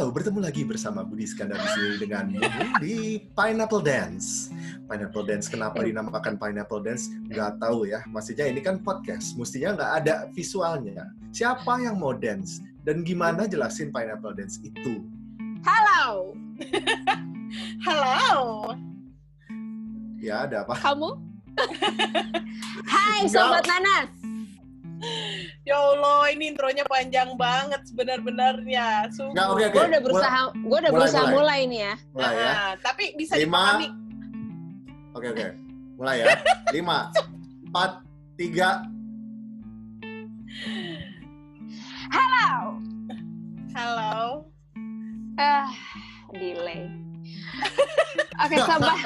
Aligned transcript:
Halo, 0.00 0.16
bertemu 0.16 0.40
lagi 0.40 0.64
bersama 0.64 1.04
Budi 1.04 1.28
Iskandar 1.28 1.60
di 1.60 1.68
sini 1.76 1.92
dengan 2.00 2.32
di 2.80 3.20
Pineapple 3.36 3.84
Dance. 3.84 4.48
Pineapple 4.88 5.28
Dance, 5.28 5.44
kenapa 5.52 5.84
dinamakan 5.84 6.40
Pineapple 6.40 6.80
Dance? 6.80 7.12
Nggak 7.28 7.60
tahu 7.60 7.84
ya. 7.84 8.00
Maksudnya 8.08 8.48
ini 8.48 8.64
kan 8.64 8.80
podcast, 8.80 9.36
mestinya 9.36 9.76
nggak 9.76 9.92
ada 10.00 10.14
visualnya. 10.32 11.04
Siapa 11.36 11.84
yang 11.84 12.00
mau 12.00 12.16
dance? 12.16 12.64
Dan 12.80 13.04
gimana 13.04 13.44
jelasin 13.44 13.92
Pineapple 13.92 14.40
Dance 14.40 14.56
itu? 14.64 15.04
Halo. 15.68 16.32
Halo. 17.84 18.16
Ya, 20.16 20.48
ada 20.48 20.64
apa? 20.64 20.80
Kamu? 20.80 21.12
Hai 22.96 23.28
Sobat 23.28 23.68
Nanas. 23.68 24.19
Ya 25.70 25.78
Allah, 25.78 26.34
ini 26.34 26.50
intronya 26.50 26.82
panjang 26.82 27.38
banget 27.38 27.86
sebenar-benarnya. 27.86 29.06
Nggak, 29.14 29.46
oke, 29.54 29.64
oke. 29.70 29.78
Gue 29.78 29.86
udah 29.86 30.02
berusaha, 30.02 30.40
gue 30.50 30.58
udah 30.66 30.90
mulai, 30.90 30.90
berusaha 30.98 31.24
mulai. 31.30 31.36
mulai, 31.38 31.60
nih 31.70 31.80
ya. 31.86 31.94
Mulai 32.10 32.34
ya. 32.34 32.50
Ah, 32.50 32.72
tapi 32.82 33.04
bisa 33.14 33.32
Lima. 33.38 33.46
dipahami. 33.46 33.86
Oke, 35.14 35.26
oke. 35.30 35.46
Mulai 35.94 36.16
ya. 36.18 36.26
Lima, 36.74 36.98
empat, 37.70 37.90
tiga. 38.34 38.82
Halo. 42.10 42.82
Halo. 43.70 44.18
Ah, 45.38 45.70
delay. 46.34 46.90
Oke, 48.42 48.56
sobat. 48.58 48.98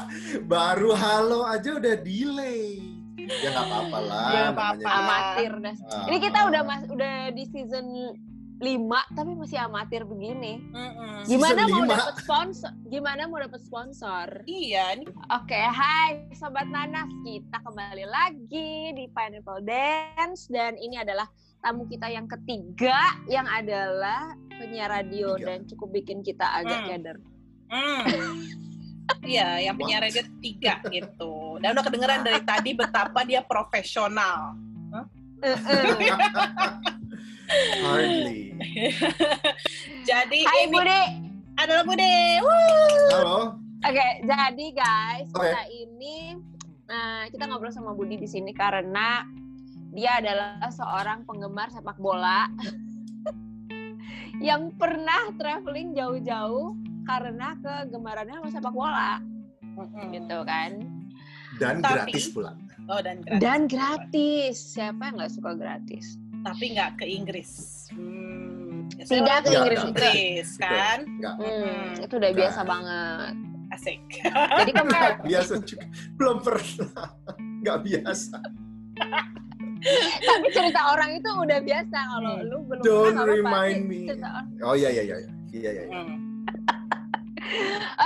Baru 0.54 0.94
halo 0.94 1.50
aja 1.50 1.82
udah 1.82 1.98
delay. 1.98 2.91
Ya 3.14 3.48
nggak 3.50 3.64
apa-apa 3.64 3.98
lah. 4.00 4.22
Ya, 4.24 4.40
namanya 4.42 4.52
apa-apa. 4.52 4.90
amatir 4.90 5.52
dah. 5.54 5.76
Ah. 5.84 6.04
Ini 6.06 6.16
kita 6.18 6.38
udah 6.44 6.62
mas, 6.62 6.82
udah 6.86 7.14
di 7.30 7.44
season 7.46 7.86
5 8.56 8.62
tapi 9.12 9.30
masih 9.34 9.58
amatir 9.58 10.02
begini. 10.02 10.62
Mm-mm. 10.70 11.24
Gimana 11.24 11.60
Season 11.60 11.68
mau 11.68 11.82
lima. 11.82 11.92
dapet 11.92 12.16
sponsor? 12.20 12.72
Gimana 12.86 13.20
mau 13.26 13.38
dapet 13.38 13.60
sponsor? 13.60 14.26
Iya, 14.44 14.84
ini 14.94 15.04
Oke, 15.28 15.58
hai 15.58 16.08
sobat 16.32 16.66
nanas, 16.66 17.10
kita 17.20 17.58
kembali 17.58 18.06
lagi 18.06 18.70
di 18.92 19.04
Pineapple 19.08 19.62
Dance 19.62 20.46
dan 20.46 20.74
ini 20.76 20.94
adalah 20.96 21.26
tamu 21.58 21.84
kita 21.84 22.06
yang 22.06 22.26
ketiga 22.26 22.96
yang 23.26 23.46
adalah 23.46 24.30
penyiar 24.48 24.90
radio 24.92 25.34
Tiga. 25.34 25.46
dan 25.48 25.58
cukup 25.64 25.88
bikin 25.92 26.18
kita 26.20 26.46
agak 26.54 26.78
Hmm. 26.78 26.88
keder. 26.88 27.16
Hmm. 27.68 28.06
Iya, 29.22 29.70
yang 29.70 29.74
penyiar 29.78 30.02
radio 30.02 30.22
tiga 30.42 30.82
gitu. 30.90 31.58
Dan 31.62 31.74
udah 31.78 31.84
kedengeran 31.84 32.22
dari 32.26 32.40
tadi 32.42 32.70
betapa 32.74 33.22
dia 33.22 33.42
profesional. 33.42 34.58
Hardly. 37.82 38.54
Jadi 40.08 40.38
Hai 40.46 40.66
ini 40.66 40.72
Budi. 40.72 41.02
adalah 41.58 41.84
Bude. 41.84 42.14
Halo. 43.12 43.58
Oke, 43.82 44.08
jadi 44.22 44.66
guys, 44.78 45.26
Oke. 45.34 45.42
kita 45.42 45.62
ini 45.74 46.38
nah, 46.86 47.26
kita 47.26 47.50
ngobrol 47.50 47.74
sama 47.74 47.90
Budi 47.98 48.14
di 48.14 48.30
sini 48.30 48.54
karena 48.54 49.26
dia 49.90 50.22
adalah 50.22 50.70
seorang 50.70 51.26
penggemar 51.26 51.66
sepak 51.74 51.98
bola 51.98 52.46
yang 54.48 54.70
pernah 54.78 55.34
traveling 55.34 55.98
jauh-jauh 55.98 56.78
karena 57.04 57.48
kegemarannya 57.58 58.34
sama 58.36 58.48
sepak 58.50 58.72
bola, 58.72 59.18
Mm-mm. 59.74 60.10
gitu 60.10 60.38
kan. 60.42 60.70
Dan 61.56 61.74
Tapi- 61.78 62.08
gratis 62.08 62.24
pula. 62.28 62.52
Oh, 62.84 62.98
dan 62.98 63.20
gratis. 63.20 63.38
Dan 63.38 63.60
gratis. 63.66 64.54
Siapa 64.74 65.02
yang 65.04 65.14
nggak 65.16 65.32
suka 65.32 65.52
gratis? 65.54 66.04
Tapi 66.42 66.64
nggak 66.72 66.90
ke 66.96 67.06
Inggris. 67.06 67.50
Hmm. 67.90 68.90
Tidak 68.90 69.38
ke 69.40 69.50
Inggris. 69.52 69.78
nggak. 69.78 69.88
Inggris 69.88 70.48
kan? 70.56 70.98
Enggak. 71.06 71.34
Hmm, 71.36 71.62
Hmm. 71.62 71.92
itu 72.00 72.14
udah 72.16 72.32
biasa 72.32 72.58
Nah. 72.58 72.66
banget. 72.66 73.34
Asik. 73.72 74.02
Jadi 74.52 74.70
kemarin, 74.70 75.14
biasa 75.30 75.52
juga. 75.62 75.84
Belum 76.12 76.36
pernah. 76.40 77.06
Nggak 77.62 77.78
biasa. 77.82 78.36
tapi 80.22 80.46
cerita 80.52 80.80
orang 80.90 81.10
itu 81.12 81.26
udah 81.28 81.58
biasa. 81.60 81.98
Kalau 81.98 82.34
Hmm. 82.36 82.46
lu 82.46 82.58
belum 82.64 82.82
Don't 82.82 83.14
pernah, 83.14 83.24
remind 83.26 83.80
me. 83.84 84.00
Orang. 84.08 84.46
Oh 84.62 84.74
iya 84.74 84.88
iya 84.90 85.02
iya. 85.04 85.16
iya. 85.18 85.30
Iya 85.52 85.70
iya. 85.70 85.82
iya. 85.84 85.94
Hmm. 85.94 86.16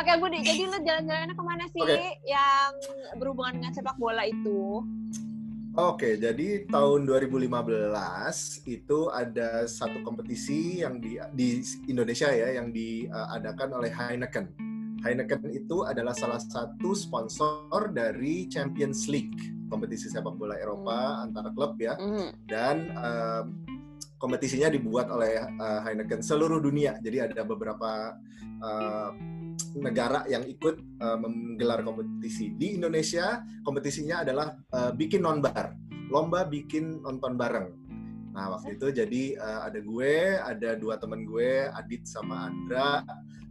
Oke 0.03 0.13
Budi, 0.19 0.39
jadi 0.43 0.63
lu 0.69 0.79
jalan-jalannya 0.83 1.35
ke 1.35 1.45
mana 1.45 1.65
sih 1.71 1.83
Oke. 1.83 2.21
yang 2.27 2.71
berhubungan 3.19 3.63
dengan 3.63 3.73
sepak 3.73 3.97
bola 3.97 4.27
itu? 4.27 4.83
Oke, 5.77 6.17
jadi 6.17 6.65
tahun 6.73 7.05
2015 7.05 7.53
itu 8.65 8.99
ada 9.13 9.69
satu 9.69 10.01
kompetisi 10.01 10.81
yang 10.81 11.05
di, 11.05 11.21
di 11.37 11.61
Indonesia 11.85 12.33
ya 12.33 12.57
yang 12.57 12.73
diadakan 12.73 13.77
oleh 13.77 13.93
Heineken. 13.93 14.57
Heineken 15.05 15.53
itu 15.53 15.85
adalah 15.85 16.17
salah 16.17 16.41
satu 16.41 16.97
sponsor 16.97 17.93
dari 17.93 18.49
Champions 18.49 19.05
League, 19.13 19.37
kompetisi 19.69 20.09
sepak 20.09 20.41
bola 20.41 20.57
Eropa 20.57 21.21
antara 21.21 21.53
klub 21.53 21.77
ya. 21.77 21.93
Hmm. 22.01 22.33
dan 22.49 22.97
em, 22.97 23.45
kompetisinya 24.17 24.73
dibuat 24.73 25.13
oleh 25.13 25.37
eh, 25.39 25.81
Heineken 25.85 26.25
seluruh 26.25 26.61
dunia. 26.61 26.97
Jadi 27.05 27.21
ada 27.21 27.45
beberapa 27.45 28.17
eh, 28.41 29.11
negara 29.77 30.25
yang 30.29 30.45
ikut 30.49 30.77
eh, 30.81 31.19
menggelar 31.21 31.85
kompetisi. 31.85 32.57
Di 32.57 32.81
Indonesia 32.81 33.45
kompetisinya 33.65 34.25
adalah 34.25 34.57
eh, 34.73 34.93
bikin 34.97 35.21
nonbar, 35.21 35.77
lomba 36.09 36.49
bikin 36.49 37.05
nonton 37.05 37.37
bareng. 37.37 37.69
Nah 38.37 38.53
waktu 38.57 38.77
itu 38.77 38.93
jadi 38.93 39.23
eh, 39.37 39.61
ada 39.69 39.79
gue, 39.81 40.15
ada 40.41 40.71
dua 40.77 40.97
teman 41.01 41.25
gue, 41.29 41.69
Adit 41.73 42.09
sama 42.09 42.49
Andra. 42.53 43.05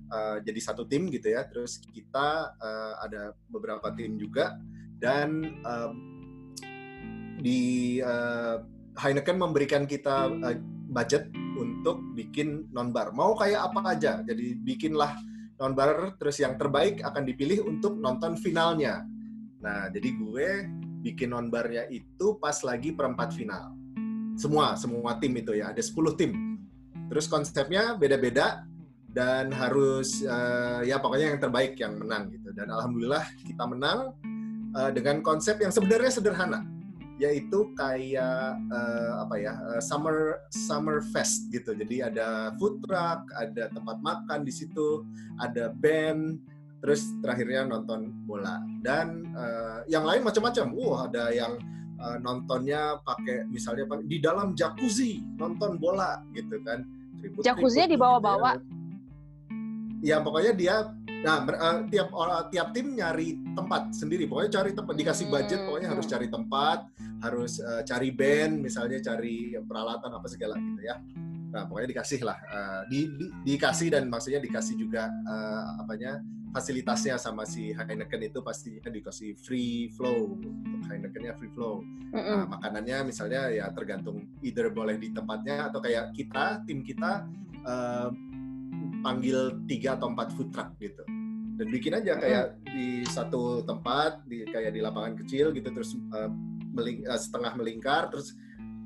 eh, 0.06 0.38
jadi 0.46 0.60
satu 0.62 0.86
tim 0.86 1.10
gitu 1.10 1.30
ya. 1.34 1.46
Terus 1.50 1.82
kita 1.94 2.54
eh, 2.58 2.94
ada 3.06 3.22
beberapa 3.50 3.90
tim 3.94 4.18
juga 4.18 4.58
dan 4.98 5.42
em, 5.46 5.94
di 7.42 7.98
eh, 8.02 8.58
Heineken 8.96 9.38
memberikan 9.38 9.84
kita 9.84 10.32
eh, 10.32 10.60
budget 10.92 11.28
untuk 11.56 12.00
bikin 12.16 12.68
nonbar. 12.72 13.12
Mau 13.12 13.36
kayak 13.36 13.72
apa 13.72 13.96
aja. 13.96 14.24
Jadi 14.24 14.56
bikinlah 14.60 15.16
nonbar 15.60 16.16
terus 16.20 16.40
yang 16.40 16.60
terbaik 16.60 17.04
akan 17.04 17.24
dipilih 17.24 17.64
untuk 17.64 17.96
nonton 17.96 18.36
finalnya. 18.36 19.04
Nah, 19.64 19.88
jadi 19.92 20.10
gue 20.16 20.48
bikin 21.04 21.32
nonbarnya 21.32 21.88
itu 21.92 22.36
pas 22.40 22.56
lagi 22.64 22.92
perempat 22.92 23.36
final. 23.36 23.72
Semua, 24.36 24.76
semua 24.76 25.16
tim 25.16 25.32
itu 25.40 25.56
ya, 25.56 25.72
ada 25.72 25.80
10 25.80 25.96
tim. 26.20 26.32
Terus 27.08 27.32
konsepnya 27.32 27.96
beda-beda 27.96 28.68
dan 29.08 29.48
harus 29.56 30.20
eh, 30.28 30.92
ya 30.92 31.00
pokoknya 31.00 31.36
yang 31.36 31.40
terbaik 31.40 31.80
yang 31.80 31.96
menang 31.96 32.36
gitu. 32.36 32.52
Dan 32.52 32.68
alhamdulillah 32.68 33.24
kita 33.48 33.64
menang 33.64 34.12
eh, 34.76 34.92
dengan 34.92 35.24
konsep 35.24 35.56
yang 35.64 35.72
sebenarnya 35.72 36.12
sederhana 36.12 36.75
yaitu 37.16 37.72
kayak 37.80 38.60
eh, 38.60 39.12
apa 39.24 39.36
ya 39.40 39.54
eh, 39.76 39.82
summer 39.82 40.44
summer 40.52 41.00
fest 41.16 41.48
gitu 41.48 41.72
jadi 41.72 42.12
ada 42.12 42.52
food 42.60 42.84
truck 42.84 43.24
ada 43.40 43.72
tempat 43.72 44.04
makan 44.04 44.44
di 44.44 44.52
situ 44.52 45.08
ada 45.40 45.72
band 45.72 46.44
terus 46.84 47.08
terakhirnya 47.24 47.72
nonton 47.72 48.12
bola 48.28 48.60
dan 48.84 49.24
eh, 49.32 49.80
yang 49.88 50.04
lain 50.04 50.28
macam-macam 50.28 50.76
wah 50.76 51.08
ada 51.08 51.32
yang 51.32 51.56
eh, 52.04 52.18
nontonnya 52.20 53.00
pakai 53.08 53.48
misalnya 53.48 53.88
di 54.04 54.20
dalam 54.20 54.52
jacuzzi 54.52 55.24
nonton 55.40 55.80
bola 55.80 56.20
gitu 56.36 56.60
kan 56.68 56.84
Jacuzzi-nya 57.26 57.90
gitu 57.90 57.98
dibawa-bawa? 57.98 58.54
ya. 60.04 60.14
ya 60.14 60.18
pokoknya 60.22 60.54
dia 60.54 60.76
nah 61.22 61.42
mer- 61.42 61.58
eh, 61.58 61.78
tiap 61.90 62.10
orang 62.12 62.50
tiap 62.50 62.68
tim 62.72 62.92
nyari 62.92 63.28
tempat 63.54 63.94
sendiri 63.94 64.26
pokoknya 64.26 64.52
cari 64.52 64.72
tempat 64.74 64.96
dikasih 64.96 65.26
budget 65.28 65.60
Hmm. 65.60 65.68
pokoknya 65.70 65.90
harus 65.90 66.06
cari 66.06 66.28
tempat 66.28 66.80
harus 67.22 67.54
eh, 67.58 67.82
cari 67.84 68.10
band 68.12 68.54
misalnya 68.60 69.00
cari 69.00 69.36
peralatan 69.58 70.12
apa 70.12 70.28
segala 70.28 70.56
gitu 70.56 70.82
ya 70.82 70.98
nah 71.50 71.64
pokoknya 71.64 71.90
dikasih 71.94 72.20
lah 72.22 72.38
eh, 72.42 72.82
di, 72.90 73.00
di- 73.10 73.32
dikasih 73.48 73.88
dan 73.90 74.06
maksudnya 74.06 74.44
dikasih 74.44 74.76
juga 74.76 75.08
eh, 75.08 75.64
apanya 75.80 76.20
fasilitasnya 76.52 77.20
sama 77.20 77.44
si 77.44 77.76
Heineken 77.76 78.22
itu 78.24 78.40
pastinya 78.40 78.88
dikasih 78.88 79.36
free 79.36 79.92
flow 79.92 80.40
untuk 80.40 80.56
Heinekennya 80.88 81.36
free 81.36 81.52
flow. 81.52 81.84
Nah, 82.16 82.48
makanannya 82.48 83.12
misalnya 83.12 83.52
ya 83.52 83.68
tergantung 83.76 84.24
either 84.40 84.72
boleh 84.72 84.96
di 84.96 85.12
tempatnya 85.12 85.68
atau 85.68 85.84
kayak 85.84 86.16
kita 86.16 86.64
tim 86.64 86.80
kita 86.80 87.28
eh, 87.60 88.08
panggil 89.06 89.54
tiga 89.70 89.96
atau 89.96 90.12
empat 90.12 90.34
food 90.34 90.50
truck 90.54 90.74
gitu. 90.82 91.04
Dan 91.56 91.72
bikin 91.72 91.96
aja 91.96 92.20
kayak 92.20 92.60
di 92.68 93.08
satu 93.08 93.64
tempat 93.64 94.28
di 94.28 94.44
kayak 94.44 94.76
di 94.76 94.84
lapangan 94.84 95.16
kecil 95.16 95.56
gitu 95.56 95.72
terus 95.72 95.96
eh, 95.96 96.30
meling- 96.76 97.08
eh, 97.08 97.20
setengah 97.20 97.56
melingkar 97.56 98.12
terus 98.12 98.36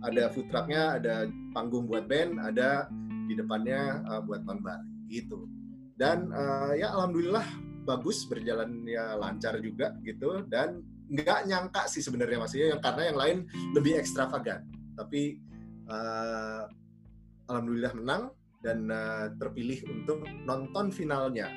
ada 0.06 0.30
food 0.30 0.48
trucknya 0.54 1.01
ada 1.01 1.28
panggung 1.51 1.90
buat 1.90 2.06
band 2.06 2.38
ada 2.38 2.86
di 3.25 3.34
depannya 3.34 4.06
eh, 4.06 4.22
buat 4.22 4.46
nonbar 4.46 4.86
gitu. 5.10 5.50
Dan 5.98 6.30
eh, 6.30 6.86
ya 6.86 6.94
alhamdulillah 6.94 7.46
bagus 7.90 8.30
berjalan 8.30 8.86
ya 8.86 9.18
lancar 9.18 9.57
juga 9.66 9.98
gitu 10.06 10.46
dan 10.46 10.86
nggak 11.10 11.50
nyangka 11.50 11.90
sih 11.90 12.06
sebenarnya 12.06 12.38
maksudnya 12.38 12.78
yang 12.78 12.81
karena 12.86 13.04
yang 13.10 13.18
lain 13.18 13.38
lebih 13.74 13.98
ekstravagan. 13.98 14.62
Tapi 14.94 15.42
eh, 15.90 16.63
alhamdulillah 17.50 17.98
menang 17.98 18.30
dan 18.60 18.92
uh, 18.92 19.32
terpilih 19.40 19.80
untuk 19.88 20.24
nonton 20.44 20.92
finalnya. 20.92 21.48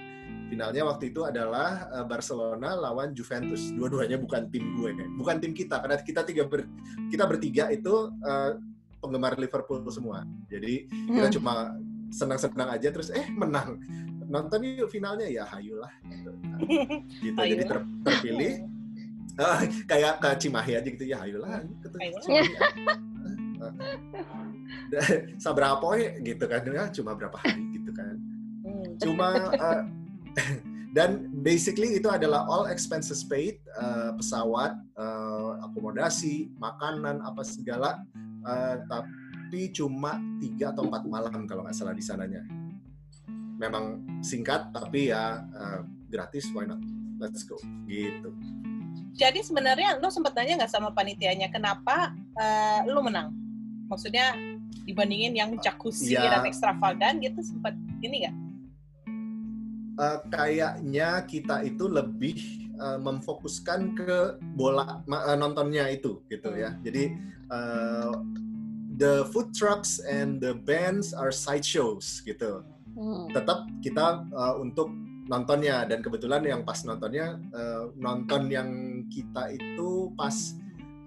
Finalnya 0.48 0.84
waktu 0.84 1.10
itu 1.10 1.24
adalah 1.24 1.88
uh, 1.90 2.04
Barcelona 2.06 2.76
lawan 2.76 3.16
Juventus. 3.16 3.72
Dua-duanya 3.74 4.20
bukan 4.20 4.52
tim 4.52 4.76
gue, 4.78 4.94
bukan 5.18 5.40
tim 5.42 5.52
kita 5.56 5.80
karena 5.82 5.96
kita 5.98 6.22
tiga 6.28 6.44
ber, 6.46 6.68
kita 7.10 7.24
bertiga 7.24 7.72
itu 7.72 8.12
uh, 8.22 8.54
penggemar 9.02 9.34
Liverpool 9.40 9.82
semua. 9.90 10.22
Jadi 10.46 10.86
kita 10.86 11.28
hmm. 11.28 11.36
cuma 11.40 11.74
senang-senang 12.12 12.68
aja 12.78 12.88
terus 12.92 13.10
eh 13.10 13.26
menang. 13.32 13.80
Nonton 14.28 14.64
yuk 14.64 14.88
finalnya 14.88 15.26
ya 15.28 15.44
hayulah 15.48 15.90
gitu. 16.08 16.30
Nah, 16.40 16.58
gitu 17.20 17.36
jadi 17.36 17.64
ter, 17.68 17.78
terpilih 18.06 18.52
uh, 19.40 19.60
kayak 19.90 20.14
ke 20.22 20.30
Cimahi 20.40 20.72
aja 20.78 20.88
gitu 20.88 21.04
ya 21.04 21.16
hayulah 21.20 21.60
gitu. 21.64 21.96
Ya 21.98 22.44
gitu 26.20 26.44
kan. 26.44 26.60
Ya 26.66 26.88
cuma 26.92 27.16
berapa 27.16 27.36
hari 27.40 27.64
gitu 27.76 27.90
kan. 27.92 28.14
Hmm. 28.62 28.88
Cuma 29.00 29.26
uh, 29.56 29.82
dan 30.96 31.32
basically 31.40 31.96
itu 31.96 32.08
adalah 32.12 32.44
all 32.44 32.68
expenses 32.68 33.24
paid 33.24 33.56
uh, 33.80 34.12
pesawat 34.16 34.76
uh, 35.00 35.64
akomodasi 35.64 36.52
makanan 36.60 37.24
apa 37.24 37.40
segala 37.40 38.04
uh, 38.44 38.76
tapi 38.84 39.72
cuma 39.72 40.20
tiga 40.36 40.72
atau 40.76 40.84
empat 40.84 41.02
malam 41.08 41.48
kalau 41.48 41.64
nggak 41.64 41.76
salah 41.76 41.96
di 41.96 42.04
sananya. 42.04 42.44
Memang 43.56 44.04
singkat 44.20 44.68
tapi 44.74 45.08
ya 45.14 45.40
uh, 45.40 45.80
gratis 46.12 46.52
why 46.52 46.68
not? 46.68 46.80
Let's 47.16 47.46
go. 47.46 47.56
Gitu. 47.88 48.28
Jadi 49.12 49.44
sebenarnya 49.44 50.00
lo 50.00 50.08
sempat 50.08 50.32
tanya 50.36 50.60
nggak 50.60 50.72
sama 50.72 50.92
panitianya 50.92 51.48
kenapa 51.52 52.12
uh, 52.36 52.80
lo 52.88 53.00
menang? 53.04 53.32
Maksudnya 53.88 54.32
dibandingin 54.88 55.36
yang 55.36 55.50
jacuzzi 55.60 56.18
ya. 56.18 56.38
dan 56.38 56.48
ekstravagan 56.48 57.22
gitu 57.22 57.40
sempat 57.40 57.76
ini 58.02 58.26
nggak 58.26 58.36
uh, 59.98 60.18
kayaknya 60.32 61.24
kita 61.28 61.66
itu 61.66 61.84
lebih 61.88 62.38
uh, 62.80 62.98
memfokuskan 63.00 63.96
ke 63.98 64.40
bola 64.56 65.02
uh, 65.06 65.36
nontonnya 65.36 65.90
itu 65.90 66.22
gitu 66.30 66.52
ya. 66.54 66.76
Jadi 66.80 67.12
uh, 67.52 68.14
the 68.96 69.26
food 69.34 69.52
trucks 69.52 70.00
and 70.04 70.40
the 70.40 70.56
bands 70.64 71.12
are 71.12 71.32
side 71.34 71.64
shows 71.64 72.22
gitu. 72.24 72.64
Hmm. 72.92 73.28
Tetap 73.32 73.68
kita 73.80 74.26
uh, 74.32 74.54
untuk 74.60 74.92
nontonnya 75.30 75.86
dan 75.86 76.02
kebetulan 76.02 76.44
yang 76.44 76.60
pas 76.66 76.82
nontonnya 76.84 77.40
uh, 77.54 77.88
nonton 77.96 78.50
yang 78.52 78.68
kita 79.08 79.54
itu 79.54 80.12
pas 80.18 80.34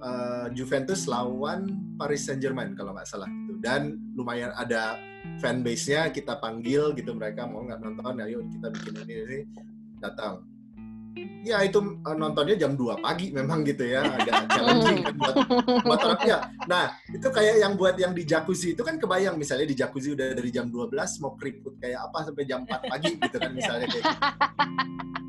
uh, 0.05 0.47
Juventus 0.53 1.09
lawan 1.09 1.65
Paris 1.97 2.29
Saint 2.29 2.37
Germain 2.37 2.77
kalau 2.77 2.93
nggak 2.93 3.09
salah 3.09 3.27
gitu. 3.27 3.57
Dan 3.59 3.97
lumayan 4.13 4.53
ada 4.53 5.01
fanbase-nya 5.41 6.13
kita 6.13 6.37
panggil 6.37 6.93
gitu 6.93 7.17
mereka 7.17 7.49
mau 7.49 7.65
nggak 7.65 7.81
nonton 7.81 8.21
ayo 8.21 8.45
kita 8.45 8.67
bikin 8.69 8.93
ini, 9.03 9.13
ini 9.25 9.39
datang. 9.97 10.45
Ya 11.45 11.63
itu 11.63 11.79
uh, 11.79 12.17
nontonnya 12.17 12.59
jam 12.59 12.75
2 12.75 12.99
pagi 12.99 13.31
memang 13.31 13.63
gitu 13.63 13.87
ya 13.87 14.03
agak 14.03 14.45
challenging 14.53 14.99
kan 15.05 15.15
buat 15.15 15.35
buat 15.87 15.99
orang. 16.03 16.21
Ya 16.27 16.39
nah 16.67 16.85
itu 17.07 17.27
kayak 17.31 17.55
yang 17.63 17.73
buat 17.79 17.95
yang 17.95 18.11
di 18.11 18.27
jacuzzi 18.27 18.75
itu 18.75 18.83
kan 18.83 18.99
kebayang 18.99 19.39
misalnya 19.39 19.65
di 19.69 19.77
jacuzzi 19.77 20.11
udah 20.11 20.35
dari 20.35 20.51
jam 20.51 20.67
12 20.67 20.91
mau 21.23 21.33
keriput 21.39 21.79
kayak 21.79 22.11
apa 22.11 22.29
sampai 22.29 22.43
jam 22.43 22.67
4 22.67 22.91
pagi 22.91 23.11
gitu 23.15 23.37
kan 23.39 23.51
misalnya 23.55 23.87
kayak 23.87 24.03
gitu. 24.03 25.24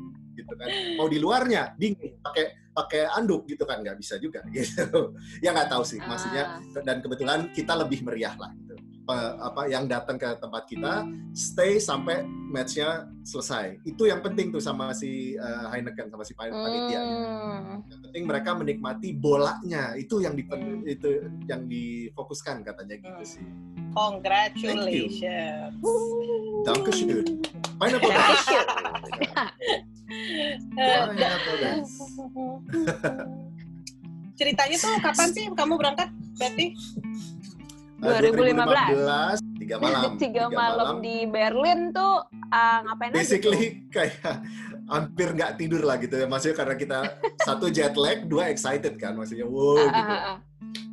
Kan 0.57 0.69
mau 0.97 1.07
di 1.07 1.17
luarnya 1.21 1.73
dingin 1.77 2.17
pakai 2.19 2.73
pakai 2.73 3.09
anduk 3.17 3.49
gitu 3.49 3.65
kan 3.65 3.81
nggak 3.81 3.97
bisa 3.97 4.21
juga 4.21 4.45
gitu 4.53 5.17
ya 5.41 5.53
nggak 5.53 5.69
tahu 5.69 5.81
sih 5.81 5.97
maksudnya 6.03 6.61
ah. 6.61 6.81
dan 6.85 7.01
kebetulan 7.01 7.49
kita 7.53 7.73
lebih 7.73 8.05
meriah 8.05 8.37
lah 8.37 8.53
gitu 8.53 8.77
apa 9.15 9.71
yang 9.71 9.87
datang 9.87 10.19
ke 10.19 10.27
tempat 10.35 10.67
kita 10.67 11.07
stay 11.31 11.79
sampai 11.79 12.27
matchnya 12.51 13.07
selesai. 13.23 13.79
Itu 13.87 14.03
yang 14.03 14.19
penting 14.19 14.51
tuh 14.51 14.59
sama 14.59 14.91
si 14.91 15.39
uh, 15.39 15.71
Heineken 15.71 16.11
sama 16.11 16.27
si 16.27 16.35
panitia. 16.35 16.99
Hmm. 16.99 17.87
Yang 17.87 17.99
penting 18.03 18.23
mereka 18.27 18.51
menikmati 18.55 19.15
bolanya. 19.15 19.95
Itu 19.95 20.19
yang 20.19 20.35
di 20.35 20.43
hmm. 20.43 20.83
itu 20.83 21.23
yang 21.47 21.71
difokuskan 21.71 22.67
katanya 22.67 22.99
gitu 22.99 23.23
hmm. 23.23 23.31
sih. 23.31 23.45
Congratulations. 23.95 25.79
Dankeschön. 26.67 27.25
Pineapple 27.79 28.11
Ceritanya 34.37 34.77
tuh 34.77 34.93
kapan 35.01 35.29
sih 35.33 35.49
kamu 35.51 35.73
berangkat, 35.75 36.09
Betty? 36.37 36.77
2015. 37.97 39.41
2015 39.41 39.57
tiga 39.67 39.83
malam. 39.83 40.11
tiga, 40.21 40.23
tiga 40.23 40.43
malam, 40.47 40.55
malam 40.55 41.03
di 41.03 41.17
Berlin 41.27 41.91
tuh 41.91 42.23
uh, 42.31 42.79
ngapain 42.87 43.11
Basically 43.11 43.83
aja 43.83 43.89
kayak 43.95 44.35
hampir 44.87 45.27
nggak 45.35 45.51
tidur 45.59 45.83
lah 45.83 45.99
gitu 45.99 46.15
ya. 46.15 46.27
Maksudnya 46.29 46.55
karena 46.55 46.75
kita 46.79 46.99
satu 47.43 47.67
jet 47.67 47.99
lag, 47.99 48.23
dua 48.23 48.47
excited 48.47 48.95
kan. 48.95 49.19
Maksudnya 49.19 49.43
wow 49.43 49.75
uh, 49.75 49.91
gitu. 49.91 50.15
Uh, 50.15 50.15
uh. 50.15 50.37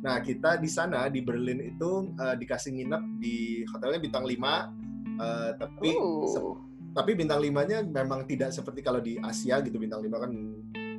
Nah 0.03 0.15
kita 0.19 0.59
di 0.59 0.69
sana 0.69 1.07
di 1.07 1.23
Berlin 1.23 1.63
itu 1.63 2.11
uh, 2.19 2.35
dikasih 2.35 2.75
nginep 2.75 3.03
di 3.17 3.63
hotelnya 3.71 3.99
bintang 4.03 4.27
5 4.27 4.35
uh, 4.35 5.51
tapi 5.55 5.89
uh. 5.95 6.59
Tapi 6.95 7.11
bintang 7.11 7.43
limanya 7.43 7.83
memang 7.83 8.23
tidak 8.23 8.55
seperti 8.55 8.79
kalau 8.79 9.03
di 9.03 9.19
Asia 9.19 9.59
gitu 9.59 9.75
bintang 9.75 9.99
5 9.99 10.15
kan 10.15 10.31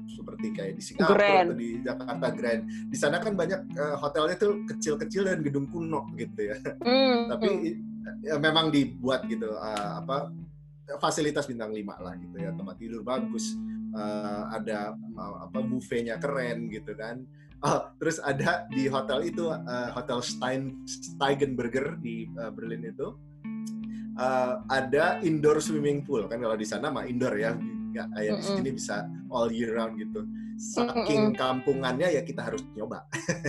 seperti 0.07 0.47
kayak 0.53 0.73
di 0.77 0.83
Singapura 0.85 1.17
Grand. 1.17 1.47
atau 1.49 1.57
di 1.57 1.71
Jakarta 1.81 2.29
Grand. 2.37 2.63
Di 2.69 2.97
sana 3.01 3.17
kan 3.19 3.33
banyak 3.33 3.61
uh, 3.75 3.97
hotelnya 3.97 4.37
tuh 4.37 4.63
kecil-kecil 4.69 5.25
dan 5.25 5.41
gedung 5.41 5.67
kuno 5.73 6.05
gitu 6.21 6.53
ya. 6.53 6.57
Mm. 6.85 7.19
Tapi 7.33 7.49
ya, 8.23 8.37
memang 8.37 8.69
dibuat 8.69 9.25
gitu 9.25 9.57
uh, 9.57 10.05
apa 10.05 10.31
fasilitas 11.01 11.49
bintang 11.49 11.73
5 11.73 12.05
lah 12.05 12.15
gitu 12.21 12.37
ya. 12.39 12.53
Tempat 12.53 12.77
tidur 12.77 13.01
bagus, 13.01 13.57
uh, 13.97 14.53
ada 14.53 14.93
uh, 14.95 15.49
apa 15.49 15.59
buffetnya 15.65 16.21
keren 16.21 16.69
gitu 16.69 16.93
kan. 16.93 17.25
Oh, 17.65 17.89
terus 17.97 18.21
ada 18.21 18.69
di 18.69 18.85
hotel 18.85 19.33
itu 19.33 19.49
uh, 19.49 19.89
Hotel 19.97 20.21
Stein 20.21 20.85
Steigenberger 20.85 21.97
di 21.97 22.29
uh, 22.37 22.53
Berlin 22.53 22.85
itu 22.85 23.17
uh, 24.17 24.65
ada 24.69 25.21
indoor 25.23 25.61
swimming 25.61 26.03
pool 26.03 26.27
kan 26.27 26.41
kalau 26.41 26.57
di 26.57 26.67
sana 26.67 26.89
mah 26.89 27.05
indoor 27.07 27.37
ya. 27.37 27.55
Nggak 27.57 28.07
kayak 28.13 28.33
mm 28.33 28.37
-mm. 28.37 28.45
di 28.45 28.57
sini 28.61 28.71
bisa 28.77 28.97
all 29.33 29.49
year 29.53 29.73
round 29.77 29.97
gitu. 29.97 30.21
Saking 30.57 31.33
mm 31.33 31.33
-mm. 31.33 31.41
kampungannya 31.41 32.09
ya 32.13 32.23
kita 32.25 32.49
harus 32.49 32.65
nyoba. 32.77 33.05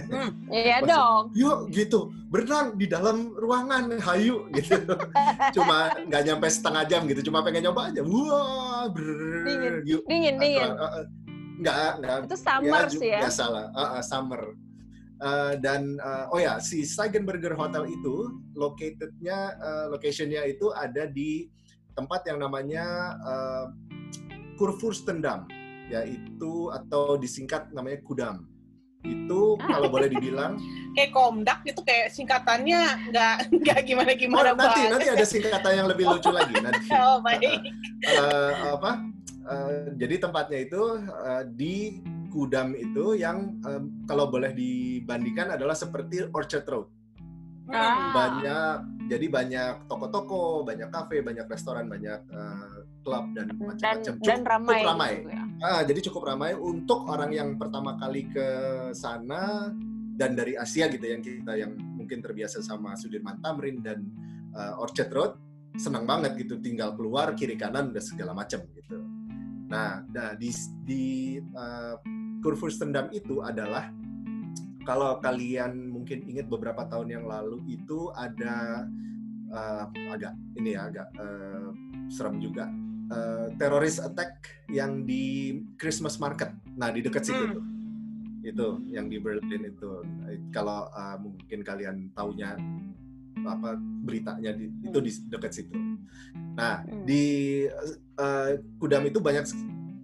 Mm, 0.08 0.30
iya 0.60 0.78
dong. 0.84 1.32
Yuk 1.36 1.72
gitu. 1.72 2.12
Berenang 2.32 2.76
di 2.76 2.88
dalam 2.88 3.32
ruangan 3.36 3.92
hayu 4.00 4.48
gitu. 4.58 4.76
Cuma 5.56 5.92
nggak 6.08 6.22
nyampe 6.28 6.48
setengah 6.52 6.84
jam 6.88 7.08
gitu 7.08 7.32
cuma 7.32 7.44
pengen 7.44 7.72
nyoba 7.72 7.92
aja. 7.92 8.04
Wah 8.04 8.88
dingin. 8.92 9.74
yuk. 9.88 10.04
dingin 10.08 10.36
dingin. 10.40 10.72
uh, 10.76 10.84
uh, 10.84 11.04
nggak 11.64 11.76
nggak. 12.04 12.20
Itu 12.28 12.38
summer 12.40 12.86
ya, 12.88 12.92
sih 12.92 13.10
ya. 13.12 13.20
ya 13.24 13.32
salah 13.32 13.68
uh, 13.72 14.00
uh, 14.00 14.04
summer 14.04 14.56
Uh, 15.18 15.58
dan 15.58 15.98
uh, 15.98 16.30
oh 16.30 16.38
ya 16.38 16.62
si 16.62 16.86
Steigenberger 16.86 17.58
Hotel 17.58 17.90
itu 17.90 18.38
locatednya 18.54 19.58
uh, 19.58 19.86
locationnya 19.90 20.46
itu 20.46 20.70
ada 20.78 21.10
di 21.10 21.50
tempat 21.98 22.22
yang 22.30 22.38
namanya 22.38 23.18
uh, 23.26 23.66
Kurfürstendamm 24.62 25.50
yaitu 25.90 26.70
atau 26.70 27.18
disingkat 27.18 27.74
namanya 27.74 27.98
Kudam. 28.06 28.46
Itu 29.02 29.56
kalau 29.62 29.88
boleh 29.90 30.12
dibilang 30.12 30.60
kayak 30.98 31.14
Komdak 31.14 31.64
itu 31.64 31.82
kayak 31.82 32.14
singkatannya 32.14 33.10
nggak 33.14 33.36
nggak 33.64 33.80
gimana 33.88 34.12
gimana. 34.14 34.50
Oh, 34.54 34.58
nanti 34.58 34.82
nanti 34.86 35.08
ada 35.10 35.26
singkatan 35.26 35.74
yang 35.74 35.88
lebih 35.90 36.06
lucu 36.10 36.30
lagi 36.30 36.54
nanti. 36.62 36.86
oh 37.02 37.18
baik. 37.26 37.62
Uh, 38.06 38.52
apa? 38.78 38.92
Uh, 39.48 39.96
jadi 39.96 40.20
tempatnya 40.20 40.60
itu 40.68 40.82
uh, 41.08 41.44
di 41.56 42.04
Kudam 42.30 42.76
itu 42.78 43.18
yang 43.18 43.60
um, 43.64 44.04
kalau 44.06 44.28
boleh 44.28 44.52
dibandingkan 44.52 45.56
adalah 45.56 45.74
seperti 45.74 46.28
Orchard 46.32 46.68
Road. 46.68 46.88
Ah. 47.68 48.16
Banyak 48.16 48.76
jadi 49.08 49.26
banyak 49.32 49.74
toko-toko, 49.88 50.68
banyak 50.68 50.92
kafe, 50.92 51.24
banyak 51.24 51.48
restoran, 51.48 51.88
banyak 51.88 52.20
uh, 52.32 52.84
klub 53.04 53.32
dan 53.32 53.48
macam-macam. 53.56 54.14
Dan, 54.20 54.24
dan 54.24 54.42
ramai. 54.44 54.72
Cukup 54.76 54.92
ramai. 54.92 55.12
Gitu 55.16 55.32
ya. 55.32 55.44
ah, 55.64 55.82
jadi 55.88 56.00
cukup 56.12 56.24
ramai 56.28 56.52
untuk 56.54 57.00
orang 57.08 57.32
yang 57.32 57.50
pertama 57.56 57.96
kali 57.96 58.28
ke 58.28 58.48
sana 58.92 59.72
dan 60.18 60.36
dari 60.36 60.60
Asia 60.60 60.92
gitu 60.92 61.06
yang 61.08 61.22
kita 61.24 61.54
yang 61.56 61.72
mungkin 61.78 62.20
terbiasa 62.20 62.60
sama 62.60 62.98
Sudirman 63.00 63.40
Tamrin 63.40 63.80
dan 63.80 64.04
uh, 64.58 64.82
Orchard 64.82 65.12
Road 65.14 65.34
senang 65.78 66.10
banget 66.10 66.36
gitu 66.42 66.58
tinggal 66.58 66.98
keluar 66.98 67.38
kiri 67.38 67.54
kanan 67.54 67.94
udah 67.94 68.04
segala 68.04 68.34
macam 68.34 68.66
gitu. 68.74 68.98
Nah, 69.68 70.04
nah 70.12 70.32
di 70.36 70.50
di 70.88 71.06
uh, 71.40 71.96
Kurfürstendamm 72.40 73.12
itu 73.12 73.44
adalah 73.44 73.92
kalau 74.88 75.20
kalian 75.20 75.92
mungkin 75.92 76.24
ingat 76.24 76.48
beberapa 76.48 76.88
tahun 76.88 77.12
yang 77.12 77.26
lalu 77.28 77.60
itu 77.68 78.08
ada 78.16 78.88
uh, 79.52 79.86
agak 80.12 80.32
ini 80.56 80.80
ya 80.80 80.88
agak 80.88 81.08
uh, 81.20 81.76
serem 82.08 82.40
juga 82.40 82.72
uh, 83.12 83.52
teroris 83.60 84.00
attack 84.00 84.48
yang 84.72 85.04
di 85.04 85.60
Christmas 85.76 86.16
market. 86.24 86.56
Nah 86.80 86.88
di 86.88 87.04
dekat 87.04 87.28
situ 87.28 87.44
hmm. 87.44 87.56
tuh 87.56 87.66
itu 88.48 88.68
yang 88.88 89.12
di 89.12 89.20
Berlin 89.20 89.68
itu 89.68 90.08
kalau 90.56 90.88
uh, 90.96 91.20
mungkin 91.20 91.68
kalian 91.68 92.16
taunya 92.16 92.56
apa 93.46 93.78
beritanya 93.78 94.56
di, 94.56 94.72
itu 94.82 94.98
di 94.98 95.12
dekat 95.28 95.52
situ. 95.54 95.76
Nah 96.56 96.82
Hmm. 96.82 97.04
di 97.04 97.24
eh, 98.18 98.50
Kudam 98.80 99.06
itu 99.06 99.20
banyak 99.20 99.46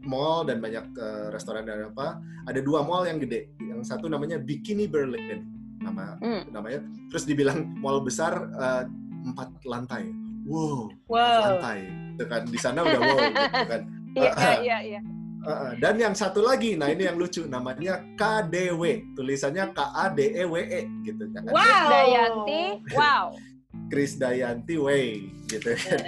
mall 0.04 0.44
dan 0.44 0.60
banyak 0.60 0.86
eh, 0.94 1.28
restoran 1.32 1.64
dan 1.64 1.90
apa. 1.90 2.20
Ada 2.46 2.60
dua 2.60 2.84
mall 2.84 3.08
yang 3.08 3.18
gede. 3.18 3.56
Yang 3.58 3.88
satu 3.88 4.06
namanya 4.06 4.38
Bikini 4.38 4.86
Berlin 4.86 5.48
nama 5.80 6.20
Hmm. 6.20 6.44
namanya. 6.52 6.84
Terus 7.10 7.24
dibilang 7.24 7.64
mall 7.80 8.04
besar 8.04 8.38
eh, 8.52 8.84
empat 9.24 9.64
lantai. 9.64 10.12
Wow, 10.44 10.92
Wow. 11.08 11.40
lantai. 11.56 11.88
Itu 12.14 12.28
kan 12.28 12.44
di 12.44 12.60
sana 12.60 12.84
udah 12.84 13.00
wow 13.02 13.20
gitu 13.32 13.64
kan. 13.66 13.82
Iya, 14.14 14.30
Ah, 14.30 14.62
iya, 14.62 14.78
iya. 14.86 15.02
Uh, 15.44 15.76
dan 15.76 16.00
yang 16.00 16.16
satu 16.16 16.40
lagi, 16.40 16.80
nah 16.80 16.88
ini 16.88 17.04
yang 17.04 17.20
lucu, 17.20 17.44
namanya 17.44 18.00
KDW, 18.16 19.12
tulisannya 19.12 19.76
K 19.76 19.80
A 19.92 20.08
D 20.08 20.32
E 20.40 20.48
W 20.48 20.56
E 20.56 20.82
gitu 21.04 21.28
kan. 21.36 21.44
Wow. 21.52 21.88
Dayanti, 21.92 22.64
wow. 22.96 23.26
Chris 23.92 24.16
Dayanti 24.16 24.80
Way 24.80 25.28
gitu 25.52 25.76
kan. 25.76 26.00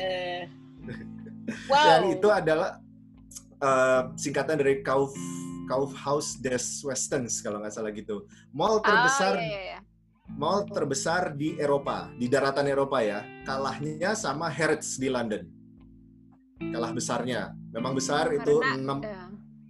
Yang 1.67 2.05
wow. 2.07 2.15
itu 2.15 2.27
adalah 2.31 2.79
uh, 3.59 4.01
singkatan 4.15 4.55
dari 4.55 4.79
Kauf 4.79 5.11
Kaufhaus 5.65 6.37
des 6.37 6.61
Westens 6.85 7.41
kalau 7.41 7.59
nggak 7.59 7.73
salah 7.73 7.91
gitu. 7.91 8.29
Mall 8.53 8.79
terbesar 8.79 9.35
Ah, 9.35 9.41
iya, 9.41 9.49
iya, 9.49 9.61
iya. 9.75 9.79
mall 10.29 10.65
terbesar 10.69 11.33
di 11.33 11.57
Eropa, 11.57 12.09
di 12.15 12.29
daratan 12.29 12.69
Eropa 12.69 13.01
ya. 13.01 13.25
Kalahnya 13.43 14.13
sama 14.13 14.47
Harrods 14.47 14.95
di 15.01 15.09
London. 15.09 15.43
Kalah 16.69 16.93
besarnya. 16.93 17.51
Memang 17.73 17.97
besar 17.97 18.31
itu 18.31 18.61
Karena, 18.63 18.95
6 18.95 19.03
Iya. 19.03 19.24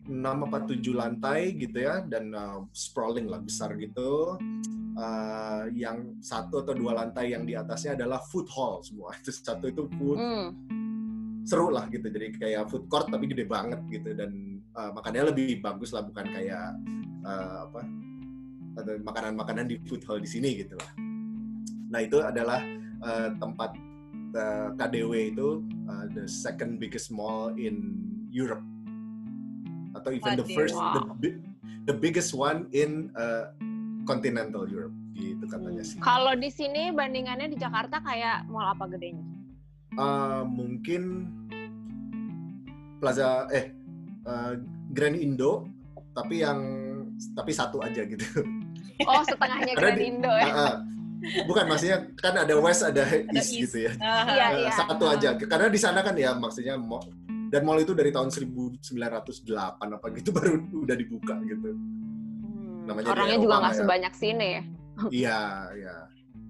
6 0.06 0.22
apa 0.22 0.58
7 0.70 0.94
lantai 0.94 1.58
gitu 1.58 1.82
ya 1.82 2.06
dan 2.06 2.30
uh, 2.34 2.62
sprawling 2.72 3.26
lah 3.26 3.42
besar 3.42 3.74
gitu. 3.78 4.38
Uh, 4.96 5.68
yang 5.76 6.16
satu 6.24 6.64
atau 6.64 6.72
dua 6.72 6.96
lantai 6.96 7.36
yang 7.36 7.44
di 7.44 7.52
atasnya 7.52 8.00
adalah 8.00 8.24
food 8.32 8.48
hall 8.48 8.80
semua. 8.80 9.12
Itu 9.20 9.36
satu 9.36 9.68
itu 9.68 9.84
food 10.00 10.16
Hmm. 10.16 10.56
seru 11.44 11.68
lah 11.68 11.90
gitu. 11.92 12.08
Jadi 12.08 12.40
kayak 12.40 12.72
food 12.72 12.88
court 12.88 13.12
tapi 13.12 13.28
gede 13.28 13.44
banget 13.44 13.84
gitu 13.92 14.16
dan 14.16 14.62
uh, 14.72 14.96
makannya 14.96 15.36
lebih 15.36 15.60
bagus 15.60 15.92
lah 15.92 16.06
bukan 16.06 16.26
kayak 16.32 16.80
uh, 17.28 17.68
apa 17.68 17.82
makanan-makanan 19.04 19.72
di 19.72 19.80
food 19.84 20.04
hall 20.08 20.20
di 20.20 20.30
sini 20.32 20.64
gitu 20.64 20.80
lah. 20.80 20.92
Nah 21.92 22.00
itu 22.00 22.20
adalah 22.24 22.64
uh, 23.04 23.30
tempat 23.36 23.76
uh, 24.36 24.70
KDW 24.80 25.36
itu 25.36 25.64
uh, 25.88 26.06
the 26.12 26.24
second 26.28 26.80
biggest 26.80 27.12
mall 27.12 27.52
in 27.56 28.00
Europe 28.32 28.64
atau 29.96 30.10
even 30.12 30.36
the 30.36 30.48
first 30.52 30.76
the, 30.76 31.02
Wow. 31.02 31.16
the 31.88 31.96
biggest 31.96 32.32
one 32.32 32.68
in 32.70 33.10
uh, 33.16 33.50
continental 34.04 34.68
Europe 34.68 34.94
gitu 35.16 35.48
katanya 35.48 35.82
sih. 35.82 35.98
Kalau 35.98 36.36
di 36.36 36.52
sini 36.52 36.92
bandingannya 36.92 37.48
di 37.48 37.56
Jakarta 37.56 38.04
kayak 38.04 38.46
mall 38.46 38.68
apa 38.68 38.86
gedenya? 38.92 39.24
Uh, 39.96 40.44
mungkin 40.44 41.32
Plaza 43.00 43.48
eh 43.50 43.72
uh, 44.24 44.56
Grand 44.92 45.16
Indo 45.16 45.68
tapi 46.12 46.42
yang 46.42 46.60
tapi 47.32 47.52
satu 47.52 47.80
aja 47.80 48.04
gitu. 48.04 48.24
Oh, 48.96 49.20
setengahnya 49.28 49.76
Karena 49.76 49.92
Grand 49.92 50.00
di- 50.00 50.08
Indo 50.08 50.32
ya. 50.32 50.48
Ah, 50.48 50.56
ah. 50.56 50.76
Bukan 51.44 51.68
maksudnya 51.68 52.08
kan 52.16 52.32
ada 52.40 52.56
West 52.56 52.80
ada 52.80 53.04
East, 53.28 53.52
East. 53.52 53.52
gitu 53.68 53.78
ya. 53.84 53.94
Iya, 54.00 54.46
Eh, 54.56 54.64
iya. 54.64 54.72
Satu 54.72 55.04
aja. 55.04 55.36
Karena 55.36 55.68
di 55.68 55.76
sana 55.76 56.00
kan 56.00 56.16
ya 56.16 56.32
maksudnya 56.32 56.80
mall 56.80 57.04
dan 57.52 57.62
mall 57.64 57.80
itu 57.80 57.94
dari 57.94 58.12
tahun 58.12 58.30
1908 58.30 58.82
apa 59.80 60.06
gitu 60.18 60.30
baru 60.36 60.56
udah 60.86 60.96
dibuka 60.98 61.36
gitu. 61.46 61.70
Hmm, 61.76 62.90
namanya 62.90 63.12
Orangnya 63.14 63.38
juga 63.42 63.56
nggak 63.62 63.74
ya. 63.76 63.80
sebanyak 63.82 64.14
sini 64.18 64.48
ya. 64.48 64.62
Iya, 65.12 65.40
iya. 65.76 65.96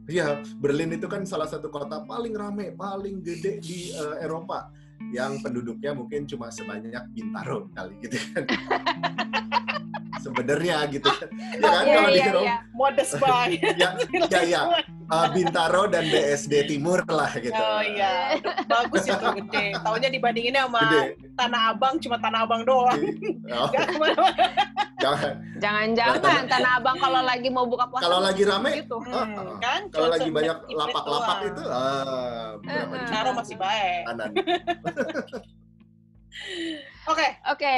Iya, 0.06 0.26
Berlin 0.62 0.94
itu 0.94 1.10
kan 1.10 1.26
salah 1.26 1.50
satu 1.50 1.74
kota 1.74 2.06
paling 2.06 2.38
rame, 2.38 2.78
paling 2.78 3.26
gede 3.26 3.58
di 3.58 3.90
eh, 3.90 4.22
Eropa 4.22 4.70
yang 5.10 5.42
penduduknya 5.42 5.98
mungkin 5.98 6.30
cuma 6.30 6.54
sebanyak 6.54 7.02
Bintaro 7.10 7.66
kali 7.74 7.98
gitu 8.06 8.18
kan. 8.34 8.46
Sebenarnya 10.26 10.86
gitu 10.94 11.10
kan. 11.10 11.30
Ya 11.58 11.70
kan 11.70 11.84
Iya, 11.86 11.94
kalau 11.98 12.10
di 12.10 12.18
iya, 12.22 12.30
Eropa 12.30 12.46
iya. 12.46 12.58
modest 12.74 13.14
banget. 13.18 13.50
ya, 13.82 13.90
ya, 14.30 14.42
ya. 14.46 14.62
Eh, 15.06 15.28
Bintaro 15.34 15.84
dan 15.90 16.04
BSD 16.10 16.54
Timur 16.70 17.02
lah 17.06 17.32
gitu. 17.38 17.54
Oh 17.54 17.82
iya, 17.82 18.38
bagus 18.66 19.06
itu 19.06 19.28
gede. 19.42 19.66
Taunya 19.82 20.10
dibandinginnya 20.10 20.66
sama 20.66 20.80
Gede. 20.86 21.02
Tanah 21.38 21.62
Abang 21.76 21.96
cuma 22.02 22.18
Tanah 22.18 22.40
Abang 22.46 22.66
doang. 22.66 23.02
Oh, 23.46 23.70
ke 23.70 23.78
mana-mana. 24.02 24.50
jangan. 25.04 25.34
Jangan-jangan 25.62 26.50
Tanah 26.50 26.72
Abang 26.82 26.98
kalau 26.98 27.22
lagi 27.22 27.50
mau 27.54 27.66
buka 27.70 27.86
puasa 27.90 28.04
Kalau 28.10 28.20
lagi 28.26 28.44
rame, 28.44 28.70
gitu. 28.82 28.98
Hmm, 29.06 29.62
kan? 29.62 29.82
kalau 29.94 30.10
lagi 30.10 30.30
banyak 30.34 30.58
lapak-lapak 30.74 31.38
itu, 31.54 31.64
ah, 31.70 32.58
berapa 32.64 32.96
juta 32.98 33.12
Caro 33.14 33.32
masih 33.38 33.56
baik. 33.62 34.04
Oke, 37.12 37.28
Oke. 37.54 37.76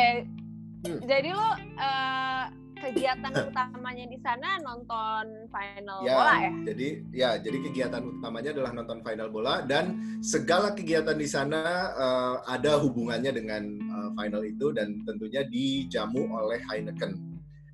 Hmm. 0.85 0.99
Jadi 1.03 1.29
lo 1.33 1.49
eh, 1.57 2.43
kegiatan 2.79 3.33
utamanya 3.43 4.05
di 4.05 4.17
sana 4.17 4.57
nonton 4.59 5.25
final 5.47 5.99
Ya, 6.01 6.13
bola 6.13 6.33
ya? 6.39 6.51
jadi 6.65 6.87
ya 7.11 7.29
jadi 7.37 7.57
kegiatan 7.61 8.01
utamanya 8.01 8.49
adalah 8.51 8.71
nonton 8.71 8.99
final 9.01 9.27
bola 9.27 9.61
dan 9.61 9.85
segala 10.19 10.71
kegiatan 10.71 11.13
di 11.13 11.25
sana 11.25 11.61
eh, 11.91 12.35
ada 12.47 12.77
hubungannya 12.77 13.31
dengan 13.31 13.63
eh, 13.75 14.09
final 14.13 14.43
itu 14.43 14.71
dan 14.71 15.01
tentunya 15.03 15.41
dijamu 15.43 16.29
oleh 16.29 16.61
Heineken. 16.63 17.17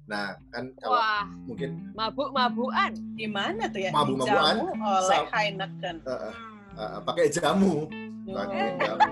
Nah, 0.04 0.36
kan 0.50 0.68
kalau 0.78 1.00
Wah, 1.00 1.24
mungkin 1.48 1.92
mabuk-mabukan. 1.92 2.92
di 3.14 3.24
mana 3.26 3.72
tuh 3.72 3.80
ya? 3.80 3.92
Mabuk-mabukan. 3.92 4.56
Oleh 4.76 5.22
Heineken. 5.30 5.96
eh, 6.02 6.12
eh, 6.12 6.34
eh, 6.76 7.00
pakai 7.02 7.26
jamu, 7.30 7.88
pakai 8.26 8.62
Hmm, 8.68 8.80
jamu, 8.82 9.12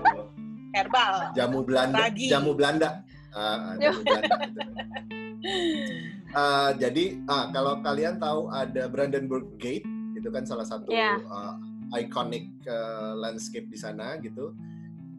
Herbal. 0.70 1.14
jamu 1.32 1.58
Belanda, 1.64 1.96
Ragi. 2.02 2.28
jamu 2.28 2.50
Belanda. 2.52 2.90
Ah, 3.32 3.72
ah, 3.72 3.74
jamu 3.78 4.00
Belanda. 4.04 4.34
gitu. 4.44 4.60
Ah, 6.32 6.72
jadi 6.72 7.20
ah, 7.26 7.50
kalau 7.50 7.80
kalian 7.80 8.16
tahu 8.16 8.48
ada 8.48 8.88
Brandenburg 8.88 9.58
Gate 9.58 9.84
itu 10.12 10.28
kan 10.28 10.42
salah 10.42 10.64
satu 10.64 10.88
Iya. 10.88 11.20
ah, 11.26 11.58
iconic 11.94 12.48
ah, 12.64 13.12
landscape 13.14 13.66
di 13.66 13.76
sana 13.76 14.16
gitu. 14.16 14.56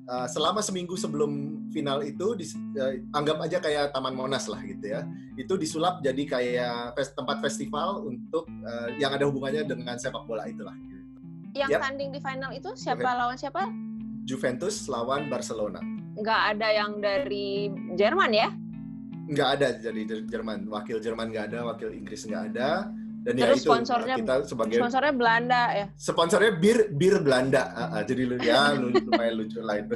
Ah, 0.04 0.26
selama 0.26 0.60
seminggu 0.60 0.96
sebelum 0.96 1.32
final 1.70 2.02
itu 2.02 2.34
dis- 2.34 2.58
eh, 2.76 3.06
anggap 3.12 3.40
aja 3.40 3.58
kayak 3.58 3.92
Taman 3.92 4.12
Monas 4.12 4.50
lah 4.50 4.60
gitu 4.60 4.90
ya. 4.90 5.06
Itu 5.34 5.56
disulap 5.56 6.02
jadi 6.02 6.24
kayak 6.24 6.76
fes- 6.94 7.14
tempat 7.14 7.40
festival 7.40 8.04
untuk 8.04 8.50
ah, 8.64 8.90
yang 8.96 9.14
ada 9.14 9.24
hubungannya 9.24 9.64
dengan 9.64 9.96
sepak 9.96 10.26
bola 10.26 10.44
itulah. 10.44 10.74
gitu. 10.82 10.98
Yang 11.54 11.70
Yap. 11.70 11.82
tanding 11.84 12.10
di 12.10 12.20
final 12.20 12.52
itu 12.52 12.74
siapa 12.74 13.06
lawan 13.06 13.38
siapa? 13.38 13.70
Juventus 14.26 14.88
lawan 14.88 15.30
Barcelona. 15.30 15.78
Nggak 16.14 16.42
ada 16.56 16.68
yang 16.70 16.98
dari 16.98 17.70
Jerman 17.94 18.32
ya? 18.34 18.50
Nggak 19.26 19.50
ada 19.54 19.68
jadi 19.80 20.02
Jer- 20.04 20.28
Jerman 20.28 20.68
wakil 20.68 20.98
Jerman 20.98 21.30
nggak 21.30 21.46
ada 21.48 21.60
wakil 21.66 21.90
Inggris 21.90 22.24
nggak 22.24 22.44
ada. 22.52 22.92
Dan 23.24 23.40
ya 23.40 23.48
Terus 23.48 23.60
itu 23.62 23.72
sponsornya- 23.72 24.18
kita 24.20 24.36
sebagai 24.44 24.76
Sponsornya 24.76 25.14
Belanda 25.14 25.62
ya? 25.72 25.86
sponsornya 25.96 26.52
bir 26.54 26.92
bir 26.92 27.16
Belanda. 27.20 27.72
Ah, 27.72 27.88
ah, 27.90 28.04
jadi 28.04 28.22
lu 28.26 28.36
ya 28.38 28.72
lu- 28.76 28.92
lumayan 28.92 29.34
lucu 29.38 29.60
lah 29.60 29.80
itu. 29.80 29.96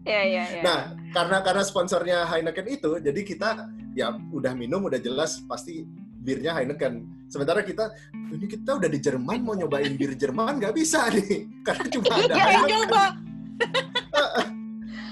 Iya, 0.00 0.22
iya, 0.24 0.42
iya. 0.50 0.62
nah 0.64 0.78
karena 1.12 1.38
karena 1.40 1.62
sponsornya 1.62 2.24
Heineken 2.24 2.66
itu 2.66 2.98
jadi 2.98 3.20
kita 3.20 3.48
ya 3.92 4.10
udah 4.32 4.50
minum 4.52 4.82
udah 4.82 4.96
jelas 4.96 5.44
pasti 5.44 5.86
birnya 6.18 6.50
Heineken. 6.52 7.06
Sementara 7.28 7.62
kita 7.62 7.86
ini 8.28 8.48
kita 8.48 8.74
udah 8.74 8.88
di 8.88 8.98
Jerman 8.98 9.38
mau 9.40 9.54
nyobain 9.54 9.94
bir 9.94 10.16
Jerman 10.16 10.58
nggak 10.58 10.72
bisa 10.72 11.06
nih. 11.08 11.46
Karena 11.66 11.86
cuma 11.86 12.06
ada 12.16 12.32
Iya, 12.32 12.44
Heineken. 12.50 12.78
coba. 12.82 13.04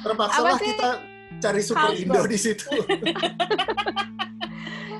terpaksa 0.00 0.40
lah 0.40 0.56
kita 0.56 0.90
cari 1.38 1.62
super. 1.62 1.94
Indo 1.94 2.22
di 2.26 2.38
situ 2.38 2.66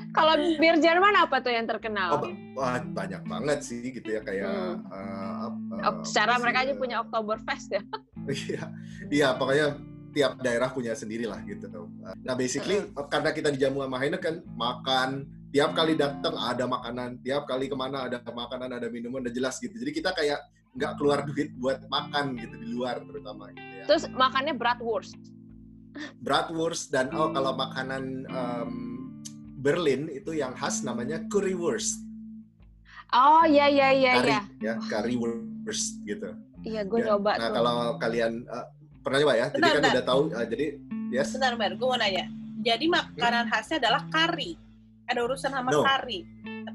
Kalau 0.09 0.33
bir 0.57 0.75
Jerman 0.81 1.15
apa 1.15 1.37
tuh 1.39 1.53
yang 1.53 1.69
terkenal? 1.69 2.17
Oh, 2.17 2.33
wah 2.57 2.81
banyak 2.81 3.21
banget 3.23 3.59
sih 3.61 3.93
gitu 3.93 4.09
ya 4.09 4.21
kayak 4.25 4.81
Hmm. 4.81 5.45
apa, 5.53 5.75
Oh, 5.79 5.93
secara 6.03 6.35
mereka 6.41 6.65
aja 6.65 6.73
punya 6.75 7.05
Oktoberfest 7.05 7.69
ya. 7.71 7.83
Iya, 8.29 8.63
iya 9.09 9.27
pokoknya 9.33 9.79
tiap 10.11 10.37
daerah 10.41 10.69
punya 10.69 10.93
sendiri 10.93 11.25
lah 11.25 11.41
gitu. 11.45 11.65
Nah 12.01 12.33
basically 12.33 12.77
karena 13.07 13.29
kita 13.31 13.49
dijamu 13.49 13.85
sama 13.85 13.97
Heineken, 13.97 14.45
makan 14.53 15.09
tiap 15.49 15.73
kali 15.73 15.97
datang 15.97 16.37
ada 16.37 16.65
makanan, 16.65 17.21
tiap 17.21 17.45
kali 17.45 17.65
ke 17.65 17.77
mana 17.77 18.05
ada 18.05 18.21
makanan, 18.21 18.69
ada 18.69 18.89
minuman, 18.89 19.25
udah 19.25 19.33
jelas 19.33 19.57
gitu. 19.57 19.73
Jadi 19.73 19.91
kita 19.93 20.13
kayak 20.13 20.41
nggak 20.77 20.93
keluar 21.01 21.25
duit 21.25 21.49
buat 21.57 21.81
makan 21.89 22.37
gitu 22.37 22.53
di 22.57 22.67
luar 22.69 23.01
terutama 23.01 23.49
gitu 23.53 23.73
ya. 23.81 23.85
Terus 23.89 24.03
makannya 24.13 24.53
bratwurst. 24.53 25.17
Bratwurst 26.17 26.89
dan 26.89 27.09
oh 27.11 27.29
kalau 27.29 27.53
makanan 27.53 28.23
em, 28.25 28.71
Berlin 29.55 30.07
itu 30.07 30.31
yang 30.31 30.53
khas 30.53 30.81
namanya 30.81 31.19
currywurst, 31.27 31.99
Oh 33.09 33.41
iya 33.43 33.65
iya 33.67 33.89
iya 33.91 34.11
curry 34.15 34.29
iya. 34.29 34.41
ya, 34.61 34.73
currywurst 34.85 35.97
gitu. 36.03 36.29
Iya 36.61 36.81
gue 36.83 36.99
Ya, 36.99 37.05
nyoba 37.11 37.31
Nah 37.35 37.47
tuh. 37.49 37.55
kalau 37.57 37.75
kalian 37.97 38.33
eh, 38.45 38.65
pernah 38.99 39.17
nyoba 39.19 39.33
ya, 39.33 39.47
jadi 39.47 39.55
Bentar, 39.55 39.71
kan 39.71 39.81
bentar. 39.81 39.93
udah 39.95 40.05
tahu, 40.05 40.21
eh, 40.29 40.45
jadi 40.47 40.65
yes. 41.09 41.29
Bentar, 41.33 41.53
Mer, 41.55 41.73
gue 41.73 41.87
mau 41.87 41.97
nanya. 41.97 42.25
Jadi 42.59 42.85
makanan 42.85 43.45
khasnya 43.47 43.77
adalah 43.79 44.03
kari. 44.07 44.51
Ada 45.07 45.19
urusan 45.25 45.49
sama 45.49 45.69
No. 45.71 45.81
kari. 45.81 46.19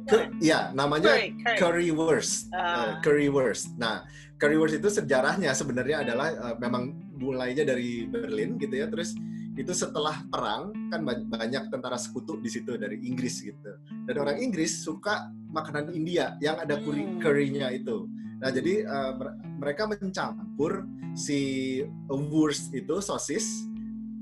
Ke, 0.04 0.16
ya, 0.42 0.72
namanya 0.72 1.12
Curry, 1.14 1.28
curry. 1.38 1.56
currywurst. 1.60 2.34
Ah. 2.50 2.58
Uh, 2.58 2.90
currywurst. 3.00 3.72
Nah, 3.76 4.02
currywurst 4.36 4.74
itu 4.74 4.88
sejarahnya 4.90 5.54
sebenarnya 5.54 6.02
adalah 6.02 6.28
uh, 6.34 6.56
memang 6.58 7.03
mulainya 7.16 7.64
dari 7.64 8.06
Berlin 8.06 8.58
gitu 8.58 8.74
ya. 8.74 8.86
Terus 8.90 9.14
itu 9.54 9.70
setelah 9.70 10.26
perang 10.26 10.74
kan 10.90 11.06
ba- 11.06 11.22
banyak 11.22 11.70
tentara 11.70 11.94
sekutu 11.94 12.38
di 12.42 12.50
situ 12.50 12.74
dari 12.74 12.98
Inggris 13.06 13.38
gitu. 13.40 13.70
Dan 14.06 14.14
orang 14.18 14.42
Inggris 14.42 14.82
suka 14.82 15.30
makanan 15.54 15.94
India 15.94 16.34
yang 16.42 16.58
ada 16.58 16.74
curry 16.82 17.06
Hmm. 17.06 17.18
currynya 17.22 17.70
itu. 17.70 18.10
Nah, 18.42 18.50
jadi 18.50 18.82
uh, 18.84 19.12
mer- 19.14 19.36
mereka 19.62 19.86
mencampur 19.86 20.84
si 21.14 21.80
wurst 22.10 22.74
itu 22.74 22.98
sosis 22.98 23.64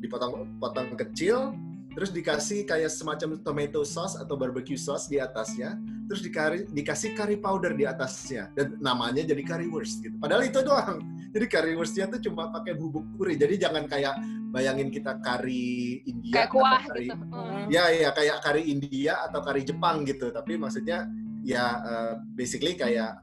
dipotong-potong 0.04 0.92
kecil 0.98 1.56
terus 1.92 2.10
dikasih 2.10 2.64
kayak 2.64 2.88
semacam 2.88 3.36
tomato 3.40 3.84
sauce 3.84 4.16
atau 4.16 4.34
barbecue 4.34 4.76
sauce 4.80 5.06
di 5.08 5.20
atasnya. 5.20 5.76
Terus 6.08 6.20
dikari, 6.24 6.58
dikasih 6.68 7.16
curry 7.16 7.36
powder 7.40 7.72
di 7.72 7.88
atasnya. 7.88 8.52
Dan 8.52 8.76
namanya 8.80 9.24
jadi 9.24 9.40
currywurst 9.44 10.04
gitu. 10.04 10.16
Padahal 10.20 10.44
itu 10.44 10.60
doang. 10.60 11.00
Jadi 11.32 11.46
currywurstnya 11.48 12.12
tuh 12.12 12.20
cuma 12.28 12.52
pakai 12.52 12.76
bubuk 12.76 13.08
curry 13.16 13.40
jadi 13.40 13.56
jangan 13.68 13.88
kayak 13.88 14.20
bayangin 14.52 14.92
kita 14.92 15.16
curry 15.24 16.04
India 16.04 16.32
Kayak 16.44 16.48
atau 16.52 16.60
kuah 16.60 16.82
curry- 16.84 17.08
gitu. 17.08 17.24
Hmm. 17.32 17.64
ya 17.72 17.84
ya 17.88 18.10
kayak 18.12 18.36
curry 18.44 18.62
India 18.68 19.14
atau 19.24 19.40
curry 19.40 19.62
Jepang 19.64 20.04
gitu. 20.04 20.28
Tapi 20.28 20.60
maksudnya 20.60 21.08
ya 21.40 21.64
uh, 21.80 22.14
basically 22.36 22.76
kayak 22.76 23.16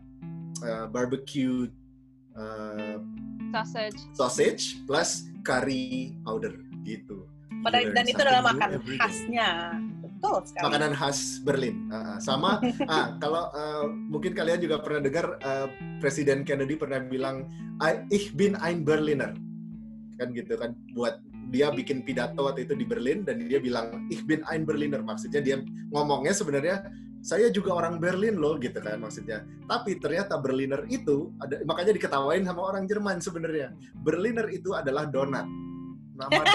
uh, 0.65 0.89
barbecue 0.89 1.69
uh, 2.33 2.97
Sausage. 3.49 3.97
sausage 4.13 4.63
plus 4.85 5.25
curry 5.41 6.13
powder 6.21 6.53
gitu 6.85 7.25
dan 7.67 8.05
itu 8.07 8.21
adalah 8.21 8.41
new 8.43 8.49
makan 8.51 8.69
every 8.75 8.95
day. 8.95 8.99
khasnya. 8.99 9.49
Betul 10.19 10.35
sekali. 10.43 10.63
makanan 10.67 10.91
khas 10.99 11.19
Berlin. 11.47 11.75
Ah. 11.91 12.19
sama 12.19 12.59
ah 12.91 13.15
kalau 13.23 13.47
ah, 13.55 13.87
mungkin 13.87 14.35
kalian 14.35 14.59
juga 14.59 14.83
pernah 14.83 14.99
dengar 14.99 15.25
ah, 15.43 15.67
Presiden 16.03 16.43
Kennedy 16.43 16.75
pernah 16.75 16.99
bilang 17.03 17.47
"I- 17.79 18.03
ich 18.11 18.35
bin 18.35 18.59
ein 18.59 18.83
Berliner. 18.83 19.31
Kan 20.19 20.35
gitu 20.35 20.59
kan 20.59 20.75
buat 20.91 21.23
dia 21.49 21.71
bikin 21.73 22.05
pidato 22.05 22.45
waktu 22.45 22.67
itu 22.67 22.77
di 22.77 22.85
Berlin 22.85 23.25
dan 23.25 23.41
dia 23.41 23.57
bilang 23.57 24.05
ich 24.11 24.21
bin 24.27 24.43
ein 24.45 24.67
Berliner 24.67 25.01
maksudnya 25.01 25.41
dia 25.41 25.57
ngomongnya 25.89 26.35
sebenarnya 26.35 26.85
saya 27.19 27.51
juga 27.51 27.75
orang 27.75 27.99
Berlin 27.99 28.39
loh 28.39 28.55
gitu 28.59 28.79
kan 28.79 28.99
maksudnya. 28.99 29.43
Tapi 29.67 29.99
ternyata 29.99 30.39
Berliner 30.39 30.87
itu 30.87 31.35
ada 31.43 31.59
makanya 31.67 31.91
diketawain 31.95 32.47
sama 32.47 32.61
orang 32.63 32.87
Jerman 32.87 33.19
sebenarnya. 33.19 33.75
Berliner 33.99 34.47
itu 34.51 34.71
adalah 34.71 35.03
donat. 35.07 35.43
Nama 36.19 36.31
donat. 36.35 36.51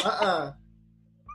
Ah, 0.00 0.08
ah. 0.08 0.42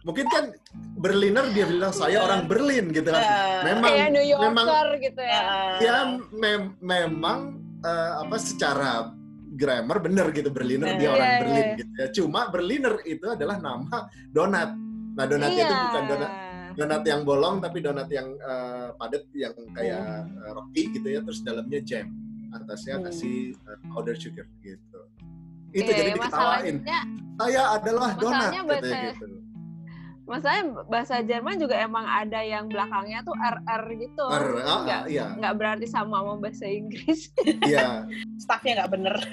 Mungkin 0.02 0.26
kan 0.28 0.54
Berliner 0.96 1.46
dia 1.50 1.66
bilang 1.66 1.90
saya 1.90 2.22
orang 2.22 2.46
Berlin 2.46 2.90
gitu 2.90 3.06
kan. 3.08 3.22
Eh, 3.22 3.62
Memang 3.64 3.90
Kayak 3.92 4.10
New 4.12 4.26
Yorker 4.26 4.46
memang- 4.48 4.68
gitu 5.00 5.22
ya. 5.22 5.42
ya 5.80 5.96
mem- 6.32 6.78
memang 6.80 7.40
eh, 7.80 8.14
apa 8.20 8.38
secara 8.38 9.14
grammar 9.52 9.98
bener 10.00 10.30
gitu 10.30 10.50
Berliner 10.50 10.94
dia 10.94 11.06
Iya, 11.06 11.10
orang 11.12 11.26
iya, 11.28 11.40
Berlin 11.40 11.62
iya. 11.64 11.76
gitu 11.76 11.94
ya. 11.96 12.08
Cuma 12.12 12.42
Berliner 12.50 12.96
itu 13.04 13.26
adalah 13.28 13.58
nama 13.58 13.98
donat. 14.28 14.70
Nah, 15.16 15.26
donatnya 15.26 15.64
itu 15.64 15.72
Iya. 15.72 15.84
bukan 15.86 16.04
donat 16.08 16.32
donat 16.76 17.04
yang 17.04 17.22
bolong 17.24 17.56
tapi 17.60 17.78
donat 17.80 18.10
yang 18.10 18.28
eh, 18.36 18.90
padat 18.94 19.24
yang 19.32 19.54
kayak 19.72 20.02
eh, 20.28 20.52
roti 20.52 20.84
gitu 20.92 21.08
ya 21.08 21.22
terus 21.22 21.40
dalamnya 21.40 21.82
jam. 21.82 22.06
Atasnya 22.52 22.98
Hmm. 22.98 23.06
kasih 23.06 23.36
eh, 23.56 23.78
powder 23.88 24.14
sugar 24.14 24.46
gitu. 24.60 25.02
Itu 25.76 25.84
Iya, 25.84 25.92
jadi 25.94 26.02
iya, 26.08 26.16
diketawain. 26.16 26.76
masalahnya 26.80 27.00
Saya 27.36 27.62
adalah 27.76 28.10
donat 28.16 28.52
bahasa- 28.64 29.04
gitu. 29.12 29.26
masalahnya 30.26 30.64
bahasa 30.88 31.16
Jerman 31.20 31.60
juga 31.60 31.76
emang 31.78 32.02
ada 32.02 32.42
yang 32.42 32.66
belakangnya 32.66 33.22
tuh 33.22 33.36
RR 33.36 33.84
gitu. 33.94 34.26
R, 34.26 34.46
ah, 34.58 34.82
nggak 34.82 35.02
ah, 35.04 35.06
iya. 35.06 35.26
nggak 35.36 35.54
berarti 35.54 35.86
sama 35.86 36.18
sama 36.18 36.34
bahasa 36.40 36.66
Inggris. 36.66 37.30
Iya. 37.68 38.08
staffnya 38.38 38.72
nggak 38.80 38.92
bener. 38.92 39.16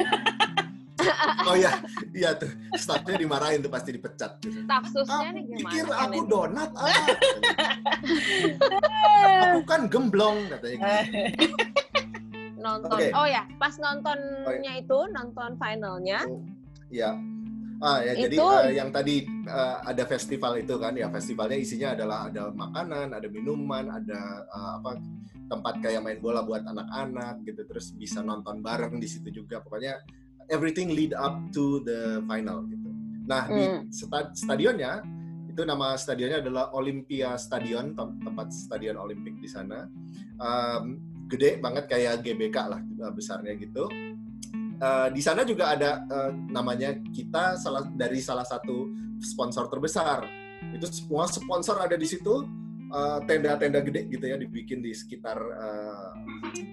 Oh 1.43 1.59
iya, 1.59 1.83
iya 2.15 2.31
tuh. 2.33 2.47
Staffnya 2.73 3.19
dimarahin 3.19 3.59
tuh 3.59 3.67
pasti 3.67 3.91
dipecat 3.91 4.39
gitu. 4.39 4.63
Tafsusnya 4.65 5.27
Kamu 5.27 5.35
nih 5.35 5.43
gimana? 5.45 5.59
pikir 5.67 5.85
aku 5.91 6.15
ini? 6.15 6.31
donat 6.31 6.71
apa? 6.71 7.03
aku 9.51 9.61
kan 9.67 9.81
gemblong 9.91 10.47
katanya. 10.47 10.79
gitu. 10.79 11.82
Nonton. 12.63 12.95
Oke. 12.95 13.11
Oh 13.13 13.27
ya, 13.27 13.43
pas 13.59 13.75
nontonnya 13.77 14.73
itu, 14.79 14.99
nonton 15.11 15.59
finalnya, 15.59 16.23
Iya. 16.89 17.11
Ah 17.83 17.99
ya 17.99 18.15
jadi 18.15 18.37
Itu- 18.39 18.63
eh, 18.63 18.79
yang 18.79 18.95
tadi 18.95 19.27
eh, 19.27 19.77
ada 19.83 20.07
festival 20.07 20.55
itu 20.55 20.79
kan 20.79 20.95
ya 20.95 21.11
festivalnya 21.11 21.59
isinya 21.59 21.99
adalah 21.99 22.31
ada 22.31 22.55
makanan, 22.55 23.11
ada 23.11 23.27
minuman, 23.27 23.91
ada 23.91 24.21
eh, 24.47 24.73
apa 24.79 25.03
tempat 25.51 25.83
kayak 25.83 25.99
main 25.99 26.23
bola 26.23 26.47
buat 26.47 26.63
anak-anak 26.63 27.43
gitu 27.43 27.67
terus 27.67 27.91
bisa 27.91 28.23
nonton 28.23 28.63
bareng 28.63 28.97
di 28.97 29.11
situ 29.11 29.35
juga 29.35 29.59
pokoknya 29.59 29.99
everything 30.47 30.95
lead 30.95 31.11
up 31.13 31.35
to 31.51 31.83
the 31.83 32.23
final 32.25 32.63
gitu. 32.71 32.87
Nah 33.27 33.51
di 33.51 33.65
Hmm. 33.67 33.81
sta- 33.91 34.31
stadionnya 34.31 35.03
itu 35.51 35.67
nama 35.67 35.99
stadionnya 35.99 36.39
adalah 36.39 36.71
Olympia 36.73 37.35
Stadion 37.35 37.93
tem- 37.93 38.17
tempat 38.23 38.55
stadion 38.55 38.95
Olimpik 38.97 39.37
di 39.37 39.51
sana 39.51 39.91
Em, 40.39 40.97
gede 41.33 41.57
banget 41.57 41.89
kayak 41.89 42.21
GBK 42.21 42.57
lah 42.69 42.81
eh, 42.85 43.13
besarnya 43.17 43.57
gitu 43.57 43.89
Eh, 44.83 45.09
di 45.15 45.23
sana 45.23 45.47
juga 45.47 45.71
ada 45.71 46.03
eh, 46.11 46.31
namanya 46.51 46.91
kita 47.15 47.55
salah 47.55 47.87
dari 47.95 48.19
salah 48.19 48.43
satu 48.43 48.91
sponsor 49.23 49.71
terbesar. 49.71 50.27
Itu 50.75 50.91
semua 50.91 51.31
sponsor 51.31 51.79
ada 51.79 51.95
di 51.95 52.09
situ. 52.09 52.61
tenda-tenda 53.25 53.81
gede 53.81 54.05
gitu 54.13 54.21
ya 54.29 54.37
dibikin 54.37 54.85
di 54.85 54.93
sekitar 54.93 55.41
eh, 55.41 56.09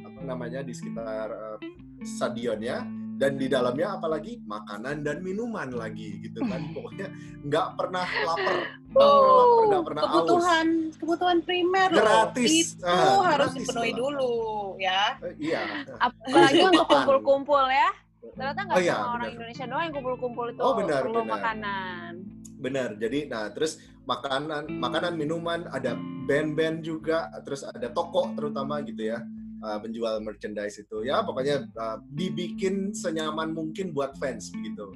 apa 0.04 0.20
namanya 0.28 0.60
di 0.68 0.76
sekitar 0.76 1.32
eh, 1.32 1.60
stadionnya 2.04 2.84
dan 3.20 3.36
di 3.36 3.46
dalamnya 3.46 4.00
apalagi 4.00 4.40
makanan 4.42 5.04
dan 5.04 5.20
minuman 5.20 5.68
lagi 5.70 6.24
gitu 6.24 6.40
kan 6.42 6.72
pokoknya 6.72 7.08
nggak 7.44 7.68
pernah 7.76 8.06
lapar 8.24 8.58
nggak 8.90 9.12
pernah 9.12 9.34
lapar 9.36 9.64
nggak 9.68 9.84
pernah 9.84 10.02
haus 10.02 10.16
kebutuhan 10.16 10.68
kebutuhan 10.96 11.38
primer 11.44 11.90
loh. 11.92 12.00
Gratis. 12.00 12.52
itu 12.74 12.80
Ah, 12.82 13.20
harus 13.28 13.52
gratis 13.52 13.60
dipenuhi 13.60 13.92
malah. 13.92 14.00
dulu 14.00 14.34
ya 14.80 15.04
Eh, 15.20 15.34
iya 15.38 15.62
apalagi 16.00 16.60
untuk 16.64 16.88
kumpul-kumpul 16.88 17.64
ya. 17.68 17.92
Ternyata 18.20 18.60
nggak 18.62 18.78
Oh 18.78 18.82
iya, 18.82 18.96
cuma 18.96 19.12
orang. 19.14 19.30
Indonesia 19.32 19.66
doang 19.66 19.84
yang 19.84 19.94
kumpul-kumpul 19.94 20.46
itu 20.50 20.62
Oh, 20.62 20.74
benar, 20.76 21.02
perlu 21.02 21.20
benar. 21.20 21.32
makanan. 21.36 22.12
Benar. 22.58 22.90
Jadi 22.96 23.20
nah 23.26 23.46
terus 23.50 23.72
makanan 24.04 24.64
makanan 24.74 25.14
minuman 25.14 25.68
ada 25.68 25.92
band-band 26.26 26.82
juga 26.82 27.18
terus 27.42 27.62
ada 27.62 27.88
toko 27.90 28.32
terutama 28.34 28.80
gitu 28.82 29.08
ya 29.08 29.20
uh, 29.64 29.80
menjual 29.80 30.22
merchandise 30.24 30.80
itu 30.82 31.08
ya 31.08 31.22
pokoknya 31.24 31.68
uh, 31.76 31.98
dibikin 32.12 32.96
senyaman 32.96 33.54
mungkin 33.54 33.92
buat 33.96 34.16
fans 34.18 34.52
begitu. 34.54 34.92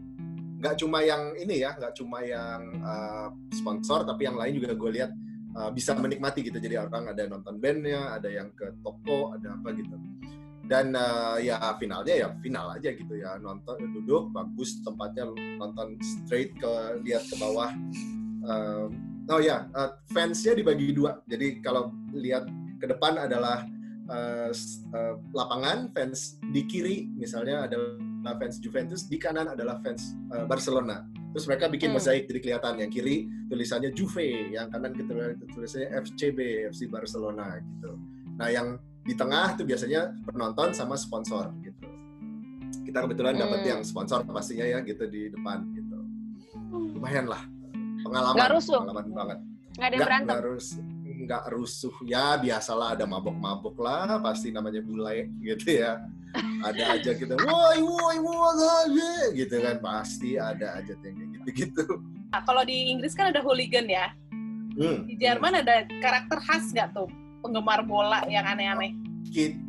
Nggak 0.64 0.80
cuma 0.80 1.04
yang 1.04 1.36
ini 1.36 1.64
ya, 1.64 1.76
nggak 1.76 1.94
cuma 2.00 2.24
yang 2.24 2.72
uh, 2.80 3.28
sponsor 3.52 4.08
tapi 4.08 4.28
yang 4.28 4.40
lain 4.40 4.56
juga 4.60 4.72
gue 4.76 4.92
lihat 4.96 5.12
uh, 5.60 5.70
bisa 5.76 5.92
menikmati 5.96 6.44
gitu. 6.48 6.58
Jadi 6.60 6.80
orang 6.80 7.12
ada 7.12 7.28
nonton 7.28 7.60
bandnya, 7.60 8.16
ada 8.16 8.32
yang 8.32 8.52
ke 8.56 8.72
toko, 8.80 9.36
ada 9.36 9.60
apa 9.60 9.76
gitu. 9.76 9.96
Dan 10.64 10.96
uh, 10.96 11.36
ya 11.44 11.60
finalnya 11.76 12.16
ya 12.16 12.28
final 12.40 12.72
aja 12.72 12.96
gitu 12.96 13.20
ya 13.20 13.36
nonton 13.36 13.76
duduk 14.00 14.32
bagus 14.32 14.80
tempatnya 14.80 15.28
nonton 15.60 16.00
straight 16.00 16.56
ke 16.56 17.04
lihat 17.04 17.28
ke 17.28 17.36
bawah 17.36 17.68
Um, 18.44 19.24
oh 19.32 19.40
ya, 19.40 19.72
uh, 19.72 19.96
fansnya 20.12 20.54
dibagi 20.54 20.92
dua. 20.92 21.24
Jadi 21.24 21.64
kalau 21.64 21.96
lihat 22.12 22.44
ke 22.76 22.86
depan 22.92 23.16
adalah 23.16 23.64
uh, 24.14 24.50
uh, 24.94 25.16
lapangan, 25.34 25.90
fans 25.92 26.38
di 26.54 26.62
kiri 26.64 27.10
misalnya 27.12 27.66
adalah 27.66 27.98
fans 28.38 28.62
Juventus, 28.62 29.10
di 29.10 29.18
kanan 29.18 29.50
adalah 29.52 29.82
fans 29.82 30.14
uh, 30.32 30.46
Barcelona. 30.46 31.02
Terus 31.34 31.50
mereka 31.50 31.66
bikin 31.66 31.90
Hmm. 31.90 31.98
mozaik 31.98 32.30
jadi 32.30 32.40
kelihatan 32.40 32.74
yang 32.78 32.92
kiri 32.94 33.26
tulisannya 33.50 33.90
Juve, 33.92 34.54
yang 34.54 34.70
kanan 34.70 34.94
tulisannya 35.50 35.90
FCB, 35.98 36.70
FC 36.70 36.86
Barcelona 36.88 37.58
gitu. 37.58 37.98
Nah 38.38 38.48
yang 38.48 38.78
di 39.04 39.18
tengah 39.18 39.58
tuh 39.58 39.66
biasanya 39.66 40.14
penonton 40.24 40.72
sama 40.72 40.94
sponsor 40.96 41.50
gitu. 41.66 41.90
Kita 42.86 43.02
kebetulan 43.04 43.36
dapat 43.36 43.66
Hmm. 43.66 43.70
yang 43.76 43.82
sponsor 43.82 44.22
pastinya 44.30 44.64
ya 44.64 44.80
gitu 44.86 45.10
di 45.10 45.34
depan 45.34 45.66
gitu. 45.74 45.98
Lumayan 46.94 47.26
lah 47.26 47.42
pengalaman, 48.04 48.50
rusuh? 48.54 48.80
pengalaman 48.86 49.08
banget. 49.10 49.40
Nggak 49.74 49.88
ada 49.90 49.96
yang 49.98 50.06
berantem. 50.06 50.28
nggak 50.30 50.42
rus- 50.46 50.80
nggak 51.26 51.50
rusuh. 51.52 51.94
Ya 52.04 52.36
biasalah 52.38 53.00
ada 53.00 53.06
mabok-mabok 53.08 53.80
lah 53.80 54.20
pasti 54.20 54.52
namanya 54.52 54.84
bule 54.84 55.32
gitu 55.40 55.80
ya. 55.82 56.04
Ada 56.66 56.98
aja 56.98 57.12
gitu 57.14 57.34
woi 57.38 57.80
woi 57.80 58.18
woi 58.20 59.36
gitu 59.38 59.56
kan. 59.64 59.78
Pasti 59.80 60.36
ada 60.36 60.82
aja 60.82 60.94
yang 61.00 61.16
kayak 61.16 61.30
gitu-gitu. 61.40 61.86
Nah, 62.34 62.42
kalau 62.44 62.66
di 62.66 62.90
Inggris 62.90 63.14
kan 63.14 63.30
ada 63.30 63.40
hooligan 63.46 63.86
ya. 63.88 64.12
Hmm. 64.74 65.06
di 65.06 65.14
Jerman 65.22 65.62
ada 65.62 65.86
karakter 66.02 66.42
khas 66.42 66.74
nggak 66.74 66.98
tuh? 66.98 67.06
Penggemar 67.46 67.86
bola 67.86 68.26
yang 68.26 68.42
aneh-aneh. 68.42 68.98
Ki- 69.30 69.62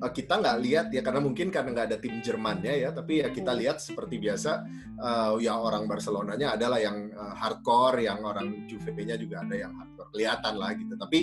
eh, 0.00 0.12
kita 0.12 0.40
nggak 0.40 0.58
lihat 0.64 0.86
ya 0.90 1.04
karena 1.04 1.20
mungkin 1.20 1.52
karena 1.52 1.70
nggak 1.76 1.86
ada 1.92 1.98
tim 2.00 2.18
Jermannya 2.24 2.74
ya 2.80 2.90
tapi 2.90 3.20
ya 3.20 3.28
kita 3.28 3.52
Hmm. 3.52 3.60
lihat 3.60 3.78
seperti 3.84 4.16
biasa 4.16 4.50
eh, 4.96 5.32
ya 5.44 5.54
orang 5.60 5.84
Barcelonanya 5.84 6.56
adalah 6.56 6.80
yang 6.80 7.12
eh, 7.12 7.34
hardcore 7.36 8.04
yang 8.04 8.24
orang 8.24 8.64
Juve-nya 8.66 9.16
juga 9.20 9.44
ada 9.44 9.54
yang 9.54 9.72
hardcore 9.76 10.10
kelihatan 10.12 10.54
lah 10.56 10.70
gitu 10.74 10.94
tapi 10.96 11.18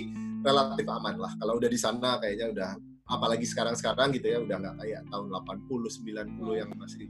relatif 0.45 0.85
aman 0.87 1.15
lah. 1.17 1.31
Kalau 1.35 1.57
udah 1.59 1.69
di 1.69 1.79
sana 1.79 2.21
kayaknya 2.21 2.47
udah 2.53 2.69
apalagi 3.07 3.47
sekarang-sekarang 3.47 4.11
gitu 4.19 4.27
ya 4.31 4.39
udah 4.43 4.55
nggak 4.59 4.75
kayak 4.83 5.01
tahun 5.07 5.27
80 5.31 6.27
90 6.35 6.59
yang 6.59 6.69
masih 6.75 7.07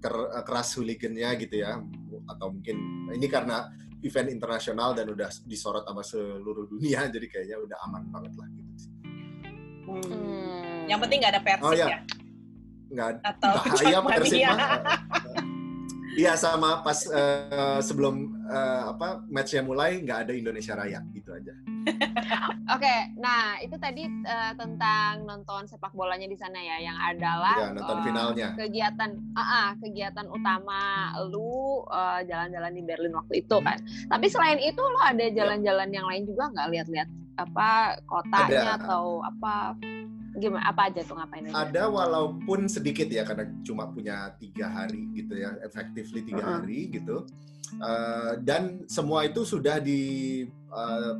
ker, 0.00 0.16
keras 0.48 0.68
hooligannya 0.80 1.28
gitu 1.44 1.60
ya 1.60 1.76
atau 2.24 2.46
mungkin 2.48 2.76
ini 3.12 3.28
karena 3.28 3.68
event 4.00 4.32
internasional 4.32 4.96
dan 4.96 5.12
udah 5.12 5.28
disorot 5.44 5.84
sama 5.84 6.00
seluruh 6.00 6.64
dunia 6.72 7.04
jadi 7.14 7.26
kayaknya 7.28 7.56
udah 7.60 7.78
aman 7.84 8.02
banget 8.08 8.32
lah 8.40 8.48
gitu 8.48 8.72
sih. 8.80 8.92
Hmm. 9.84 10.69
Yang 10.90 11.00
penting 11.00 11.18
nggak 11.20 11.32
ada 11.32 11.42
persik 11.42 11.64
Oh, 11.64 11.72
iya. 11.72 11.86
ya. 11.86 11.98
Nggak 12.90 13.08
Atau 13.22 13.52
bahaya 13.54 13.98
Persib 14.02 14.34
Jackmania. 14.34 14.50
mah. 14.50 14.70
Iya 16.12 16.34
sama 16.34 16.82
pas 16.82 17.06
eh, 17.06 17.78
sebelum 17.80 18.14
eh, 18.44 18.82
apa 18.84 19.22
matchnya 19.30 19.62
mulai 19.62 20.02
nggak 20.02 20.26
ada 20.26 20.32
Indonesia 20.34 20.74
Raya 20.74 20.98
gitu 21.08 21.30
aja. 21.30 21.54
Oke, 22.74 22.94
nah 23.16 23.56
itu 23.56 23.78
tadi 23.78 24.04
eh, 24.04 24.52
tentang 24.52 25.22
nonton 25.22 25.64
sepak 25.64 25.94
bolanya 25.94 26.26
di 26.26 26.34
sana 26.34 26.58
ya, 26.58 26.82
yang 26.82 26.98
adalah 26.98 27.54
Ya, 27.56 27.68
nonton 27.70 27.96
eh, 27.96 28.04
finalnya. 28.04 28.48
kegiatan, 28.58 29.10
ah, 29.32 29.40
ah, 29.40 29.68
kegiatan 29.78 30.26
utama 30.26 30.82
lu 31.24 31.86
eh, 31.86 32.26
jalan-jalan 32.26 32.72
di 32.74 32.82
Berlin 32.82 33.14
waktu 33.14 33.34
itu 33.38 33.56
kan. 33.62 33.78
Tapi 34.10 34.26
selain 34.26 34.58
itu 34.58 34.82
lo 34.82 34.98
ada 34.98 35.22
Ya. 35.22 35.46
jalan-jalan 35.46 35.88
yang 35.88 36.10
lain 36.10 36.26
juga 36.26 36.50
nggak 36.50 36.68
lihat-lihat 36.68 37.08
apa 37.38 37.70
kotanya 38.04 38.50
Ada. 38.66 38.82
atau 38.82 39.22
apa 39.22 39.78
gimana 40.40 40.64
apa 40.64 40.88
aja 40.88 41.04
tuh 41.04 41.14
ngapain 41.20 41.44
aja? 41.46 41.54
Ada 41.68 41.84
walaupun 41.86 42.64
sedikit 42.66 43.06
ya 43.12 43.22
karena 43.28 43.52
cuma 43.60 43.92
punya 43.92 44.32
tiga 44.40 44.72
hari 44.72 45.12
gitu 45.12 45.36
ya, 45.36 45.54
effectively 45.60 46.24
tiga 46.24 46.40
Mm-mm. 46.40 46.56
hari 46.64 46.80
gitu. 46.88 47.28
Eh, 47.76 48.32
dan 48.42 48.88
semua 48.88 49.28
itu 49.28 49.44
sudah 49.44 49.78
di 49.78 50.00
eh, 50.48 51.14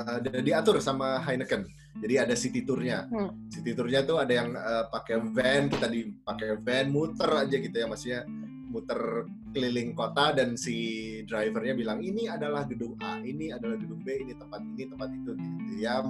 eh, 0.00 0.40
diatur 0.40 0.80
sama 0.80 1.20
Heineken. 1.20 1.68
Jadi 2.02 2.14
ada 2.18 2.34
city 2.34 2.64
tournya. 2.64 3.04
Hmm. 3.12 3.36
City 3.52 3.76
tournya 3.76 4.02
tuh 4.02 4.18
ada 4.18 4.32
yang 4.32 4.56
eh, 4.56 4.84
pakai 4.88 5.20
van, 5.20 5.68
kita 5.68 5.86
dipakai 5.86 6.56
van 6.58 6.88
muter 6.88 7.30
aja 7.30 7.56
gitu 7.60 7.76
ya, 7.76 7.86
maksudnya 7.86 8.24
muter 8.72 9.28
keliling 9.52 9.92
kota 9.92 10.32
dan 10.32 10.56
si 10.56 11.20
drivernya 11.28 11.76
bilang 11.76 12.00
ini 12.00 12.24
adalah 12.24 12.64
gedung 12.64 12.96
A, 13.04 13.20
ini 13.20 13.52
adalah 13.52 13.76
gedung 13.76 14.00
B, 14.00 14.24
ini 14.24 14.32
tempat 14.32 14.64
ini 14.64 14.88
tempat 14.88 15.08
itu 15.12 15.30
gitu 15.36 15.72
ya 15.76 16.00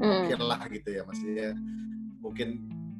Hmm. 0.00 0.24
oke 0.24 0.34
lah 0.40 0.60
gitu 0.72 0.88
ya 0.96 1.02
maksudnya 1.04 1.52
mungkin 2.24 2.48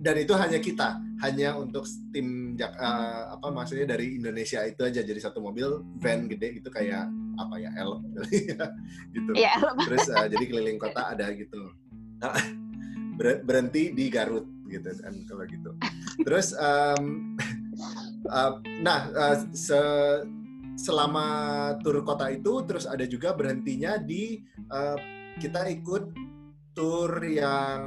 dan 0.00 0.16
itu 0.16 0.32
hanya 0.32 0.56
kita 0.56 0.96
hanya 1.20 1.56
untuk 1.60 1.84
tim 2.12 2.56
eh, 2.56 3.22
apa 3.36 3.52
maksudnya 3.52 3.84
dari 3.84 4.16
Indonesia 4.16 4.64
itu 4.64 4.80
aja 4.80 5.04
jadi 5.04 5.20
satu 5.20 5.44
mobil 5.44 5.84
van 6.00 6.24
gede 6.24 6.60
gitu 6.60 6.72
kayak 6.72 7.04
apa 7.36 7.54
ya 7.60 7.70
L 7.84 8.00
gitu. 9.16 9.32
Iya, 9.40 9.52
terus 9.84 10.08
eh, 10.08 10.26
jadi 10.32 10.44
keliling 10.48 10.80
kota 10.80 11.12
ada 11.12 11.28
gitu. 11.36 11.72
Nah, 12.20 12.32
ber- 13.20 13.44
berhenti 13.44 13.92
di 13.92 14.08
Garut 14.08 14.48
gitu 14.72 14.88
kan 14.88 15.14
kalau 15.28 15.44
gitu. 15.44 15.70
Terus 16.24 16.56
em, 16.56 17.36
eh, 18.24 18.52
nah 18.80 19.00
eh, 19.12 19.36
se- 19.52 20.24
selama 20.80 21.26
tur 21.84 22.00
kota 22.08 22.32
itu 22.32 22.64
terus 22.64 22.88
ada 22.88 23.04
juga 23.04 23.36
berhentinya 23.36 24.00
di 24.00 24.40
eh, 24.72 24.96
kita 25.36 25.68
ikut 25.68 26.16
tur 26.72 27.10
yang 27.24 27.80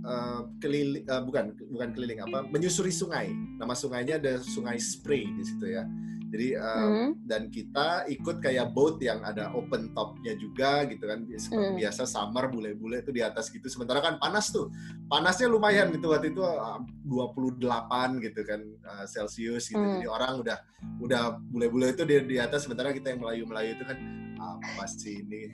eh, 0.00 0.40
keliling 0.58 1.04
eh, 1.04 1.22
bukan 1.22 1.44
bukan 1.68 1.88
keliling 1.92 2.20
apa 2.22 2.48
menyusuri 2.48 2.90
sungai. 2.90 3.28
Nama 3.60 3.74
sungainya 3.74 4.16
ada 4.16 4.40
sungai 4.40 4.80
Spray 4.80 5.28
di 5.28 5.44
situ 5.44 5.68
ya. 5.68 5.84
Jadi 6.28 6.52
eh, 6.52 6.60
Hmm. 6.60 7.16
dan 7.24 7.48
kita 7.48 8.04
ikut 8.04 8.44
kayak 8.44 8.76
boat 8.76 9.00
yang 9.00 9.24
ada 9.24 9.48
open 9.52 9.96
topnya 9.96 10.36
juga 10.36 10.84
gitu 10.84 11.08
kan. 11.08 11.24
Seperti 11.24 11.56
Hmm. 11.72 11.76
biasa 11.80 12.04
summer 12.04 12.48
bule-bule 12.48 13.00
itu 13.00 13.12
di 13.12 13.24
atas 13.24 13.48
gitu. 13.48 13.64
Sementara 13.64 14.04
kan 14.04 14.20
panas 14.20 14.52
tuh. 14.52 14.68
Panasnya 15.08 15.48
lumayan 15.48 15.88
gitu 15.88 16.12
waktu 16.12 16.36
itu 16.36 16.44
ah, 16.44 16.80
28 17.04 18.20
gitu 18.20 18.44
kan 18.44 18.60
ah, 18.84 19.04
celcius 19.08 19.72
gitu. 19.72 19.80
Hmm. 19.80 20.00
jadi 20.00 20.08
orang 20.08 20.32
udah 20.40 20.58
udah 21.00 21.22
bule-bule 21.48 21.96
itu 21.96 22.04
di, 22.04 22.16
di 22.24 22.36
atas. 22.36 22.68
Sementara 22.68 22.92
kita 22.92 23.08
yang 23.08 23.24
melayu-melayu 23.24 23.76
itu 23.76 23.84
kan 23.88 23.96
apa 24.38 24.84
sih 24.86 25.20
ini 25.20 25.50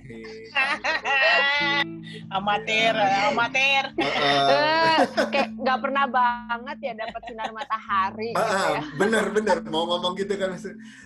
amatir, 2.31 2.93
amatir. 3.31 3.85
Heeh. 3.97 4.49
Eh, 4.95 4.97
kayak 5.27 5.49
nggak 5.57 5.79
pernah 5.81 6.05
banget 6.07 6.79
ya 6.81 6.93
dapat 6.97 7.21
sinar 7.25 7.51
matahari 7.51 8.31
gitu 8.31 8.41
Ah, 8.41 8.69
ya. 8.71 8.81
bener 8.95 9.25
bener 9.31 9.57
mau 9.65 9.85
ngomong 9.87 10.13
gitu 10.15 10.35
kan 10.35 10.55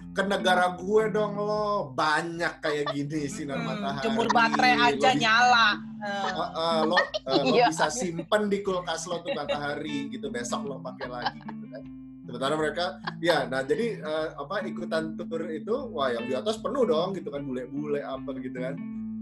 ke 0.09 0.23
negara 0.25 0.75
gue 0.75 1.03
dong 1.09 1.35
lo 1.35 1.67
banyak 1.93 2.59
kayak 2.59 2.91
gini 2.91 3.27
sinar 3.27 3.57
Hmm, 3.57 3.69
matahari 3.69 4.03
jemur 4.05 4.27
baterai 4.29 4.75
Lo 4.75 4.83
aja 4.85 4.97
bisa- 5.09 5.14
nyala. 5.17 5.69
Eh, 5.99 6.07
Ah, 6.09 6.51
ah, 6.55 6.81
lo, 6.85 6.95
ah, 6.95 7.03
lo 7.37 7.43
Iya. 7.49 7.67
bisa 7.69 7.87
simpen 7.88 8.47
di 8.47 8.59
kulkas 8.61 9.03
lo 9.05 9.19
tuh 9.19 9.33
matahari 9.33 10.07
gitu 10.09 10.29
besok 10.29 10.62
lo 10.64 10.77
pakai 10.79 11.07
lagi 11.09 11.38
gitu 11.41 11.67
kan 11.69 11.83
sementara 12.29 12.55
mereka 12.55 12.85
ya 13.19 13.49
nah 13.49 13.64
jadi 13.64 13.87
eh, 13.99 14.29
apa 14.37 14.61
ikutan 14.62 15.17
tur 15.17 15.49
itu 15.49 15.73
wah 15.88 16.12
yang 16.12 16.29
di 16.29 16.37
atas 16.37 16.61
penuh 16.61 16.85
dong 16.85 17.17
gitu 17.17 17.33
kan 17.33 17.41
bule-bule 17.41 18.05
apa 18.05 18.37
gitu 18.37 18.61
kan 18.61 18.77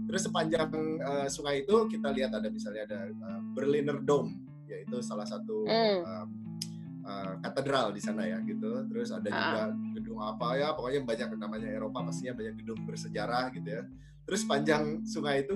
terus 0.05 0.27
sepanjang 0.27 0.67
eh, 0.99 1.27
sungai 1.27 1.63
itu 1.63 1.87
kita 1.87 2.11
lihat 2.11 2.35
ada 2.35 2.51
misalnya 2.51 2.83
ada 2.83 2.99
eh, 3.07 3.39
Berliner 3.55 4.03
Dome 4.03 4.35
yaitu 4.67 4.99
salah 4.99 5.23
satu 5.23 5.63
Hmm. 5.63 6.03
eh, 6.03 6.25
eh, 7.07 7.33
katedral 7.39 7.95
di 7.95 8.03
sana 8.03 8.27
ya 8.27 8.43
gitu 8.43 8.83
terus 8.85 9.07
ada 9.09 9.31
Ah. 9.31 9.39
juga 9.39 9.63
gedung 9.95 10.19
apa 10.19 10.59
ya 10.59 10.75
pokoknya 10.75 10.99
banyak 11.01 11.27
namanya 11.33 11.69
Eropa 11.71 12.03
pastinya 12.03 12.35
banyak 12.35 12.59
gedung 12.59 12.83
bersejarah 12.83 13.55
gitu 13.55 13.71
ya 13.71 13.87
terus 14.27 14.43
panjang 14.43 15.07
sungai 15.07 15.47
itu 15.47 15.55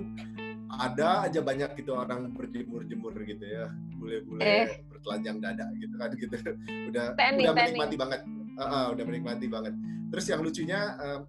ada 0.72 1.28
aja 1.28 1.40
banyak 1.40 1.76
gitu 1.76 1.92
orang 1.94 2.32
berjemur-jemur 2.32 3.12
gitu 3.22 3.44
ya 3.44 3.68
bule-bule 3.96 4.40
Eh. 4.40 4.68
bertelanjang 4.88 5.38
dada 5.40 5.66
gitu 5.76 5.96
kan 5.96 6.10
gitu. 6.16 6.36
Udah 6.90 7.16
Tanning, 7.16 7.46
udah 7.48 7.54
tanning. 7.54 7.76
menikmati 7.76 7.96
banget. 7.98 8.22
Ah, 8.56 8.64
ah, 8.64 8.86
udah 8.92 9.04
menikmati 9.04 9.46
banget. 9.48 9.74
Terus 10.12 10.26
yang 10.28 10.42
lucunya 10.42 10.80
em, 10.98 11.22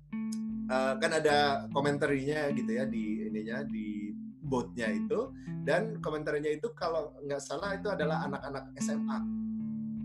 eh, 0.68 0.94
kan 0.96 1.12
ada 1.12 1.36
komentarnya 1.70 2.50
gitu 2.52 2.70
ya 2.70 2.84
di 2.84 3.04
ininya 3.26 3.62
di 3.64 4.10
boatnya 4.42 4.90
itu. 4.90 5.30
Dan 5.62 5.98
komentarnya 5.98 6.50
itu 6.52 6.74
kalau 6.74 7.14
nggak 7.22 7.38
salah 7.38 7.72
itu 7.72 7.86
adalah 7.86 8.26
anak-anak 8.26 8.74
SMA 8.76 9.18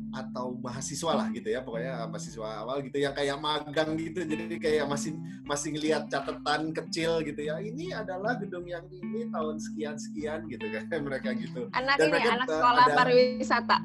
atau 0.10 0.56
mahasiswa 0.58 1.12
lah 1.13 1.28
gitu 1.30 1.48
ya 1.48 1.60
pokoknya 1.60 2.08
mahasiswa 2.08 2.63
awal 2.63 2.80
gitu 2.80 2.98
yang 2.98 3.12
kayak 3.12 3.36
magang 3.38 3.93
gitu 3.96 4.24
jadi 4.24 4.56
kayak 4.56 4.86
masih 4.86 5.13
masih 5.43 5.76
ngelihat 5.76 6.08
catatan 6.08 6.72
kecil 6.72 7.20
gitu 7.22 7.41
ya 7.41 7.60
ini 7.60 7.91
adalah 7.91 8.36
gedung 8.36 8.63
yang 8.63 8.88
ini 8.88 9.28
tahun 9.28 9.60
sekian 9.60 9.96
sekian 9.96 10.48
gitu 10.48 10.63
kan 10.70 10.88
mereka 11.08 11.32
gitu 11.34 11.67
Anak 11.72 12.00
Dan 12.00 12.08
ini 12.08 12.13
mereka, 12.15 12.32
anak 12.34 12.48
sekolah 12.48 12.84
ada- 12.86 12.96
pariwisata. 12.96 13.78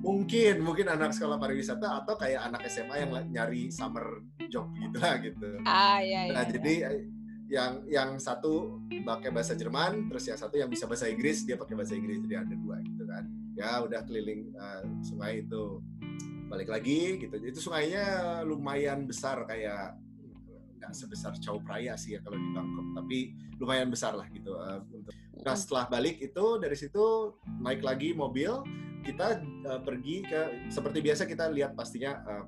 mungkin 0.00 0.54
mungkin 0.60 0.86
anak 0.86 1.10
sekolah 1.10 1.36
pariwisata 1.36 2.04
atau 2.04 2.14
kayak 2.14 2.44
anak 2.44 2.60
SMA 2.66 2.96
yang 3.00 3.10
nyari 3.26 3.72
summer 3.72 4.20
job 4.46 4.68
gitu 4.76 4.96
lah 5.00 5.16
gitu 5.16 5.48
Ah 5.64 5.98
iya 5.98 6.28
iya. 6.28 6.34
nah 6.34 6.44
iya. 6.44 6.52
jadi 6.52 6.74
eh, 6.86 7.02
yang 7.44 7.72
yang 7.84 8.10
satu 8.16 8.80
pakai 9.02 9.28
bahasa 9.28 9.52
Jerman 9.52 10.08
terus 10.08 10.24
yang 10.24 10.36
satu 10.36 10.54
yang 10.54 10.68
bisa 10.68 10.84
bahasa 10.84 11.08
Inggris 11.08 11.44
dia 11.44 11.56
pakai 11.56 11.72
bahasa 11.72 11.92
Inggris 11.92 12.20
jadi 12.20 12.40
ada 12.40 12.54
dua 12.54 12.80
gitu 12.80 13.04
kan 13.04 13.24
ya 13.54 13.82
udah 13.82 14.02
keliling 14.06 14.50
eh, 14.54 14.82
sungai 15.02 15.42
itu. 15.46 15.80
Balik 16.50 16.68
lagi 16.70 17.18
gitu. 17.18 17.34
Itu 17.40 17.58
sungainya 17.58 18.40
lumayan 18.44 19.08
besar 19.08 19.42
kayak 19.48 19.96
nggak 20.84 20.92
sebesar 20.92 21.32
Chao 21.40 21.56
Phraya 21.64 21.96
sih 21.96 22.12
ya 22.12 22.20
kalau 22.20 22.36
di 22.36 22.50
Bangkok 22.52 22.86
tapi 22.92 23.18
lumayan 23.56 23.88
besar 23.88 24.12
lah 24.12 24.28
gitu 24.28 24.52
untuk 24.92 25.16
Nah 25.44 25.56
setelah 25.56 25.88
balik 25.88 26.20
itu 26.20 26.44
dari 26.60 26.76
situ 26.76 27.36
naik 27.60 27.80
lagi 27.80 28.12
mobil 28.12 28.60
kita 29.04 29.40
eh, 29.40 29.80
pergi 29.80 30.24
ke 30.24 30.40
seperti 30.68 31.00
biasa 31.00 31.24
kita 31.24 31.48
lihat 31.52 31.72
pastinya 31.72 32.20
eh, 32.24 32.44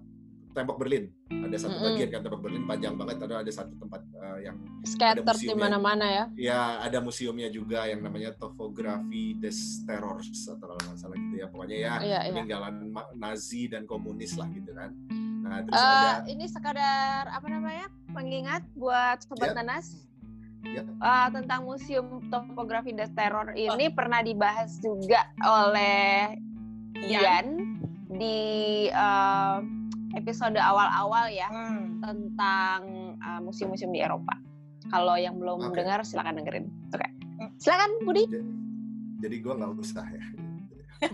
tembok 0.57 0.77
Berlin 0.79 1.13
ada 1.29 1.53
satu 1.55 1.77
Mm-mm. 1.77 1.87
bagian 1.93 2.09
kan 2.09 2.21
tembok 2.23 2.41
Berlin 2.41 2.65
panjang 2.65 2.95
banget 2.95 3.17
ada 3.21 3.35
ada 3.39 3.53
satu 3.53 3.77
tempat 3.77 4.01
eh, 4.17 4.39
yang 4.43 4.57
Scatter 4.83 5.21
di 5.37 5.47
museumnya. 5.47 5.61
mana-mana 5.61 6.07
ya. 6.09 6.25
ya 6.35 6.61
ada 6.81 6.99
museumnya 6.99 7.49
juga 7.49 7.85
yang 7.85 8.01
namanya 8.01 8.33
Topografi 8.33 9.37
des 9.37 9.55
Terrors 9.85 10.27
atau 10.47 10.65
kalau 10.65 10.81
nggak 10.81 10.97
salah 10.97 11.15
gitu 11.15 11.35
ya 11.37 11.47
pokoknya 11.47 11.77
ya 11.77 11.93
Iya 11.99 12.19
iya. 12.23 12.33
peninggalan 12.33 12.75
Nazi 13.15 13.69
dan 13.69 13.85
komunis 13.85 14.33
lah 14.35 14.49
gitu 14.49 14.73
kan 14.73 14.91
nah 15.39 15.61
terus 15.61 15.77
Eh, 15.77 15.85
ada 15.85 16.11
ini 16.27 16.45
sekadar 16.47 17.25
apa 17.29 17.47
namanya 17.47 17.87
pengingat 18.11 18.65
buat 18.73 19.21
sobat 19.23 19.53
Ya. 19.53 19.57
nanas 19.57 19.87
Ya. 20.65 20.83
Eh, 20.83 21.29
tentang 21.31 21.63
museum 21.63 22.27
topografi 22.27 22.91
des 22.91 23.07
terror 23.09 23.55
ini 23.55 23.87
pernah 23.89 24.19
dibahas 24.19 24.75
juga 24.79 25.31
oleh 25.39 26.35
Iya. 26.97 27.21
Ian 27.23 27.47
di 28.09 28.41
eh, 28.89 29.59
episode 30.17 30.57
awal-awal 30.57 31.29
ya 31.29 31.47
Hmm. 31.47 32.01
tentang 32.01 32.81
eh, 33.15 33.41
museum-museum 33.41 33.91
di 33.91 34.01
Eropa. 34.01 34.33
Kalau 34.87 35.15
yang 35.15 35.37
belum 35.37 35.67
Oke. 35.67 35.77
dengar 35.77 36.01
silakan 36.03 36.37
dengerin. 36.37 36.67
Oke, 36.89 37.09
silakan 37.57 37.91
Budi. 38.03 38.25
jadi 39.17 39.37
gue 39.39 39.53
nggak 39.55 39.73
usah 39.77 40.05
ya 40.07 40.25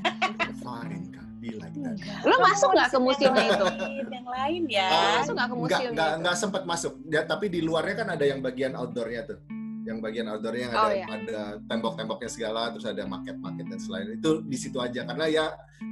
fine 0.58 1.10
be 1.38 1.50
like 1.54 1.74
that 1.76 1.98
Lo 2.22 2.38
masuk 2.40 2.70
nggak 2.70 2.88
ke 2.88 2.98
Museum 2.98 3.34
museumnya 3.34 3.46
itu? 3.48 3.66
Yang 4.08 4.28
lain 4.28 4.62
ya. 4.68 4.86
Ah, 4.86 5.12
Masuk 5.18 5.34
nggak 5.34 5.48
ke 5.48 5.56
museumnya 5.56 5.90
nggak 5.90 6.10
itu? 6.10 6.20
nggak 6.22 6.36
sempat 6.36 6.62
masuk 6.62 6.92
ya, 7.04 7.20
tapi 7.22 7.46
di 7.46 7.60
luarnya 7.60 7.94
kan 7.96 8.08
ada 8.10 8.22
yang 8.22 8.38
bagian 8.38 8.74
outdoornya 8.74 9.22
tuh 9.24 9.38
yang 9.82 9.98
bagian 9.98 10.26
outdoornya 10.26 10.62
yang 10.66 10.72
Oh, 10.72 10.86
ada 10.86 10.94
iya. 10.94 11.06
ada 11.08 11.38
tembok-temboknya 11.66 12.30
segala 12.30 12.70
terus 12.70 12.86
ada 12.86 13.02
market-market 13.04 13.66
dan 13.66 13.78
selain 13.78 14.08
itu 14.12 14.42
di 14.42 14.54
situ 14.54 14.78
aja 14.78 15.02
karena 15.02 15.26
ya 15.26 15.44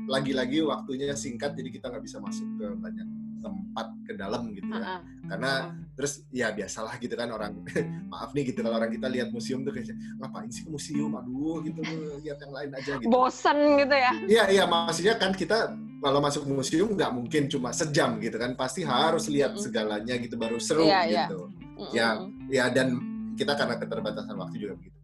lagi-lagi 0.07 0.63
waktunya 0.63 1.11
singkat 1.13 1.55
jadi 1.55 1.69
kita 1.71 1.87
nggak 1.89 2.05
bisa 2.05 2.19
masuk 2.19 2.47
ke 2.57 2.67
banyak 2.77 3.07
tempat 3.41 3.87
ke 4.05 4.13
dalam 4.15 4.53
gitu 4.53 4.69
ya 4.69 4.79
Heeh. 4.79 5.01
karena 5.27 5.53
terus 5.97 6.23
ya 6.29 6.53
biasalah 6.53 7.01
gitu 7.01 7.17
kan 7.17 7.33
orang 7.33 7.57
maaf 8.13 8.31
nih 8.31 8.53
gitu 8.53 8.61
kalau 8.61 8.77
orang 8.77 8.93
kita 8.93 9.09
lihat 9.09 9.33
museum 9.33 9.65
tuh 9.65 9.73
kayak 9.73 9.91
ngapain 10.21 10.53
sih 10.53 10.63
ke 10.63 10.71
museum 10.71 11.11
aduh 11.13 11.65
gitu 11.65 11.81
lihat 12.21 12.37
yang 12.39 12.53
lain 12.53 12.71
aja 12.71 12.93
gitu 13.01 13.09
Bosen 13.09 13.59
gitu 13.81 13.97
ya. 13.97 14.13
Iya 14.29 14.45
iya 14.53 14.65
maksudnya 14.65 15.17
kan 15.17 15.33
kita 15.33 15.73
kalau 16.01 16.21
masuk 16.21 16.45
museum 16.47 16.93
nggak 16.93 17.11
mungkin 17.11 17.43
cuma 17.49 17.73
sejam 17.73 18.21
gitu 18.21 18.37
kan 18.37 18.53
pasti 18.55 18.85
harus 18.85 19.25
lihat 19.27 19.57
segalanya 19.57 20.15
gitu 20.17 20.37
baru 20.37 20.61
seru 20.61 20.85
Iya, 20.85 21.01
iya. 21.05 21.25
gitu 21.27 21.49
Mm-mm. 21.81 21.93
Ya. 21.97 22.09
ya 22.49 22.65
dan 22.69 23.01
kita 23.35 23.53
karena 23.55 23.75
keterbatasan 23.77 24.35
waktu 24.35 24.57
juga 24.59 24.75
begitu 24.77 24.99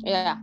Iya. 0.00 0.40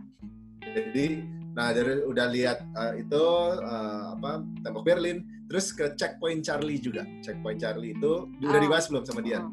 jadi 0.62 1.06
nah 1.50 1.70
dari 1.70 2.02
udah 2.02 2.26
lihat 2.28 2.58
eh, 2.62 3.02
itu 3.02 3.24
eh, 3.58 4.04
apa 4.14 4.30
tembok 4.60 4.84
Berlin 4.84 5.18
terus 5.46 5.70
ke 5.70 5.94
checkpoint 5.94 6.40
Charlie 6.40 6.78
juga 6.78 7.02
checkpoint 7.20 7.58
Charlie 7.58 7.92
itu 7.92 8.12
udah 8.38 8.52
Oh. 8.52 8.62
dibahas 8.62 8.86
belum 8.86 9.02
sama 9.02 9.20
dia 9.20 9.40
Oh. 9.40 9.50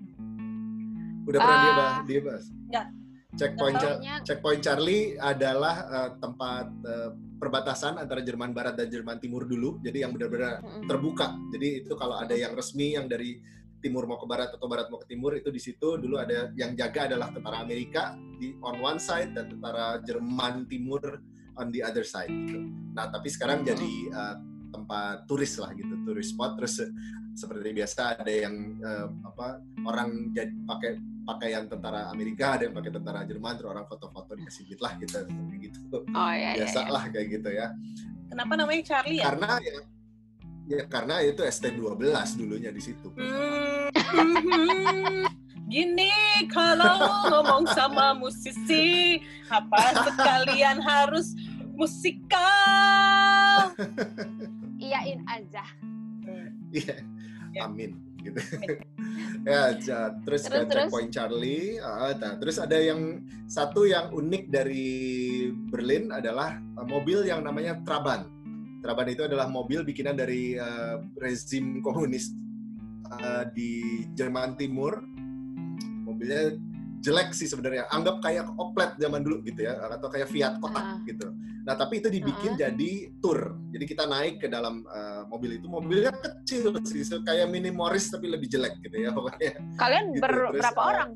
udah 1.25 1.39
pernah 1.39 1.57
dia 1.57 1.65
Ah. 1.65 1.75
bahas 1.75 1.97
dia 2.05 2.19
bahas 2.21 2.45
checkpoint 3.35 3.75
Char- 3.75 3.99
checkpoint 4.23 4.61
Charlie 4.61 5.03
adalah 5.17 5.75
eh, 5.83 6.09
tempat 6.17 6.67
eh, 6.83 7.09
perbatasan 7.35 7.97
antara 7.97 8.21
Jerman 8.21 8.53
Barat 8.53 8.75
dan 8.75 8.87
Jerman 8.87 9.17
Timur 9.17 9.43
dulu 9.43 9.77
jadi 9.79 10.07
yang 10.07 10.15
benar-benar 10.15 10.63
terbuka. 10.87 11.35
Jadi 11.51 11.83
itu 11.83 11.93
kalau 11.93 12.15
ada 12.15 12.31
yang 12.31 12.55
resmi 12.55 12.95
yang 12.95 13.11
dari 13.11 13.43
timur 13.85 14.09
mau 14.09 14.17
ke 14.17 14.25
barat 14.25 14.49
atau 14.49 14.65
barat 14.65 14.89
mau 14.89 14.97
ke 14.97 15.05
timur 15.13 15.37
itu 15.37 15.53
di 15.53 15.61
situ 15.61 16.01
dulu 16.01 16.17
ada 16.17 16.49
yang 16.57 16.73
jaga 16.73 17.05
adalah 17.05 17.29
tentara 17.29 17.61
Amerika 17.61 18.17
di 18.41 18.57
on 18.65 18.81
one 18.81 18.97
side 18.97 19.37
dan 19.37 19.53
tentara 19.53 20.01
Jerman 20.01 20.65
Timur 20.65 21.21
on 21.61 21.69
the 21.69 21.85
other 21.85 22.01
side 22.01 22.33
gitu. 22.33 22.65
Nah, 22.97 23.13
tapi 23.13 23.29
sekarang 23.29 23.61
Hmm. 23.61 23.69
jadi 23.69 23.93
uh, 24.11 24.35
tempat 24.73 25.23
turis 25.29 25.55
lah 25.61 25.71
gitu, 25.77 25.93
turis 26.03 26.33
spot 26.33 26.57
terus 26.59 26.81
seperti 27.35 27.71
biasa 27.75 28.15
ada 28.15 28.31
yang 28.31 28.79
eh, 28.79 29.07
apa 29.27 29.59
orang 29.87 30.31
jadi 30.31 30.51
pakai 30.67 30.91
pakaian 31.27 31.67
tentara 31.67 32.07
Amerika, 32.07 32.55
ada 32.55 32.67
yang 32.67 32.75
pakai 32.75 32.91
tentara 32.95 33.23
Jerman, 33.27 33.55
terus 33.59 33.71
orang 33.75 33.87
foto-foto 33.91 34.35
dikasih 34.39 34.67
duit 34.71 34.79
lah 34.83 34.93
gitu, 34.99 35.19
gitu. 35.63 35.97
Oh 36.11 36.31
iya 36.31 36.55
iya. 36.55 36.63
Biasa 36.63 36.79
iya. 36.87 36.91
lah 36.91 37.03
kayak 37.11 37.27
gitu 37.39 37.49
ya 37.51 37.67
Kenapa 38.25 38.53
namanya 38.57 38.83
Charlie 38.83 39.19
ya? 39.21 39.31
karena 39.31 39.51
ya, 39.61 39.75
ya 40.65 40.81
karena 40.89 41.21
itu 41.21 41.41
ST12 41.45 42.01
dulunya 42.37 42.71
di 42.73 42.81
situ. 42.81 43.09
Hmm, 43.17 43.89
Gini 45.71 46.13
kalau 46.53 47.25
ngomong 47.29 47.65
sama 47.73 48.13
musisi, 48.13 49.17
apa 49.49 50.05
sekalian 50.05 50.77
harus 50.77 51.33
musikal? 51.73 52.45
Iyain 54.77 55.25
aja. 55.25 55.65
Iya. 56.69 57.01
Ya. 57.55 57.65
Amin 57.65 58.05
gitu. 58.25 58.39
ya, 59.49 59.77
ja- 59.77 60.13
terus, 60.25 60.49
Terus, 60.49 60.65
terus? 60.65 60.89
checkpoint 60.89 61.11
Charlie, 61.13 61.77
nah, 61.79 62.33
terus 62.41 62.57
ada 62.57 62.77
yang 62.81 63.21
satu 63.45 63.85
yang 63.85 64.09
unik 64.09 64.43
dari 64.49 64.87
Berlin 65.69 66.09
adalah 66.09 66.57
uh, 66.77 66.85
mobil 66.85 67.25
yang 67.25 67.45
namanya 67.45 67.77
Trabant. 67.85 68.25
Trabant 68.85 69.09
itu 69.09 69.25
adalah 69.25 69.49
mobil 69.49 69.81
bikinan 69.81 70.13
dari 70.13 70.53
uh, 70.61 71.01
rezim 71.17 71.81
komunis 71.81 72.29
uh, 73.09 73.49
di 73.49 74.05
Jerman 74.13 74.53
Timur. 74.53 75.01
Mobilnya 76.05 76.53
jelek 77.01 77.33
sih 77.33 77.49
sebenarnya, 77.49 77.89
anggap 77.89 78.21
kayak 78.21 78.45
Oplet 78.61 78.93
zaman 79.01 79.25
dulu 79.25 79.41
gitu 79.41 79.65
ya, 79.65 79.73
atau 79.89 80.05
kayak 80.05 80.29
Fiat 80.29 80.61
kotak 80.61 80.85
Ah. 80.85 81.01
gitu. 81.01 81.33
Nah 81.65 81.73
tapi 81.73 81.97
itu 81.97 82.13
dibikin 82.13 82.53
Ah. 82.53 82.69
jadi 82.69 82.91
tour, 83.17 83.57
jadi 83.73 83.85
kita 83.89 84.03
naik 84.05 84.41
ke 84.41 84.47
dalam 84.49 84.85
uh, 84.85 85.25
mobil 85.29 85.57
itu, 85.57 85.65
mobilnya 85.65 86.13
kecil 86.13 86.77
sih, 86.85 87.01
so, 87.01 87.25
kayak 87.25 87.49
mini 87.49 87.73
Morris 87.73 88.09
tapi 88.09 88.29
lebih 88.29 88.45
jelek 88.49 88.77
gitu 88.85 89.01
ya 89.01 89.09
pokoknya. 89.09 89.53
Kalian 89.81 90.13
Gitu, 90.13 90.21
ber- 90.21 90.49
terus, 90.53 90.61
berapa 90.61 90.81
uh, 90.81 90.89
orang? 90.93 91.09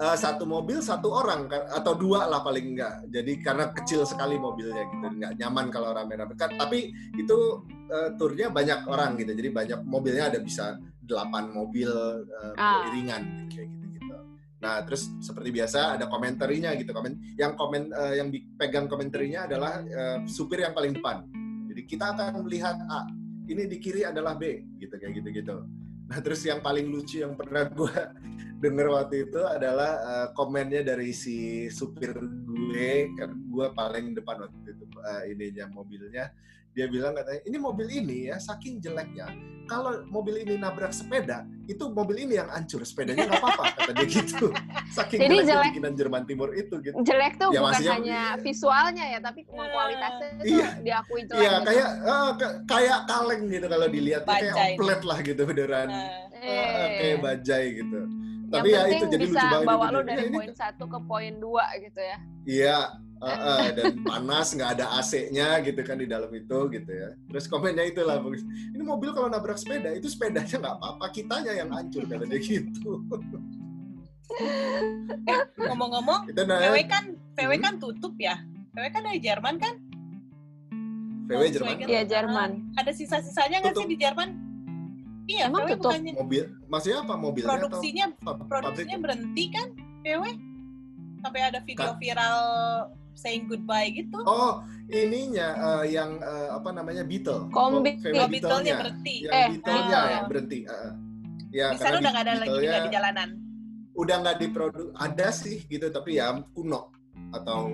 Uh, 0.00 0.16
satu 0.16 0.48
mobil 0.48 0.80
satu 0.80 1.12
orang 1.12 1.44
kan- 1.44 1.68
atau 1.76 1.92
dua 1.92 2.24
lah 2.24 2.40
paling 2.40 2.72
enggak. 2.72 3.04
Jadi 3.12 3.32
karena 3.44 3.68
kecil 3.68 4.00
Oh. 4.00 4.08
sekali 4.08 4.40
mobilnya 4.40 4.88
gitu, 4.88 5.06
nggak 5.12 5.36
nyaman 5.36 5.68
kalau 5.68 5.92
rame-rame. 5.92 6.32
Kan, 6.40 6.56
tapi 6.56 6.88
itu 7.20 7.60
uh, 7.92 8.08
turnya 8.16 8.48
banyak 8.48 8.88
orang 8.88 9.20
gitu, 9.20 9.36
jadi 9.36 9.52
banyak 9.52 9.80
mobilnya 9.84 10.32
ada 10.32 10.40
bisa 10.40 10.80
delapan 11.04 11.52
mobil 11.52 11.92
uh, 12.24 12.54
beriringan 12.56 13.44
gitu, 13.44 13.60
kayak 13.60 13.68
gitu-gitu. 13.76 14.16
Nah 14.64 14.74
terus 14.88 15.12
seperti 15.20 15.52
biasa 15.52 16.00
ada 16.00 16.08
komentarnya 16.08 16.80
gitu, 16.80 16.96
komen 16.96 17.36
yang 17.36 17.52
komen 17.60 17.92
uh, 17.92 18.16
yang 18.16 18.32
dipegang 18.32 18.88
komentarnya 18.88 19.52
adalah 19.52 19.84
uh, 19.84 20.24
supir 20.24 20.64
yang 20.64 20.72
paling 20.72 20.96
depan. 20.96 21.28
Jadi 21.68 21.82
kita 21.84 22.16
akan 22.16 22.48
melihat 22.48 22.80
A, 22.88 23.04
ini 23.52 23.68
di 23.68 23.76
kiri 23.76 24.08
adalah 24.08 24.32
B, 24.32 24.64
gitu 24.80 24.96
kayak 24.96 25.12
gitu-gitu. 25.20 25.60
Nah 26.08 26.18
terus 26.24 26.40
yang 26.40 26.64
paling 26.64 26.88
lucu 26.88 27.20
yang 27.20 27.36
pernah 27.36 27.68
gue 27.68 27.94
denger 28.60 28.86
waktu 28.88 29.26
itu 29.26 29.40
adalah 29.40 29.90
uh, 29.98 30.28
komennya 30.32 30.84
dari 30.84 31.10
si 31.10 31.36
supir 31.68 32.12
gue, 32.46 32.90
kan 33.14 33.32
gue 33.32 33.66
paling 33.72 34.12
depan 34.12 34.36
waktu 34.38 34.70
itu 34.70 34.84
uh, 34.96 35.22
ininya 35.26 35.66
mobilnya. 35.70 36.28
Dia 36.70 36.86
bilang 36.86 37.12
katanya 37.12 37.42
ini 37.42 37.58
mobil 37.58 37.88
ini 37.90 38.30
ya 38.30 38.38
saking 38.38 38.78
jeleknya 38.78 39.26
kalau 39.66 40.06
mobil 40.06 40.38
ini 40.38 40.54
nabrak 40.54 40.90
sepeda 40.90 41.42
itu 41.66 41.82
mobil 41.88 42.20
ini 42.20 42.34
yang 42.36 42.46
hancur 42.46 42.82
sepedanya 42.82 43.26
nggak 43.26 43.38
apa-apa 43.38 43.64
kata 43.76 43.90
dia 43.92 44.06
gitu. 44.08 44.46
Saking 44.88 45.18
Jadi 45.18 45.34
jeleknya 45.36 45.50
jelek. 45.52 45.66
bikinan 45.68 45.92
Jerman 45.94 46.22
Timur 46.24 46.48
itu 46.52 46.74
gitu. 46.80 46.94
Jelek 47.00 47.34
tuh 47.36 47.48
Ya, 47.48 47.58
bukan 47.58 47.66
maksudnya- 47.66 47.94
hanya 47.96 48.20
visualnya 48.38 49.04
ya, 49.08 49.18
tapi 49.20 49.40
kualitasnya 49.44 50.28
tuh 50.32 50.44
Iya. 50.46 50.68
diakui 50.80 51.20
jelek. 51.24 51.38
Iya 51.38 51.50
gitu. 51.50 51.66
kayak 51.66 51.88
eh, 52.04 52.30
ke- 52.36 52.56
kayak 52.68 52.98
kaleng 53.04 53.42
gitu 53.48 53.66
kalau 53.66 53.86
dilihat 53.88 54.22
kayak 54.24 54.54
oplet 54.70 55.00
lah 55.02 55.18
gitu 55.20 55.42
beneran. 55.44 55.88
Eh, 55.90 56.38
Eh. 56.40 56.90
kayak 56.96 57.18
bajai 57.20 57.66
gitu. 57.76 58.00
Yang 58.50 58.58
Tapi 58.60 58.68
ya 58.68 58.82
itu 58.84 59.04
jadi 59.06 59.22
bisa 59.22 59.30
lucu 59.38 59.46
banget 59.48 59.68
bawa 59.70 59.86
lo 59.88 60.00
dari 60.02 60.24
ini- 60.26 60.34
poin 60.34 60.50
satu 60.52 60.84
ke 60.84 60.98
poin 61.00 61.34
dua 61.36 61.64
gitu 61.78 62.00
ya. 62.02 62.18
Iya, 62.42 62.78
eh, 63.20 63.38
eh, 63.46 63.66
dan 63.72 63.92
panas 64.02 64.46
nggak 64.50 64.70
ada 64.74 64.86
AC-nya 64.92 65.48
gitu 65.62 65.80
kan 65.80 65.96
di 65.96 66.06
dalam 66.06 66.26
itu 66.30 66.58
gitu 66.68 66.90
ya. 66.90 67.14
Terus 67.26 67.46
komennya 67.46 67.86
itulah, 67.86 68.18
bagus. 68.18 68.42
ini 68.42 68.82
mobil 68.82 69.12
kalau 69.12 69.30
nabrak 69.30 69.54
sepeda 69.54 69.92
itu 69.92 70.10
sepedanya 70.10 70.50
nggak 70.56 70.76
apa-apa, 70.76 71.04
kitanya 71.10 71.52
yang 71.54 71.70
hancur 71.70 72.02
kata 72.04 72.26
dia 72.26 72.40
gitu. 72.40 72.98
ngomong-ngomong, 75.60 76.26
Itu 76.26 76.42
nah, 76.44 76.58
VW 76.60 76.76
kan 76.86 77.04
VW 77.34 77.52
Hmm. 77.52 77.62
kan 77.62 77.74
tutup 77.78 78.14
ya. 78.16 78.34
VW 78.72 78.86
kan 78.88 79.02
dari 79.04 79.18
Jerman 79.18 79.54
kan? 79.58 79.74
VW 81.26 81.42
Jerman. 81.50 81.86
Iya, 81.86 82.02
Jerman. 82.04 82.50
Ah, 82.74 82.82
Ada 82.82 82.92
sisa-sisanya 82.92 83.62
nggak 83.62 83.74
sih 83.76 83.86
di 83.86 83.96
Jerman? 83.96 84.49
Iya, 85.30 85.42
Emang 85.46 85.62
VW 85.62 85.68
tutup? 85.70 85.82
bukannya 85.86 86.12
Mobil, 86.16 86.42
maksudnya 86.66 86.98
apa 87.00 87.14
mobilnya 87.14 87.50
produksinya 87.54 88.06
atau 88.18 88.44
produksinya 88.44 88.90
pabrik? 88.90 89.04
berhenti 89.04 89.44
kan 89.48 89.66
VW? 90.00 90.24
Sampai 91.20 91.40
ada 91.44 91.58
video 91.60 91.86
Ka- 91.86 91.98
viral 91.98 92.38
saying 93.12 93.44
goodbye 93.46 93.92
gitu. 93.92 94.18
Oh, 94.20 94.64
ininya 94.88 95.48
eh, 95.78 95.92
yang 95.92 96.18
eh, 96.18 96.48
apa 96.50 96.70
namanya 96.70 97.04
Beetle. 97.04 97.46
Kombi. 97.48 97.94
VW 97.96 98.16
Oh, 98.16 98.26
Beetle-nya. 98.26 98.74
Berhenti. 98.76 99.14
Yang 99.22 99.32
Eh, 99.32 99.46
Beetle-nya 99.52 99.94
ah. 99.94 100.06
yang 100.10 100.24
berhenti. 100.26 100.58
eh. 100.64 100.90
Ya, 101.50 101.66
Di 101.68 101.76
sana 101.76 101.84
karena 101.84 101.98
udah 101.98 102.10
nggak 102.10 102.24
ada 102.24 102.34
lagi 102.36 102.50
juga 102.56 102.78
di 102.80 102.90
jalanan. 102.90 103.28
udah 103.92 104.16
nggak 104.16 104.36
diproduk 104.38 104.88
ada 104.96 105.28
sih 105.30 105.66
gitu 105.66 105.90
tapi 105.90 106.16
ya 106.16 106.30
kuno 106.48 106.88
atau 107.30 107.68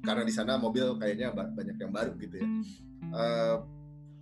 karena 0.00 0.24
di 0.24 0.32
sana 0.32 0.56
mobil 0.56 0.96
kayaknya 0.96 1.30
ba- 1.30 1.46
banyak 1.48 1.76
yang 1.76 1.92
baru 1.92 2.16
gitu 2.16 2.34
ya 2.34 2.48
Eh, 3.12 3.54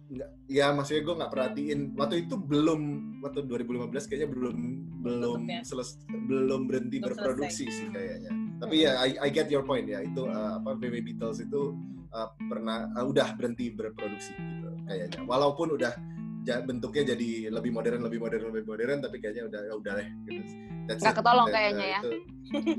nggak 0.08 0.30
ya 0.48 0.72
maksudnya 0.72 1.02
gue 1.04 1.14
nggak 1.14 1.32
perhatiin 1.32 1.80
waktu 1.92 2.24
itu 2.24 2.34
belum 2.34 2.80
waktu 3.20 3.44
2015 3.44 4.08
kayaknya 4.08 4.28
belum 4.28 4.56
belum 4.98 5.40
ya? 5.44 5.60
seles, 5.60 6.00
belum 6.08 6.64
berhenti 6.64 6.96
Belum 6.96 7.12
berproduksi 7.12 7.68
sih 7.68 7.88
kayaknya 7.88 8.32
tapi 8.56 8.82
ya 8.82 8.96
I, 8.98 9.20
I 9.20 9.28
get 9.28 9.46
your 9.48 9.62
point 9.62 9.84
ya 9.84 10.00
itu 10.00 10.24
eh, 10.24 10.52
apa 10.56 10.74
VW 10.74 11.04
Beatles 11.04 11.38
itu 11.38 11.76
eh, 12.08 12.28
pernah 12.40 12.88
eh, 12.88 13.04
udah 13.04 13.36
berhenti 13.36 13.68
berproduksi 13.68 14.32
gitu 14.32 14.68
kayaknya 14.84 15.20
walaupun 15.22 15.76
udah 15.76 15.92
ja- 16.40 16.64
bentuknya 16.64 17.12
jadi 17.12 17.52
lebih 17.52 17.68
modern 17.68 18.00
lebih 18.00 18.18
modern 18.18 18.48
lebih 18.48 18.64
modern 18.64 18.98
tapi 18.98 19.20
kayaknya 19.20 19.44
udah 19.44 19.60
ya 19.62 19.74
udah 19.76 19.92
deh 19.94 20.08
gitu. 20.24 20.40
That's 20.88 21.04
Nggak 21.04 21.12
it. 21.12 21.18
ketolong 21.20 21.46
kayaknya 21.52 21.86
ya. 21.86 22.00
itu- 22.00 22.24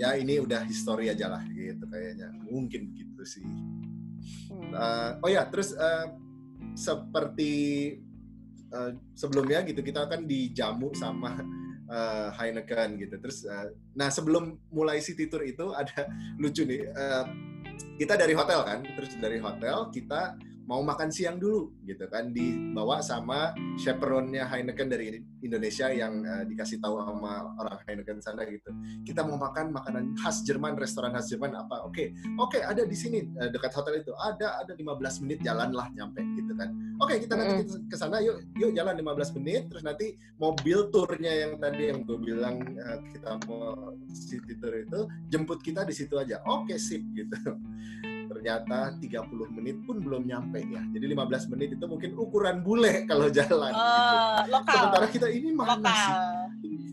ya 0.02 0.10
ini 0.18 0.42
udah 0.42 0.66
histori 0.66 1.14
aja 1.14 1.30
lah 1.30 1.46
gitu 1.46 1.86
kayaknya 1.86 2.34
mungkin 2.42 2.90
gitu 2.92 3.22
sih 3.22 3.46
Hmm. 4.50 4.74
Eh, 4.76 5.12
oh 5.24 5.30
ya 5.30 5.46
terus 5.48 5.72
eh, 5.72 6.06
seperti 6.76 7.54
eh, 8.70 8.92
sebelumnya 9.16 9.64
gitu 9.66 9.82
kita 9.82 10.06
kan 10.10 10.26
dijamu 10.26 10.94
sama 10.98 11.40
eh, 11.90 12.30
Heineken 12.36 13.00
gitu. 13.02 13.16
Terus 13.22 13.46
eh, 13.46 13.74
nah 13.98 14.10
sebelum 14.10 14.58
mulai 14.74 15.02
city 15.02 15.30
tour 15.30 15.46
itu 15.46 15.72
ada 15.74 16.10
lucu 16.38 16.66
nih 16.66 16.90
eh, 16.90 17.26
kita 17.98 18.18
dari 18.20 18.34
hotel 18.34 18.66
kan. 18.66 18.80
Terus 18.86 19.14
dari 19.18 19.40
hotel 19.42 19.90
kita 19.94 20.38
mau 20.70 20.86
makan 20.86 21.10
siang 21.10 21.42
dulu 21.42 21.74
gitu 21.82 22.06
kan 22.06 22.30
dibawa 22.30 23.02
sama 23.02 23.58
chaperonnya 23.82 24.46
Heineken 24.46 24.86
dari 24.86 25.18
Indonesia 25.42 25.90
yang 25.90 26.22
uh, 26.22 26.46
dikasih 26.46 26.78
tahu 26.78 27.02
sama 27.02 27.58
orang 27.58 27.82
Heineken 27.90 28.22
sana 28.22 28.46
gitu. 28.46 28.70
Kita 29.02 29.26
mau 29.26 29.42
makan 29.42 29.74
makanan 29.74 30.14
khas 30.22 30.46
Jerman 30.46 30.78
restoran 30.78 31.18
khas 31.18 31.26
Jerman 31.34 31.58
apa? 31.58 31.82
Oke 31.90 32.14
okay. 32.14 32.38
oke 32.38 32.54
okay, 32.54 32.62
ada 32.62 32.86
di 32.86 32.94
sini 32.94 33.26
uh, 33.42 33.50
dekat 33.50 33.74
hotel 33.74 34.06
itu. 34.06 34.14
Ada 34.14 34.62
ada 34.62 34.78
15 34.78 35.26
menit 35.26 35.42
jalan 35.42 35.74
lah 35.74 35.90
nyampe 35.90 36.22
gitu 36.38 36.54
kan. 36.54 36.70
Oke 37.02 37.18
okay, 37.18 37.26
kita 37.26 37.34
nanti 37.34 37.66
ke 37.90 37.96
sana 37.98 38.22
yuk 38.22 38.46
yuk 38.54 38.70
jalan 38.78 38.94
15 38.94 39.42
menit 39.42 39.74
terus 39.74 39.82
nanti 39.82 40.22
mobil 40.38 40.94
turnya 40.94 41.50
yang 41.50 41.58
tadi 41.58 41.90
yang 41.90 42.06
gue 42.06 42.20
bilang 42.22 42.62
uh, 42.62 43.02
kita 43.10 43.42
mau 43.50 43.98
city 44.14 44.54
tour 44.62 44.78
itu 44.78 45.00
jemput 45.34 45.66
kita 45.66 45.82
di 45.82 45.98
situ 45.98 46.14
aja. 46.14 46.46
Oke 46.46 46.76
okay, 46.76 46.78
sip 46.78 47.02
gitu 47.18 47.58
ternyata 48.30 48.94
30 49.02 49.58
menit 49.58 49.78
pun 49.84 49.98
belum 49.98 50.30
nyampe 50.30 50.62
ya. 50.62 50.86
Jadi 50.94 51.06
15 51.18 51.52
menit 51.58 51.70
itu 51.76 51.86
mungkin 51.90 52.14
ukuran 52.14 52.62
bule 52.62 53.04
kalau 53.10 53.28
jalan. 53.34 53.74
Uh, 53.74 54.46
gitu. 54.46 54.54
lokal. 54.54 54.76
Sementara 54.78 55.08
kita 55.10 55.28
ini 55.34 55.50
mana 55.52 55.76
lokal. 55.82 55.98
sih? 55.98 56.16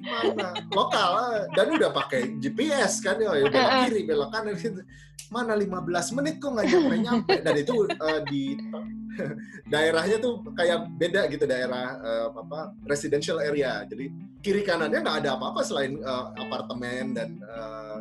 Mana? 0.06 0.48
Lokal 0.70 1.10
ah. 1.18 1.42
dan 1.52 1.66
udah 1.74 1.90
pakai 1.90 2.38
GPS 2.38 3.02
kan 3.02 3.18
ya, 3.18 3.34
belok 3.34 3.70
kiri, 3.90 4.00
belok 4.06 4.30
kanan 4.32 4.54
gitu. 4.56 4.80
Mana 5.26 5.58
15 5.58 6.16
menit 6.22 6.38
kok 6.38 6.54
nggak 6.54 6.66
nyampe 6.70 6.94
nyampe 7.02 7.34
dan 7.42 7.54
itu 7.58 7.74
uh, 7.98 8.20
di 8.30 8.54
daerahnya 9.72 10.22
tuh 10.22 10.46
kayak 10.54 10.86
beda 10.94 11.26
gitu 11.26 11.44
daerah 11.50 11.98
uh, 11.98 12.28
apa 12.30 12.70
residential 12.86 13.42
area. 13.42 13.82
Jadi 13.90 14.06
kiri 14.38 14.62
kanannya 14.62 15.02
nggak 15.02 15.26
ada 15.26 15.34
apa-apa 15.34 15.66
selain 15.66 15.98
uh, 15.98 16.30
apartemen 16.38 17.10
dan 17.18 17.42
uh, 17.42 17.98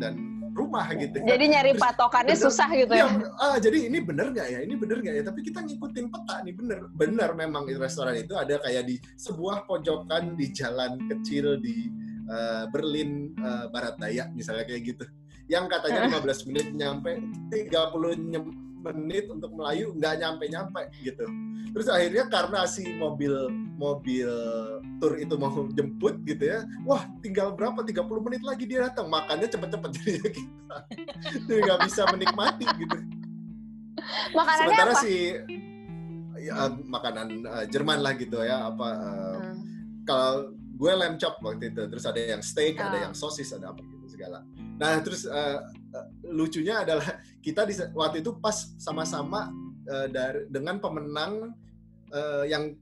dan 0.00 0.37
rumah 0.58 0.90
gitu. 0.98 1.22
Ya. 1.22 1.38
Jadi 1.38 1.44
nyari 1.54 1.72
patokannya 1.78 2.34
bener, 2.34 2.46
susah 2.50 2.68
gitu 2.74 2.92
ya. 2.92 3.06
ya. 3.06 3.30
Ah, 3.38 3.56
jadi 3.62 3.86
ini 3.86 3.98
bener 4.02 4.34
nggak 4.34 4.48
ya? 4.50 4.58
Ini 4.66 4.74
bener 4.74 4.96
nggak 4.98 5.14
ya? 5.14 5.22
Tapi 5.30 5.40
kita 5.46 5.58
ngikutin 5.62 6.06
peta 6.10 6.36
nih 6.42 6.54
bener. 6.58 6.80
Bener 6.98 7.30
memang 7.38 7.62
di 7.70 7.78
restoran 7.78 8.18
itu 8.18 8.34
ada 8.34 8.58
kayak 8.58 8.84
di 8.90 8.98
sebuah 9.14 9.70
pojokan 9.70 10.34
di 10.34 10.50
jalan 10.50 10.98
kecil 11.06 11.62
di 11.62 11.86
uh, 12.26 12.66
Berlin 12.74 13.32
uh, 13.38 13.70
Barat 13.70 13.94
Daya 14.02 14.26
misalnya 14.34 14.66
kayak 14.66 14.82
gitu. 14.82 15.04
Yang 15.48 15.80
katanya 15.80 16.20
15 16.20 16.48
menit 16.52 16.66
nyampe 16.76 17.12
30 17.54 18.67
menit 18.92 19.28
untuk 19.28 19.52
Melayu 19.52 19.92
nggak 19.96 20.14
nyampe-nyampe 20.24 20.82
gitu. 21.04 21.26
Terus 21.76 21.88
akhirnya 21.92 22.24
karena 22.32 22.60
si 22.64 22.96
mobil 22.96 23.32
mobil 23.76 24.30
tur 24.98 25.14
itu 25.20 25.34
mau 25.36 25.52
jemput 25.76 26.18
gitu 26.24 26.44
ya, 26.48 26.64
wah 26.82 27.04
tinggal 27.20 27.54
berapa 27.54 27.84
30 27.84 28.26
menit 28.26 28.42
lagi 28.42 28.64
dia 28.64 28.88
datang, 28.88 29.06
makannya 29.12 29.46
cepet-cepet 29.46 29.90
jadi 30.00 30.30
kita. 30.40 30.76
Jadi 31.46 31.60
nggak 31.62 31.80
bisa 31.86 32.02
menikmati 32.10 32.66
gitu. 32.80 32.98
Makanannya 34.32 34.64
Sementara 34.64 34.92
apa? 34.94 35.02
si 35.04 35.14
ya, 36.38 36.54
makanan 36.72 37.26
uh, 37.44 37.64
Jerman 37.68 37.98
lah 38.00 38.14
gitu 38.14 38.40
ya 38.40 38.70
apa 38.70 38.88
uh, 38.94 39.36
hmm. 39.42 39.56
kalau 40.06 40.54
gue 40.78 40.92
lamb 40.94 41.18
chop 41.18 41.42
waktu 41.42 41.74
itu 41.74 41.82
terus 41.90 42.06
ada 42.06 42.18
yang 42.18 42.42
steak, 42.42 42.78
ada 42.78 42.94
ah. 42.94 43.02
yang 43.10 43.14
sosis, 43.14 43.50
ada 43.50 43.74
apa 43.74 43.82
gitu 43.82 43.97
segala. 44.18 44.42
Nah 44.82 44.98
terus 44.98 45.22
uh, 45.30 45.62
lucunya 46.26 46.82
adalah 46.82 47.22
kita 47.46 47.62
di 47.62 47.78
waktu 47.94 48.26
itu 48.26 48.34
pas 48.42 48.74
sama-sama 48.82 49.54
uh, 49.86 50.10
dari 50.10 50.50
dengan 50.50 50.82
pemenang 50.82 51.54
uh, 52.10 52.42
yang 52.50 52.74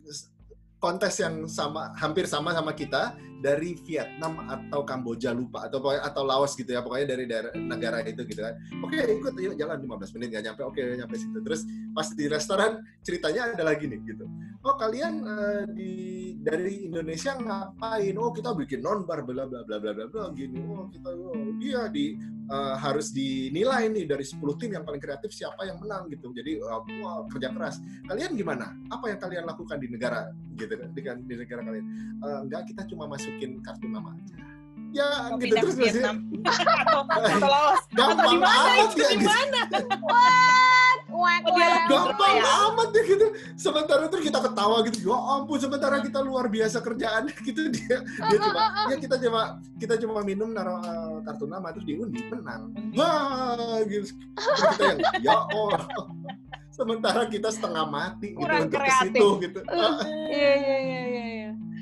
kontes 0.81 1.21
yang 1.21 1.45
sama 1.45 1.93
hampir 1.97 2.25
sama 2.25 2.53
sama 2.57 2.73
kita 2.73 3.17
dari 3.41 3.77
Vietnam 3.85 4.49
atau 4.49 4.81
Kamboja 4.81 5.37
lupa. 5.37 5.69
Atau 5.69 5.85
atau 5.93 6.23
Laos 6.25 6.57
gitu 6.57 6.73
ya 6.73 6.81
pokoknya 6.81 7.07
dari 7.13 7.25
daerah 7.29 7.53
negara 7.53 8.01
itu 8.01 8.25
gitu 8.25 8.41
kan. 8.41 8.57
Oke 8.81 8.97
ikut 8.97 9.37
yuk 9.37 9.55
jalan 9.61 9.77
15 9.85 10.17
menit 10.17 10.29
nggak 10.33 10.45
nyampe. 10.49 10.63
Oke 10.65 10.81
nyampe 10.97 11.21
situ. 11.21 11.37
Terus 11.45 11.69
pas 11.93 12.09
di 12.17 12.25
restoran 12.33 12.81
ceritanya 13.05 13.53
ada 13.53 13.65
lagi 13.69 13.85
nih 13.85 14.01
gitu 14.09 14.25
oh 14.67 14.75
kalian 14.75 15.23
uh, 15.23 15.63
di 15.71 16.35
dari 16.43 16.91
Indonesia 16.91 17.39
ngapain? 17.39 18.15
Oh 18.19 18.35
kita 18.35 18.51
bikin 18.55 18.83
non 18.83 19.07
bar 19.07 19.23
bla 19.23 19.47
bla 19.47 19.63
bla 19.63 19.79
bla 19.79 19.93
bla 19.95 20.07
bla 20.11 20.25
gini. 20.35 20.59
Oh 20.67 20.91
kita 20.91 21.11
oh, 21.15 21.55
dia 21.63 21.87
di 21.87 22.19
uh, 22.51 22.75
harus 22.75 23.15
dinilai 23.15 23.87
nih 23.91 24.11
dari 24.11 24.27
10 24.27 24.43
tim 24.59 24.75
yang 24.75 24.83
paling 24.83 25.03
kreatif 25.03 25.31
siapa 25.31 25.63
yang 25.67 25.79
menang 25.79 26.11
gitu. 26.11 26.35
Jadi 26.35 26.59
uh, 26.59 26.83
wah 27.03 27.23
kerja 27.31 27.55
keras. 27.55 27.79
Kalian 28.11 28.35
gimana? 28.35 28.75
Apa 28.91 29.15
yang 29.15 29.19
kalian 29.23 29.45
lakukan 29.47 29.79
di 29.79 29.87
negara 29.87 30.35
gitu 30.59 30.75
di, 30.75 31.01
di 31.03 31.35
negara 31.39 31.63
kalian? 31.63 31.87
Uh, 32.23 32.39
enggak 32.43 32.67
kita 32.67 32.83
cuma 32.91 33.07
masuk 33.07 33.27
masukin 33.27 33.59
kartu 33.63 33.87
nama 33.91 34.15
aja. 34.15 34.37
Ya 34.95 35.09
oh, 35.35 35.39
gitu 35.43 35.55
terus 35.59 35.77
Vietnam. 35.77 36.17
atau, 36.87 37.03
atau 37.11 37.49
Laos 37.51 37.83
atau 37.91 38.27
di 38.31 38.39
mana? 38.39 38.71
itu 38.87 39.03
ya, 39.03 39.09
di 39.13 39.17
gitu. 39.19 39.31
mana 41.17 41.49
Wah, 41.49 41.79
gampang 41.89 42.35
ya. 42.37 42.45
amat 42.69 42.89
ya 42.93 43.03
gitu. 43.09 43.27
Sementara 43.57 44.03
itu 44.07 44.19
kita 44.21 44.39
ketawa 44.45 44.77
gitu, 44.87 44.99
ya 45.09 45.17
ampun 45.17 45.59
sementara 45.59 45.97
kita 46.05 46.19
luar 46.21 46.47
biasa 46.47 46.79
kerjaan 46.85 47.33
gitu 47.49 47.73
dia 47.73 48.05
dia 48.05 48.39
cuma 48.39 48.63
ya 48.93 48.97
kita 49.01 49.17
cuma 49.25 49.41
kita 49.81 49.95
cuma 49.99 50.21
minum 50.23 50.53
naruh 50.53 50.79
uh, 50.81 51.19
kartu 51.25 51.49
nama 51.49 51.73
terus 51.73 51.87
diundi 51.89 52.21
menang. 52.29 52.71
Wah 52.95 53.81
gitu. 53.89 54.13
kita 54.37 54.85
yang 54.85 55.01
ya 55.25 55.37
Allah. 55.49 55.85
Sementara 56.71 57.25
kita 57.25 57.49
setengah 57.49 57.89
mati 57.89 58.37
gitu 58.37 58.45
Kurang 58.45 58.69
untuk 58.69 58.85
kreatif. 58.85 59.01
ke 59.01 59.17
situ 59.17 59.29
gitu. 59.49 59.61
Iya 60.37 60.53
iya 60.61 60.77
iya 60.77 61.03
iya 61.09 61.27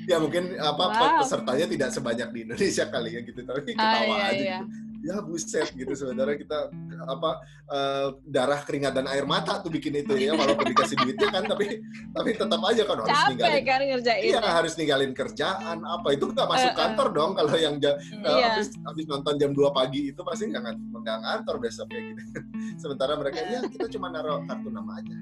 ya 0.05 0.21
mungkin 0.21 0.53
apa 0.61 0.83
wow. 0.93 1.17
pesertanya 1.21 1.65
tidak 1.65 1.89
sebanyak 1.89 2.29
di 2.29 2.39
Indonesia 2.45 2.85
kali 2.93 3.09
ya 3.17 3.21
gitu 3.25 3.41
tapi 3.41 3.73
ketawa 3.73 3.89
ah, 3.89 4.05
iya, 4.05 4.25
aja 4.29 4.37
iya. 4.37 4.57
gitu 4.61 4.94
ya 5.05 5.21
buset 5.21 5.69
gitu 5.77 5.93
sebenarnya 5.93 6.41
kita 6.41 6.59
apa 7.05 7.31
uh, 7.69 8.07
darah 8.25 8.57
keringat 8.65 8.97
dan 8.97 9.05
air 9.05 9.21
mata 9.29 9.61
tuh 9.61 9.69
bikin 9.69 10.01
itu 10.01 10.17
ya 10.17 10.33
walaupun 10.33 10.65
dikasih 10.73 10.97
duitnya 10.97 11.29
kan 11.29 11.43
tapi 11.45 11.85
tapi 12.09 12.29
tetap 12.33 12.61
aja 12.65 12.81
kan 12.89 12.97
harus 13.05 13.13
Capek 13.13 13.29
ninggalin 13.37 13.63
kan 13.63 13.81
ngerjain 13.93 14.23
iya 14.25 14.39
ya. 14.41 14.49
harus 14.49 14.73
ninggalin 14.73 15.11
kerjaan 15.13 15.77
apa 15.85 16.07
itu 16.17 16.25
nggak 16.25 16.47
masuk 16.49 16.71
uh, 16.73 16.77
kantor 16.77 17.07
dong 17.13 17.31
kalau 17.37 17.53
yang 17.53 17.77
uh, 17.77 17.93
iya. 18.33 18.57
habis 18.57 18.73
habis 18.81 19.05
nonton 19.05 19.33
jam 19.37 19.51
2 19.53 19.61
pagi 19.77 20.09
itu 20.09 20.21
pasti 20.25 20.49
nggak 20.49 20.73
nggak 20.73 21.17
ngantor 21.21 21.55
besok 21.61 21.85
kayak 21.93 22.03
gitu 22.09 22.21
sementara 22.81 23.13
mereka 23.13 23.45
ya 23.45 23.61
kita 23.69 23.85
cuma 23.93 24.09
naruh 24.09 24.41
kartu 24.49 24.73
nama 24.73 24.97
aja 24.97 25.17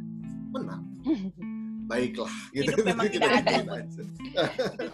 menang 0.56 0.84
baiklah 1.84 2.32
gitu. 2.56 2.72
Hidup 2.72 2.86
memang 2.90 3.08
tidak 3.12 3.30
adil. 3.44 3.66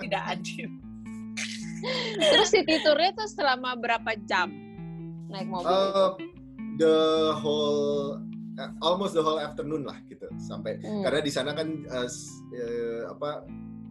tidak 0.01 0.23
adil. 0.25 0.69
Terus 2.17 2.49
city 2.51 2.75
tournya 2.83 3.15
tuh 3.15 3.29
selama 3.29 3.77
berapa 3.79 4.11
jam 4.27 4.68
naik 5.29 5.47
mobil? 5.47 5.69
Uh, 5.69 6.09
the 6.81 6.95
whole 7.39 8.17
uh, 8.59 8.71
almost 8.83 9.13
the 9.15 9.23
whole 9.23 9.39
afternoon 9.39 9.87
lah 9.87 9.97
gitu 10.09 10.27
sampai 10.41 10.79
hmm. 10.81 11.03
karena 11.05 11.19
di 11.23 11.31
sana 11.31 11.51
kan 11.55 11.67
uh, 11.87 12.07
uh, 12.07 13.03
apa 13.15 13.45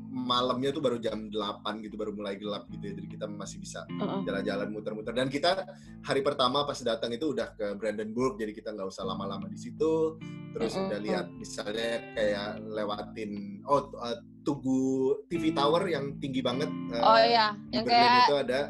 malamnya 0.09 0.72
tuh 0.72 0.81
baru 0.81 0.98
jam 0.98 1.29
8 1.31 1.85
gitu 1.85 1.94
baru 2.01 2.16
mulai 2.16 2.40
gelap 2.40 2.66
gitu 2.72 2.90
ya 2.90 2.92
jadi 2.96 3.09
kita 3.12 3.27
masih 3.29 3.61
bisa 3.61 3.85
jalan-jalan 4.24 4.66
uh-uh. 4.66 4.74
muter-muter 4.74 5.12
dan 5.12 5.29
kita 5.29 5.68
hari 6.03 6.24
pertama 6.24 6.64
pas 6.64 6.81
datang 6.81 7.12
itu 7.12 7.37
udah 7.37 7.53
ke 7.55 7.77
Brandenburg 7.77 8.40
jadi 8.40 8.57
kita 8.57 8.72
nggak 8.72 8.88
usah 8.88 9.05
lama-lama 9.05 9.46
di 9.46 9.61
situ 9.61 10.16
terus 10.57 10.74
uh-uh. 10.74 10.88
udah 10.90 10.98
lihat 11.05 11.27
misalnya 11.37 12.03
kayak 12.16 12.51
lewatin 12.66 13.62
oh 13.68 13.92
uh, 14.01 14.16
Tugu 14.42 15.29
TV 15.29 15.53
Tower 15.53 15.85
yang 15.87 16.16
tinggi 16.16 16.40
banget 16.40 16.72
uh, 16.96 17.14
oh 17.14 17.20
iya 17.20 17.53
yang 17.70 17.85
kayak 17.85 18.27
itu 18.27 18.37
ada 18.48 18.61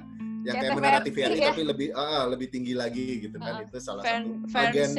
yang 0.48 0.56
kayak, 0.56 0.72
kayak 0.72 0.78
menara 0.80 0.98
TVRI 1.04 1.36
ya? 1.36 1.48
tapi 1.52 1.62
lebih 1.68 1.88
uh, 1.92 2.24
lebih 2.32 2.48
tinggi 2.48 2.72
lagi 2.72 3.06
gitu 3.28 3.36
kan 3.36 3.60
uh, 3.60 3.64
itu 3.68 3.76
salah 3.76 4.00
fan, 4.00 4.48
satu 4.48 4.48
bagian 4.48 4.90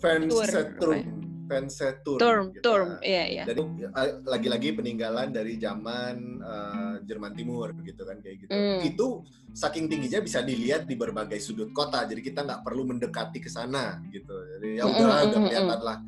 Fernsehturm 0.00 1.30
Pensetur. 1.50 2.18
Turm, 2.22 2.54
gitu. 2.54 2.62
Turm, 2.62 2.90
iya 3.02 3.26
iya. 3.26 3.42
Jadi 3.42 3.58
eh, 3.82 4.10
lagi-lagi 4.22 4.70
peninggalan 4.70 5.34
dari 5.34 5.58
zaman 5.58 6.38
uh, 6.38 6.94
Jerman 7.02 7.34
Timur 7.34 7.74
gitu 7.82 8.06
kan 8.06 8.22
kayak 8.22 8.46
gitu. 8.46 8.54
Mm. 8.54 8.86
Itu 8.86 9.26
saking 9.50 9.90
tingginya 9.90 10.22
bisa 10.22 10.46
dilihat 10.46 10.86
di 10.86 10.94
berbagai 10.94 11.42
sudut 11.42 11.74
kota. 11.74 12.06
Jadi 12.06 12.22
kita 12.22 12.46
nggak 12.46 12.62
perlu 12.62 12.86
mendekati 12.94 13.42
ke 13.42 13.50
sana 13.50 13.98
gitu. 14.14 14.30
Jadi 14.30 14.78
ya 14.78 14.86
udah 14.86 15.02
mm, 15.02 15.26
udah 15.26 15.40
kelihatan 15.50 15.80
lah. 15.82 15.98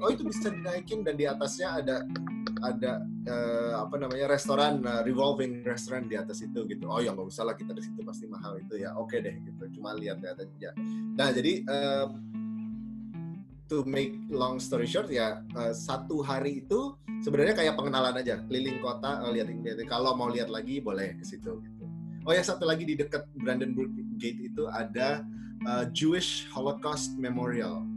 Oh 0.00 0.08
itu 0.08 0.24
bisa 0.24 0.48
dinaikin 0.48 1.04
dan 1.04 1.14
di 1.20 1.28
atasnya 1.28 1.76
ada 1.84 2.02
ada 2.60 3.04
uh, 3.28 3.84
apa 3.84 3.96
namanya 4.00 4.32
restoran 4.32 4.80
uh, 4.84 5.04
revolving 5.04 5.60
restoran 5.64 6.08
di 6.08 6.16
atas 6.16 6.40
itu 6.40 6.64
gitu. 6.68 6.88
Oh 6.88 7.04
ya 7.04 7.12
nggak 7.12 7.28
usah 7.28 7.44
lah 7.44 7.56
kita 7.56 7.76
di 7.76 7.84
situ 7.84 8.00
pasti 8.00 8.24
mahal 8.24 8.56
itu 8.56 8.80
ya. 8.80 8.96
Oke 8.96 9.20
deh 9.20 9.36
gitu. 9.44 9.80
Cuma 9.80 9.92
lihat-lihat 9.92 10.40
aja. 10.40 10.70
Nah 11.16 11.28
jadi 11.32 11.64
uh, 11.68 12.08
to 13.68 13.86
make 13.86 14.18
long 14.32 14.58
story 14.58 14.88
short 14.88 15.06
ya 15.12 15.44
uh, 15.54 15.70
satu 15.70 16.26
hari 16.26 16.66
itu 16.66 16.98
sebenarnya 17.22 17.54
kayak 17.54 17.78
pengenalan 17.78 18.18
aja 18.18 18.42
keliling 18.50 18.82
kota 18.82 19.22
lihat 19.30 19.46
ini 19.46 19.86
kalau 19.86 20.18
mau 20.18 20.26
lihat 20.26 20.50
lagi 20.50 20.82
boleh 20.82 21.14
ke 21.20 21.24
situ 21.24 21.60
gitu. 21.62 21.84
Oh 22.28 22.32
ya 22.36 22.44
satu 22.44 22.68
lagi 22.68 22.84
di 22.84 23.00
dekat 23.00 23.24
Brandenburg 23.40 23.96
Gate 24.20 24.52
itu 24.52 24.68
ada 24.68 25.24
uh, 25.64 25.84
Jewish 25.92 26.44
Holocaust 26.52 27.16
Memorial. 27.16 27.89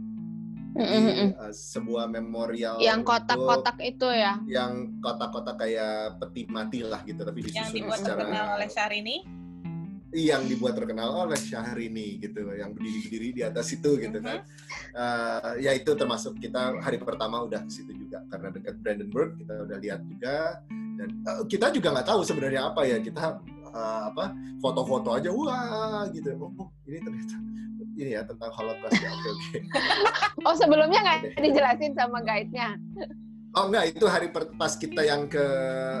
Jadi, 0.74 1.38
uh, 1.38 1.54
sebuah 1.54 2.10
memorial 2.10 2.82
yang 2.82 3.06
kotak-kotak 3.06 3.78
itu 3.78 4.10
ya? 4.10 4.42
yang 4.50 4.98
kotak-kotak 4.98 5.54
kayak 5.54 6.18
peti 6.18 6.50
mati 6.50 6.82
lah 6.82 6.98
gitu 7.06 7.22
tapi 7.22 7.46
disusun 7.46 7.62
yang 7.62 7.70
dibuat 7.70 7.98
secara 8.02 8.58
oleh 8.58 8.66
Syahrini? 8.66 9.16
Yang 10.14 10.42
dibuat 10.54 10.74
terkenal 10.78 11.26
oleh 11.26 11.38
Syahrini 11.38 12.18
gitu, 12.22 12.42
yang 12.54 12.74
berdiri-berdiri 12.74 13.28
di 13.38 13.42
atas 13.46 13.70
itu 13.74 13.98
gitu 13.98 14.18
kan. 14.18 14.46
Uh, 14.94 15.58
ya 15.62 15.74
itu 15.74 15.90
termasuk 15.94 16.38
kita 16.38 16.78
hari 16.82 16.98
pertama 17.02 17.42
udah 17.46 17.62
ke 17.66 17.70
situ 17.70 17.94
juga 17.94 18.22
karena 18.30 18.54
dekat 18.54 18.74
Brandenburg 18.78 19.38
kita 19.38 19.54
udah 19.66 19.78
lihat 19.78 20.02
juga. 20.06 20.58
Dan 20.70 21.10
uh, 21.26 21.42
kita 21.50 21.70
juga 21.74 21.94
nggak 21.98 22.06
tahu 22.06 22.22
sebenarnya 22.22 22.70
apa 22.70 22.86
ya 22.86 23.02
kita 23.02 23.42
uh, 23.74 24.02
apa 24.14 24.34
foto-foto 24.62 25.18
aja 25.18 25.30
wah 25.34 26.06
gitu. 26.14 26.30
Oh, 26.38 26.50
oh 26.62 26.68
ini 26.86 26.98
ternyata 27.02 27.34
ini 27.94 28.10
ya 28.12 28.22
tentang 28.22 28.50
Holocaust 28.50 28.96
ya. 28.96 29.08
Oke 29.08 29.28
oke. 29.30 29.58
Oh 30.46 30.52
sebelumnya 30.52 31.00
nggak 31.00 31.20
dijelasin 31.38 31.92
sama 31.92 32.20
guide-nya? 32.20 32.76
Oh 33.54 33.70
enggak, 33.70 33.94
itu 33.94 34.04
hari 34.04 34.28
per, 34.28 34.50
pas 34.52 34.74
kita 34.74 35.00
yang 35.00 35.24
ke 35.24 35.38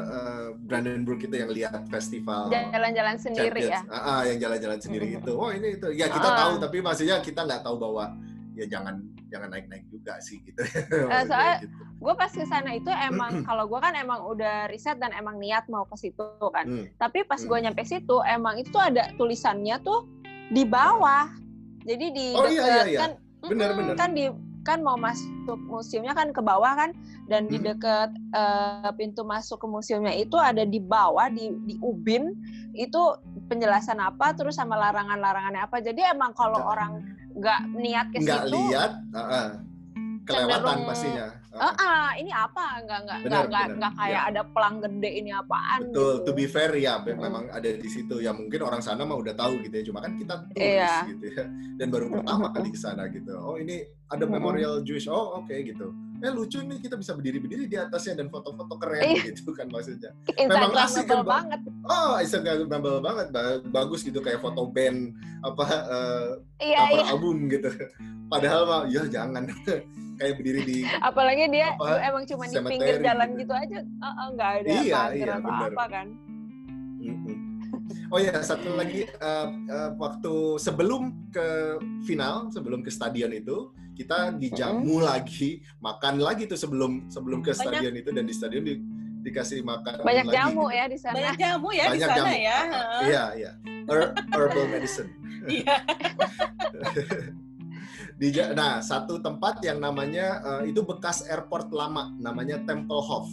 uh, 0.02 0.52
Brandenburg 0.60 1.22
itu 1.22 1.32
yang 1.32 1.48
lihat 1.48 1.86
festival. 1.86 2.50
Jalan-jalan 2.50 3.14
sendiri 3.14 3.62
Champions. 3.62 3.86
ya? 3.86 3.94
Ah, 3.94 4.02
ah, 4.02 4.20
yang 4.26 4.38
jalan-jalan 4.38 4.78
sendiri 4.78 5.06
itu. 5.14 5.32
Oh 5.32 5.48
ini 5.48 5.78
itu. 5.78 5.86
Ya 5.90 6.10
kita 6.10 6.28
Ah. 6.28 6.36
tahu, 6.36 6.52
tapi 6.58 6.82
maksudnya 6.82 7.16
kita 7.18 7.40
nggak 7.40 7.62
tahu 7.62 7.78
bahwa 7.78 8.10
ya 8.52 8.66
jangan 8.66 8.98
jangan 9.26 9.48
naik-naik 9.48 9.86
juga 9.86 10.18
sih 10.18 10.42
gitu. 10.42 10.60
Eh, 10.60 10.66
Maksudnya 11.06 11.24
soalnya- 11.24 11.58
gitu. 11.62 11.78
Gue 11.96 12.14
pas 12.14 12.28
ke 12.28 12.44
sana 12.44 12.70
itu 12.70 12.90
emang 12.90 13.32
kalau 13.48 13.64
gue 13.64 13.78
kan 13.78 13.94
emang 13.94 14.20
udah 14.24 14.66
riset 14.66 14.98
dan 14.98 15.10
emang 15.10 15.38
niat 15.38 15.64
mau 15.68 15.86
ke 15.86 15.94
situ 15.94 16.26
kan. 16.44 16.66
Hmm. 16.66 16.90
Tapi 16.96 17.22
pas 17.22 17.38
gue 17.38 17.48
Hmm. 17.48 17.64
nyampe 17.64 17.82
situ 17.82 18.18
emang 18.24 18.58
itu 18.58 18.74
ada 18.76 19.14
tulisannya 19.14 19.78
tuh 19.80 20.10
di 20.50 20.66
bawah. 20.66 21.30
Jadi 21.84 22.06
di 22.16 22.26
Oh, 22.32 22.48
iya, 22.48 22.64
iya, 22.64 22.82
iya. 22.88 23.00
kan 23.00 23.10
Benar, 23.44 23.68
mm-mm, 23.76 23.78
benar. 23.92 23.96
kan 24.00 24.10
di 24.16 24.24
kan 24.64 24.80
mau 24.80 24.96
masuk 24.96 25.60
museumnya 25.68 26.16
kan 26.16 26.32
ke 26.32 26.40
bawah 26.40 26.72
kan 26.72 26.96
dan 27.28 27.52
di 27.52 27.60
Hmm. 27.60 27.68
deket 27.68 28.10
eh, 28.32 28.88
pintu 28.96 29.20
masuk 29.20 29.60
ke 29.60 29.66
museumnya 29.68 30.16
itu 30.16 30.40
ada 30.40 30.64
di 30.64 30.80
bawah 30.80 31.28
di 31.28 31.52
di 31.68 31.76
ubin 31.84 32.32
itu 32.72 32.96
penjelasan 33.52 34.00
apa 34.00 34.32
terus 34.32 34.56
sama 34.56 34.80
larangan-larangannya 34.80 35.60
apa. 35.68 35.84
Jadi 35.84 36.00
emang 36.08 36.32
kalau 36.32 36.64
Nggak. 36.64 36.72
orang 36.72 36.92
nggak 37.36 37.60
niat 37.76 38.06
ke 38.08 38.18
nggak 38.24 38.42
situ 38.48 38.56
lihat, 38.56 38.92
ah, 39.12 39.20
ah. 39.20 39.46
Kelewatan 40.24 40.56
cenderung- 40.58 40.86
pastinya. 40.86 41.26
Ah, 41.54 41.70
ah, 41.72 42.08
ini 42.14 42.28
apa? 42.28 42.82
Enggak 42.82 42.98
enggak 43.00 43.18
Benar, 43.22 43.42
enggak 43.44 43.64
benar. 43.64 43.76
enggak 43.76 43.92
kayak 43.94 44.10
Iya. 44.18 44.28
ada 44.28 44.42
pelang 44.44 44.76
gede 44.80 45.10
ini 45.14 45.30
apaan 45.30 45.80
Betul, 45.84 46.12
gitu. 46.12 46.24
to 46.24 46.30
be 46.32 46.44
fair 46.44 46.72
ya 46.74 46.94
Mm-mm. 46.98 47.14
memang 47.16 47.44
ada 47.48 47.68
di 47.70 47.86
situ. 47.86 48.16
Ya 48.18 48.30
mungkin 48.30 48.60
orang 48.60 48.80
sana 48.80 49.02
mah 49.02 49.14
udah 49.14 49.32
tahu 49.32 49.62
gitu 49.62 49.70
ya. 49.72 49.84
Cuma 49.84 49.98
kan 50.00 50.12
kita 50.14 50.34
turis 50.48 50.58
Iya. 50.74 50.94
gitu 51.08 51.26
ya. 51.30 51.44
Dan 51.74 51.86
baru 51.88 52.06
pertama 52.10 52.50
kali 52.50 52.68
ke 52.68 52.76
sana 52.76 53.06
gitu. 53.06 53.32
Oh 53.34 53.54
ini 53.54 53.80
ada 54.06 54.24
memorial 54.24 54.82
Jewish. 54.82 55.06
Oh 55.06 55.38
oke 55.38 55.54
gitu. 55.54 55.94
Eh 56.24 56.32
lucu 56.32 56.56
nih 56.58 56.80
kita 56.80 56.96
bisa 56.96 57.12
berdiri-berdiri 57.12 57.68
di 57.68 57.76
atasnya 57.76 58.16
dan 58.16 58.32
foto-foto 58.32 58.80
keren 58.80 59.12
Iya. 59.12 59.28
gitu 59.28 59.52
kan 59.52 59.68
maksudnya. 59.68 60.16
Memang 60.34 60.72
asik 60.74 61.04
kan, 61.04 61.20
Bang? 61.20 61.52
banget. 61.52 61.60
Oh 61.84 62.16
Instagramable 62.16 62.98
banget. 62.98 63.28
Ba- 63.28 63.60
Bagus 63.62 64.00
gitu 64.00 64.18
kayak 64.18 64.40
foto 64.40 64.64
band 64.66 65.12
apa 65.44 65.64
eh, 65.68 66.28
Iya, 66.64 66.80
cover 66.80 66.96
iya. 66.96 67.04
album 67.12 67.36
gitu. 67.46 67.68
Padahal 68.24 68.62
mah 68.64 68.82
ya 68.88 69.04
jangan 69.06 69.44
kayak 70.18 70.32
berdiri 70.34 70.64
di 70.64 70.78
Apalagi 70.96 71.44
dia 71.50 71.76
Apa, 71.76 72.00
emang 72.02 72.24
cuma 72.24 72.48
di 72.48 72.56
pinggir 72.56 72.96
jalan 72.98 73.28
gitu. 73.30 73.40
gitu 73.42 73.52
aja. 73.52 73.78
Heeh, 73.84 74.26
enggak 74.32 74.50
ada 74.54 74.68
Iya, 74.72 75.00
iya, 75.12 75.32
atau 75.36 75.44
benar. 75.44 75.70
apa 75.70 75.84
kan. 75.86 76.06
Oh 78.08 78.16
ya, 78.16 78.32
satu 78.40 78.72
lagi 78.72 79.04
eh, 79.04 79.46
eh, 79.66 79.90
waktu 79.96 80.34
sebelum 80.56 81.28
ke 81.28 81.76
final, 82.02 82.48
sebelum 82.48 82.80
ke 82.80 82.88
stadion 82.88 83.28
itu, 83.28 83.74
kita 83.94 84.34
dijamu 84.34 85.00
lagi, 85.00 85.62
makan 85.78 86.18
lagi 86.18 86.50
tuh 86.50 86.58
sebelum 86.58 87.06
sebelum 87.08 87.40
ke 87.40 87.54
Banyak. 87.54 87.62
stadion 87.62 87.94
itu 87.94 88.10
dan 88.10 88.24
di 88.26 88.34
stadion 88.34 88.62
di- 88.66 88.82
dikasih 89.24 89.64
makan 89.64 90.04
Banyak 90.04 90.26
lagi 90.28 90.36
jamu 90.36 90.68
gitu. 90.68 90.76
ya 90.76 90.84
di 90.84 90.98
sana. 91.00 91.14
Banyak 91.16 91.36
jamu 91.40 91.68
ya 91.72 91.84
di 91.84 91.90
Banyak 91.96 92.08
sana 92.10 92.18
jamu. 92.20 92.34
ya. 92.36 92.58
Ah, 92.60 93.00
Iya, 93.00 93.24
iya. 93.38 93.50
Her- 93.88 94.12
herbal 94.34 94.66
medicine. 94.68 95.10
Iya. 95.44 95.76
Di 98.14 98.30
nah, 98.54 98.78
satu 98.78 99.18
tempat 99.18 99.58
yang 99.66 99.82
namanya 99.82 100.40
eh, 100.40 100.70
itu 100.70 100.86
bekas 100.86 101.26
airport 101.26 101.68
lama, 101.74 102.14
namanya 102.16 102.62
Tempelhof. 102.64 103.26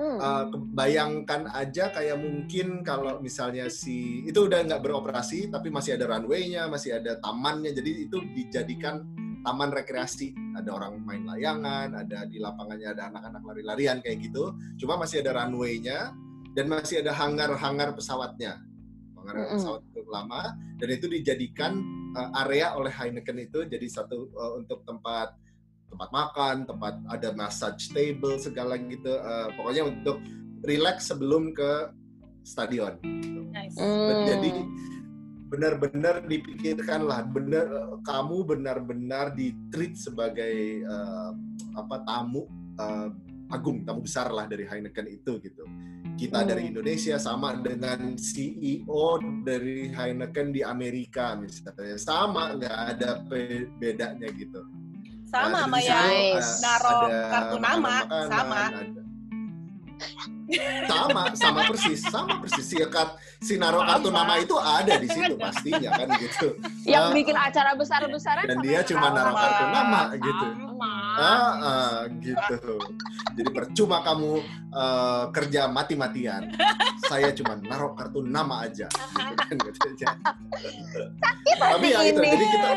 Hmm. 0.00 0.16
Uh, 0.16 0.44
bayangkan 0.72 1.44
aja 1.52 1.92
kayak 1.92 2.16
mungkin 2.16 2.80
kalau 2.80 3.20
misalnya 3.20 3.68
si 3.68 4.24
itu 4.24 4.48
udah 4.48 4.64
nggak 4.64 4.80
beroperasi 4.80 5.52
tapi 5.52 5.68
masih 5.68 6.00
ada 6.00 6.08
runway-nya, 6.16 6.72
masih 6.72 6.96
ada 6.96 7.20
tamannya, 7.20 7.76
jadi 7.76 8.08
itu 8.08 8.16
dijadikan 8.32 9.04
taman 9.44 9.70
rekreasi. 9.72 10.32
Ada 10.56 10.70
orang 10.72 11.00
main 11.04 11.24
layangan, 11.24 11.96
ada 11.96 12.28
di 12.28 12.40
lapangannya 12.40 12.88
ada 12.92 13.12
anak-anak 13.12 13.42
lari-larian 13.44 13.98
kayak 14.04 14.30
gitu. 14.30 14.54
Cuma 14.80 15.00
masih 15.00 15.24
ada 15.24 15.44
runway-nya 15.44 16.12
dan 16.56 16.66
masih 16.66 17.00
ada 17.00 17.14
hangar-hangar 17.14 17.94
pesawatnya, 17.94 18.58
hangar 19.20 19.34
Mm-mm. 19.38 19.52
pesawat 19.56 19.80
itu 19.86 20.00
lama 20.10 20.42
dan 20.82 20.88
itu 20.90 21.06
dijadikan 21.06 21.72
uh, 22.18 22.42
area 22.42 22.74
oleh 22.74 22.90
Heineken 22.90 23.38
itu 23.38 23.62
jadi 23.70 23.86
satu 23.86 24.28
uh, 24.34 24.58
untuk 24.58 24.82
tempat 24.82 25.34
tempat 25.90 26.08
makan, 26.14 26.56
tempat 26.70 26.94
ada 27.10 27.34
massage 27.34 27.90
table 27.90 28.38
segala 28.38 28.78
gitu. 28.78 29.10
Eh, 29.10 29.48
pokoknya 29.58 29.90
untuk 29.90 30.22
relax 30.62 31.10
sebelum 31.10 31.50
ke 31.50 31.90
stadion. 32.46 32.94
Nice. 33.50 33.74
Jadi 34.30 34.50
benar-benar 35.50 36.24
dipikirkan 36.24 37.04
lah, 37.04 37.26
benar 37.26 37.66
kamu 38.06 38.46
benar-benar 38.46 39.34
ditreat 39.34 39.98
sebagai 39.98 40.54
eh, 40.80 41.30
apa 41.74 41.96
tamu 42.06 42.46
eh, 42.78 43.08
agung, 43.50 43.82
tamu 43.82 44.06
besar 44.06 44.30
lah 44.30 44.46
dari 44.46 44.62
Heineken 44.62 45.10
itu 45.10 45.42
gitu. 45.42 45.66
Kita 46.14 46.44
Hmm. 46.44 46.48
dari 46.52 46.62
Indonesia 46.70 47.18
sama 47.18 47.56
dengan 47.58 48.14
CEO 48.14 49.18
dari 49.42 49.90
Heineken 49.90 50.54
di 50.54 50.62
Amerika 50.62 51.34
misalnya, 51.34 51.98
sama 51.98 52.54
nggak 52.54 52.78
ada 52.94 53.10
bedanya 53.76 54.28
gitu. 54.30 54.62
Sama 55.26 55.46
Nah, 55.50 55.62
sama 55.66 55.78
di 55.78 55.86
yang 55.86 56.10
eh, 56.10 56.54
naruh 56.62 57.02
kartu 57.30 57.56
nama, 57.58 57.94
sama. 58.26 58.62
ada- 58.70 58.98
sama 60.86 61.22
sama 61.34 61.60
persis 61.70 62.00
sama 62.02 62.40
persis. 62.42 62.66
Si, 62.66 62.76
kart, 62.86 63.14
si 63.38 63.54
naruh 63.56 63.82
kartu 63.82 64.10
Sama. 64.10 64.22
nama 64.26 64.34
itu 64.38 64.54
ada 64.54 64.94
di 64.98 65.06
situ 65.06 65.34
pastinya 65.34 65.90
kan 65.94 66.08
gitu. 66.18 66.46
Yang 66.84 67.04
Ah, 67.06 67.14
bikin 67.14 67.36
acara 67.36 67.70
besar-besaran 67.74 68.44
dan 68.46 68.56
sama 68.58 68.66
dia 68.66 68.80
cuma 68.84 69.06
naruh 69.10 69.34
kartu 69.34 69.64
nama 69.68 70.00
gitu 70.14 70.46
Sama. 70.54 70.92
ah, 71.18 71.52
ah, 71.60 71.98
gitu. 72.20 72.74
Jadi 73.34 73.48
percuma 73.50 73.96
kamu 74.02 74.30
eh, 74.70 75.24
kerja 75.30 75.60
mati-matian. 75.66 76.42
Saya 77.06 77.30
cuma 77.32 77.58
naruh 77.58 77.94
kartu 77.94 78.22
nama 78.22 78.62
aja 78.64 78.86
gitu 78.90 79.34
kan, 79.34 79.56
gitu 79.56 79.78
aja. 79.86 80.06
tapi 81.58 81.86
ya 81.90 82.00
itu 82.06 82.20
ini. 82.20 82.30
jadi 82.30 82.44
kita 82.46 82.68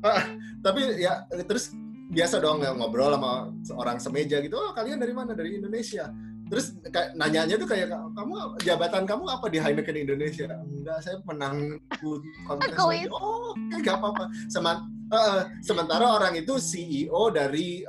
Ah, 0.00 0.24
tapi 0.64 0.80
ya 0.96 1.12
terus 1.44 1.76
biasa 2.10 2.40
dong 2.40 2.58
ya, 2.58 2.72
ngobrol 2.72 3.12
sama 3.14 3.52
orang 3.76 4.00
semeja 4.00 4.40
gitu. 4.40 4.56
Oh 4.56 4.72
kalian 4.72 4.98
dari 4.98 5.12
mana? 5.12 5.36
Dari 5.36 5.60
Indonesia 5.60 6.08
terus 6.50 6.74
kayak 6.90 7.14
nanyanya 7.14 7.54
tuh 7.54 7.68
kayak 7.70 7.94
kamu 7.94 8.34
jabatan 8.60 9.02
kamu 9.06 9.22
apa 9.30 9.46
di 9.46 9.58
Heineken 9.62 9.96
Indonesia? 9.96 10.50
Enggak 10.50 10.98
saya 11.00 11.22
menang 11.22 11.78
kontes 12.44 12.74
oh 13.14 13.54
nggak 13.54 13.96
apa-apa. 13.96 14.24
Seman- 14.50 14.90
eh, 15.14 15.42
sementara 15.62 16.10
orang 16.10 16.34
itu 16.34 16.58
CEO 16.58 17.30
dari 17.30 17.86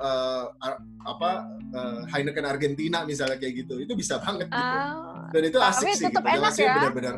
ar- 0.61 0.81
apa 1.01 1.29
eh, 1.73 1.99
Heineken 2.13 2.45
Argentina 2.45 3.01
misalnya 3.01 3.41
kayak 3.41 3.65
gitu. 3.65 3.81
Itu 3.81 3.97
bisa 3.97 4.21
banget 4.21 4.45
gitu. 4.47 4.61
Ah, 4.61 5.25
dan 5.33 5.41
itu 5.41 5.57
asik 5.57 5.89
tapi 5.89 5.97
sih 5.97 6.05
tetap 6.07 6.23
gitu. 6.23 6.37
Enak 6.37 6.53
ya. 6.55 6.73
benar-benar 6.77 7.15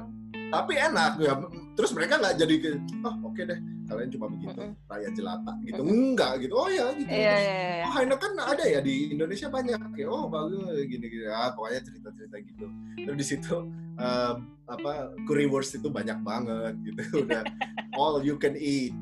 tapi 0.54 0.78
enak 0.78 1.18
ya 1.18 1.34
terus 1.74 1.90
mereka 1.98 2.22
nggak 2.22 2.38
jadi 2.38 2.56
oh 3.02 3.16
oke 3.26 3.42
deh 3.42 3.58
kalian 3.94 4.12
cuma 4.12 4.28
begitu 4.28 4.62
raya 4.90 5.10
jelata 5.14 5.54
gitu. 5.64 5.82
Enggak 5.86 6.34
gitu. 6.42 6.54
Oh 6.58 6.70
ya 6.70 6.92
gitu. 6.98 7.10
Iya, 7.10 7.36
iya, 7.38 7.56
iya. 7.62 7.86
oh 7.86 7.92
Heineken 7.94 8.34
ada 8.42 8.64
ya 8.66 8.80
di 8.82 9.14
Indonesia 9.14 9.48
banyak 9.48 9.80
ya. 9.96 10.08
Oh 10.10 10.26
bagus 10.28 10.66
gini 10.90 11.06
gini 11.08 11.26
ah 11.30 11.54
pokoknya 11.54 11.82
cerita 11.86 12.10
cerita 12.18 12.38
gitu. 12.42 12.66
Terus 12.98 13.18
di 13.18 13.26
situ 13.26 13.56
eh, 14.02 14.34
apa 14.68 14.92
currywurst 15.30 15.78
itu 15.78 15.88
banyak 15.94 16.18
banget 16.26 16.74
gitu. 16.82 17.02
Udah 17.24 17.46
all 17.94 18.20
you 18.26 18.36
can 18.42 18.58
eat 18.58 18.94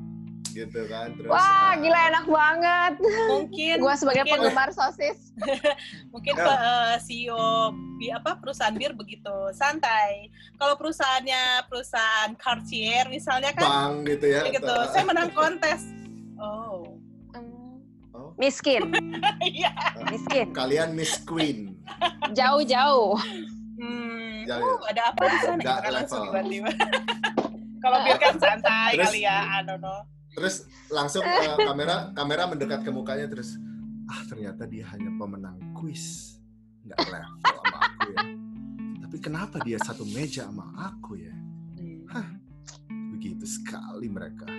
gitu 0.54 0.86
kan 0.86 1.12
terus 1.14 1.28
Wah, 1.28 1.42
eh, 1.72 1.82
gila 1.82 2.00
enak 2.08 2.26
banget. 2.26 2.94
Mungkin 3.28 3.76
Gua 3.78 3.94
sebagai 3.94 4.24
mungkin- 4.24 4.44
penggemar 4.46 4.70
sosis. 4.70 5.32
mungkin 6.14 6.34
Ya. 6.34 6.44
Pak, 6.44 6.60
eh, 6.60 6.96
CEO 7.02 7.72
di 7.96 8.08
apa 8.08 8.36
perusahaan 8.36 8.74
bir 8.74 8.92
begitu 8.92 9.32
santai. 9.52 10.28
Kalau 10.56 10.76
perusahaannya 10.76 11.44
perusahaan 11.66 12.32
Cartier 12.36 13.08
misalnya 13.08 13.52
kan 13.52 13.64
bang 13.64 13.94
gitu 14.08 14.26
ya 14.28 14.42
gitu. 14.48 14.64
atau- 14.64 14.90
Saya 14.90 15.04
menang 15.04 15.32
kontes. 15.32 15.82
Oh. 16.36 16.98
Hmm. 17.32 17.80
Oh. 18.12 18.30
Miskin, 18.36 18.92
Iya. 19.56 19.72
miskin. 20.06 20.52
kalian 20.52 20.92
Miss 20.92 21.16
Queen 21.20 21.80
Jauh-jauh. 22.32 23.16
Hmm. 23.78 24.44
Ya, 24.44 24.58
Oh, 24.58 24.82
ada 24.84 25.10
apa 25.10 25.22
di 25.24 25.38
sana? 25.40 25.62
Level. 25.86 26.06
tiba-tiba. 26.26 26.72
Kalau 27.84 27.98
bir 28.04 28.18
kan 28.18 28.36
santai 28.38 28.94
Terus- 28.94 29.10
kali 29.10 29.22
ya, 29.22 29.38
I 29.42 29.62
don't 29.62 29.80
know. 29.80 30.02
Terus 30.32 30.68
langsung 30.88 31.24
eh, 31.24 31.56
kamera 31.60 32.12
kamera 32.16 32.44
mendekat 32.48 32.82
ke 32.84 32.92
mukanya 32.92 33.28
terus 33.28 33.56
ah 34.08 34.22
ternyata 34.28 34.68
dia 34.68 34.88
hanya 34.92 35.12
pemenang 35.16 35.58
kuis 35.76 36.38
nggak 36.88 37.00
level 37.08 37.38
sama 37.44 37.78
aku 37.84 38.10
ya 38.12 38.24
tapi 39.08 39.18
kenapa 39.20 39.58
dia 39.64 39.78
satu 39.80 40.04
meja 40.08 40.48
sama 40.48 40.66
aku 40.80 41.20
ya 41.20 41.36
gitu 43.22 43.46
sekali 43.46 44.10
mereka 44.10 44.50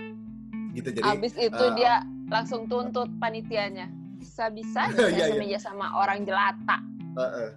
gitu 0.73 0.89
jadi 0.89 1.05
Abis 1.05 1.35
itu 1.37 1.53
uh, 1.53 1.75
dia 1.77 2.01
langsung 2.33 2.65
tuntut 2.65 3.09
panitianya. 3.21 3.87
Bisa-bisanya 4.17 4.97
Iya, 5.13 5.13
ya 5.13 5.17
iya. 5.17 5.25
semeja 5.35 5.59
sama 5.61 5.93
orang 5.93 6.25
jelata. 6.25 6.81
uh, 7.13 7.21
uh. 7.21 7.49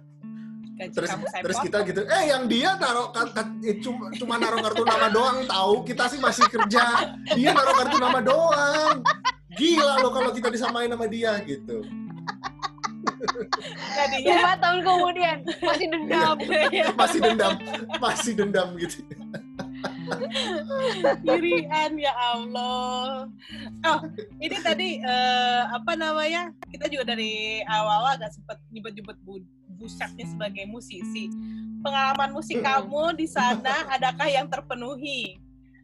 Gaji 0.87 0.95
terus 0.95 1.09
kamu 1.09 1.25
saya 1.27 1.41
terus 1.43 1.57
potong. 1.57 1.67
kita 1.67 1.77
gitu 1.85 2.01
eh 2.07 2.23
yang 2.25 2.43
dia 2.45 2.69
ka- 2.75 3.11
eh, 3.61 3.75
cuma 3.79 4.05
cuma 4.13 4.33
naruh 4.35 4.59
kartu 4.61 4.83
nama 4.83 5.07
doang 5.07 5.37
tahu 5.43 5.73
kita 5.83 6.03
sih 6.07 6.17
masih 6.17 6.45
kerja 6.47 6.83
dia 7.31 7.49
naruh 7.51 7.75
kartu 7.75 7.97
nama 7.97 8.19
doang 8.19 8.95
gila 9.53 9.93
loh 9.99 10.11
kalau 10.11 10.31
kita 10.31 10.47
disamain 10.47 10.87
sama 10.87 11.05
dia 11.05 11.35
gitu 11.43 11.83
Jadinya 13.97 14.35
Lima 14.37 14.53
tahun 14.61 14.79
kemudian 14.83 15.37
masih 15.59 15.85
dendam. 15.89 16.35
masih 16.93 17.19
dendam 17.19 17.53
masih 17.97 18.31
dendam 18.35 18.67
gitu 18.77 18.99
Kirian 21.21 21.91
ya 21.95 22.13
Allah. 22.15 23.27
Oh, 23.83 23.99
ini 24.39 24.57
tadi 24.59 24.97
eh, 24.97 25.61
apa 25.67 25.93
namanya? 25.93 26.49
Kita 26.65 26.87
juga 26.87 27.03
dari 27.07 27.61
awal-awal 27.63 28.17
agak 28.17 28.31
sempat 28.33 28.57
nyebut-nyebut 28.69 29.17
bu- 29.77 29.85
busetnya 29.85 30.25
sebagai 30.25 30.65
musisi. 30.65 31.29
Pengalaman 31.79 32.33
musik 32.33 32.59
kamu 32.59 33.13
di 33.15 33.29
sana 33.29 33.85
adakah 33.95 34.25
yang 34.25 34.49
terpenuhi? 34.49 35.37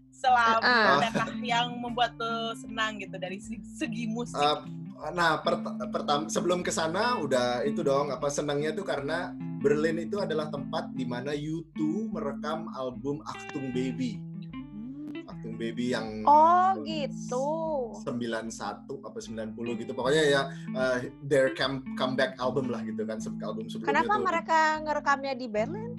Selama 0.10 0.62
Ah. 0.62 0.98
adakah 0.98 1.36
yang 1.38 1.78
membuat 1.78 2.16
lo 2.18 2.56
senang 2.56 2.98
gitu 2.98 3.18
dari 3.18 3.38
segi, 3.40 4.08
musik? 4.08 4.40
Uh, 4.40 4.64
nah 5.12 5.36
pertama 5.92 6.32
sebelum 6.32 6.64
ke 6.64 6.72
sana 6.72 7.20
udah 7.20 7.62
itu 7.68 7.84
dong 7.84 8.08
apa 8.08 8.32
senangnya 8.32 8.72
tuh 8.72 8.88
karena 8.88 9.36
Berlin 9.60 10.00
itu 10.00 10.16
adalah 10.18 10.48
tempat 10.48 10.96
di 10.96 11.04
mana 11.04 11.36
U2 11.36 11.76
merekam 12.10 12.72
album 12.72 13.20
Achtung 13.28 13.76
Baby 13.76 14.16
Baby 15.52 15.92
yang 15.92 16.24
Oh 16.24 16.72
gitu. 16.82 17.46
91 18.08 18.48
apa 19.04 19.18
90 19.20 19.82
gitu 19.84 19.92
pokoknya 19.92 20.24
ya 20.24 20.42
uh, 20.72 20.98
their 21.22 21.52
come 21.52 21.84
comeback 21.96 22.40
album 22.40 22.72
lah 22.72 22.80
gitu 22.82 23.04
kan 23.04 23.20
album 23.44 23.68
sebelumnya 23.68 23.90
Kenapa 24.00 24.14
tuh. 24.16 24.24
mereka 24.24 24.60
ngerekamnya 24.82 25.34
di 25.36 25.48
Berlin? 25.52 25.92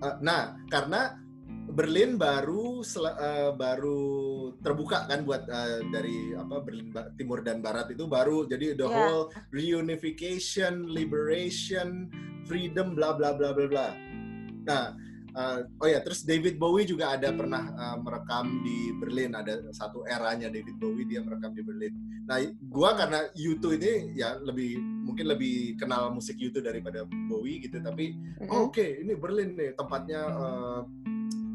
Uh, 0.00 0.16
nah 0.20 0.56
karena 0.68 1.20
Berlin 1.66 2.14
baru 2.14 2.80
uh, 2.80 3.50
baru 3.52 4.00
terbuka 4.62 5.04
kan 5.10 5.26
buat 5.26 5.44
uh, 5.50 5.82
dari 5.90 6.30
apa 6.32 6.62
Berlin 6.62 6.88
Timur 7.18 7.42
dan 7.42 7.58
Barat 7.58 7.90
itu 7.90 8.06
baru 8.06 8.46
jadi 8.46 8.78
the 8.78 8.86
Ya. 8.86 8.94
whole 8.94 9.28
reunification, 9.50 10.86
liberation, 10.88 12.06
freedom, 12.46 12.94
bla 12.94 13.18
bla 13.18 13.34
bla 13.34 13.50
bla 13.50 13.66
bla. 13.66 13.88
Nah, 14.62 14.94
uh, 15.36 15.60
oh 15.84 15.88
ya 15.88 16.00
terus 16.00 16.24
David 16.24 16.56
Bowie 16.56 16.88
juga 16.88 17.12
ada 17.12 17.28
pernah 17.30 17.68
uh, 17.76 17.96
merekam 18.00 18.64
di 18.64 18.96
Berlin 18.96 19.36
ada 19.36 19.60
satu 19.70 20.02
eranya 20.08 20.48
David 20.48 20.80
Bowie 20.80 21.04
dia 21.04 21.20
merekam 21.20 21.52
di 21.52 21.62
Berlin. 21.62 21.92
Nah, 22.26 22.42
gua 22.58 22.98
karena 22.98 23.30
U2 23.38 23.78
ini 23.78 24.18
ya 24.18 24.34
lebih 24.42 24.80
mungkin 25.06 25.30
lebih 25.30 25.78
kenal 25.78 26.10
musik 26.10 26.34
U2 26.40 26.58
daripada 26.58 27.06
Bowie 27.30 27.62
gitu 27.62 27.78
tapi 27.78 28.18
Oh, 28.50 28.66
Oke, 28.68 29.02
ini 29.02 29.14
Berlin 29.14 29.54
nih 29.54 29.74
tempatnya 29.78 30.20
eh, 30.26 30.80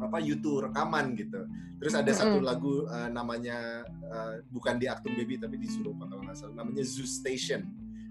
apa 0.02 0.18
YouTube 0.18 0.66
rekaman 0.70 1.14
gitu. 1.14 1.46
Terus 1.78 1.94
ada 1.98 2.10
satu 2.14 2.38
Mm-mm. 2.38 2.48
lagu 2.48 2.74
eh, 2.88 3.08
namanya 3.10 3.86
eh, 3.86 4.34
bukan 4.50 4.78
di 4.78 4.86
Actum 4.86 5.14
Baby 5.14 5.38
tapi 5.38 5.58
di 5.58 5.68
Surupa 5.70 6.08
kalau 6.08 6.24
nggak 6.24 6.36
salah 6.38 6.64
namanya 6.64 6.84
Zoo 6.86 7.06
Station. 7.06 7.68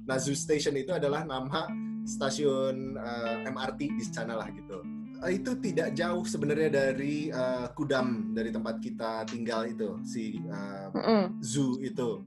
Nah 0.07 0.17
Zoo 0.17 0.37
Station 0.37 0.75
itu 0.77 0.91
adalah 0.93 1.25
nama 1.25 1.67
stasiun 2.05 2.97
eh, 2.97 3.35
MRT 3.49 3.79
di 3.95 4.03
sana 4.05 4.37
lah 4.37 4.47
gitu. 4.53 4.81
Eh, 5.21 5.37
itu 5.37 5.53
tidak 5.61 5.93
jauh 5.93 6.25
sebenarnya 6.25 6.69
dari 6.71 7.29
eh, 7.29 7.67
Kudam 7.77 8.33
dari 8.33 8.49
tempat 8.49 8.81
kita 8.81 9.21
tinggal 9.25 9.69
itu 9.69 10.01
si 10.01 10.41
eh, 10.41 10.87
Mm-mm. 10.91 11.37
zoo 11.39 11.77
itu 11.79 12.25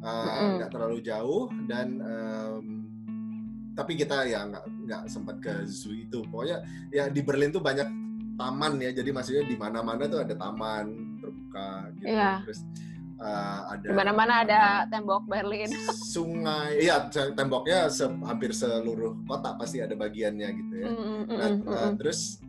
Uh, 0.00 0.08
Mm-mm. 0.08 0.50
nggak 0.56 0.72
terlalu 0.72 1.04
jauh 1.04 1.52
dan 1.68 2.00
em, 2.00 2.64
tapi 3.76 4.00
kita 4.00 4.24
ya 4.24 4.48
nggak 4.48 4.64
nggak 4.88 5.02
sempat 5.12 5.36
ke 5.44 5.68
zoo 5.68 5.92
itu 5.92 6.24
pokoknya 6.24 6.64
ya 6.88 7.12
di 7.12 7.20
Berlin 7.20 7.52
tuh 7.52 7.60
banyak 7.60 7.84
taman 8.40 8.80
ya 8.80 8.96
jadi 8.96 9.12
maksudnya 9.12 9.44
di 9.44 9.60
mana-mana 9.60 10.08
tuh 10.08 10.24
ada 10.24 10.32
taman 10.32 11.20
terbuka 11.20 11.92
gitu 12.00 12.16
Iya. 12.16 12.40
terus 12.48 12.64
uh, 13.20 13.70
ada 13.70 13.86
mana-mana 13.92 14.34
ada 14.42 14.60
tembok 14.86 15.24
Berlin. 15.24 15.68
sungai 16.12 16.80
iya 16.80 17.06
te- 17.06 17.32
temboknya 17.32 17.86
se- 17.86 18.08
hampir 18.24 18.50
seluruh 18.50 19.20
kota 19.24 19.54
pasti 19.54 19.78
ada 19.78 19.92
bagiannya 19.94 20.48
gitu 20.50 20.74
ya 20.74 20.88
Mm-mm, 20.88 21.20
Nah, 21.28 21.48
mm-mm, 21.52 21.68
uh, 21.68 21.90
terus 21.94 22.40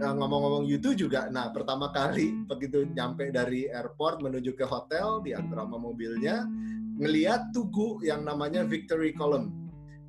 uh, 0.00 0.12
ngomong-ngomong 0.12 0.64
YouTube 0.64 0.98
juga, 0.98 1.28
nah 1.28 1.48
pertama 1.48 1.88
kali 1.88 2.34
begitu 2.44 2.82
nyampe 2.88 3.28
dari 3.28 3.68
airport 3.68 4.18
menuju 4.18 4.52
ke 4.52 4.64
hotel 4.64 5.20
di 5.20 5.30
antara 5.30 5.62
sama 5.62 5.78
mobilnya, 5.78 6.42
ngeliat 6.96 7.50
tugu 7.50 8.00
yang 8.00 8.22
namanya 8.22 8.64
Victory 8.64 9.12
Column. 9.12 9.52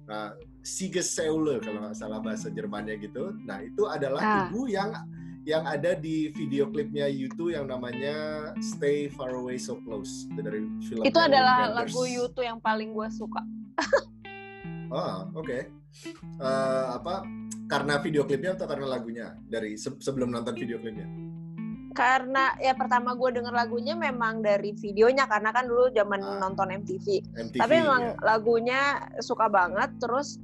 Nah, 0.05 0.33
Siegessäule 0.61 1.61
kalau 1.61 1.77
nggak 1.79 1.93
salah 1.93 2.17
bahasa 2.17 2.49
Jermannya 2.49 2.97
gitu. 2.97 3.37
Nah 3.41 3.61
itu 3.61 3.85
adalah 3.85 4.17
Ah. 4.17 4.33
tugu 4.49 4.65
yang 4.67 4.89
yang 5.45 5.63
ada 5.63 5.93
di 5.93 6.33
video 6.33 6.65
klipnya 6.65 7.05
YouTube 7.05 7.53
yang 7.53 7.69
namanya 7.69 8.13
Stay 8.59 9.07
Far 9.07 9.29
Away 9.31 9.55
So 9.55 9.77
Close 9.79 10.25
dari 10.33 10.65
film 10.83 11.05
Itu 11.05 11.19
adalah 11.19 11.69
Wenders. 11.69 11.93
lagu 11.93 12.01
YouTube 12.03 12.41
yang 12.43 12.57
paling 12.57 12.89
gue 12.91 13.07
suka. 13.09 13.41
Oh, 14.87 15.29
oke. 15.35 15.69
Eh, 16.35 16.85
apa 16.91 17.25
karena 17.65 17.97
video 17.97 18.21
klipnya 18.23 18.53
atau 18.53 18.65
karena 18.65 18.85
lagunya 18.87 19.37
dari 19.43 19.73
se- 19.75 19.97
sebelum 19.97 20.29
nonton 20.29 20.53
video 20.53 20.77
klipnya? 20.77 21.05
Karena 21.91 22.51
ya 22.57 22.73
pertama 22.73 23.13
gue 23.13 23.29
denger 23.31 23.49
lagunya 23.49 23.95
memang 23.95 24.41
dari 24.41 24.73
videonya 24.73 25.25
karena 25.25 25.49
kan 25.49 25.63
dulu 25.63 25.87
zaman 25.89 26.19
Ah. 26.19 26.37
nonton 26.39 26.73
MTV. 26.75 27.21
MTV. 27.23 27.55
Tapi 27.55 27.73
memang 27.79 28.03
ya. 28.03 28.19
lagunya 28.19 28.81
suka 29.21 29.47
banget. 29.47 29.93
Terus 29.97 30.41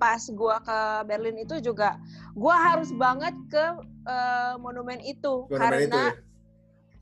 pas 0.00 0.22
gue 0.24 0.56
ke 0.64 0.80
Berlin 1.04 1.36
itu 1.44 1.60
juga 1.60 2.00
gue 2.32 2.56
harus 2.56 2.88
banget 2.96 3.36
ke 3.52 3.64
eh, 4.08 4.54
monumen 4.56 4.96
itu 5.04 5.44
Monumen 5.46 5.60
karena 5.60 5.78
itu 5.84 6.00
ya? 6.00 6.12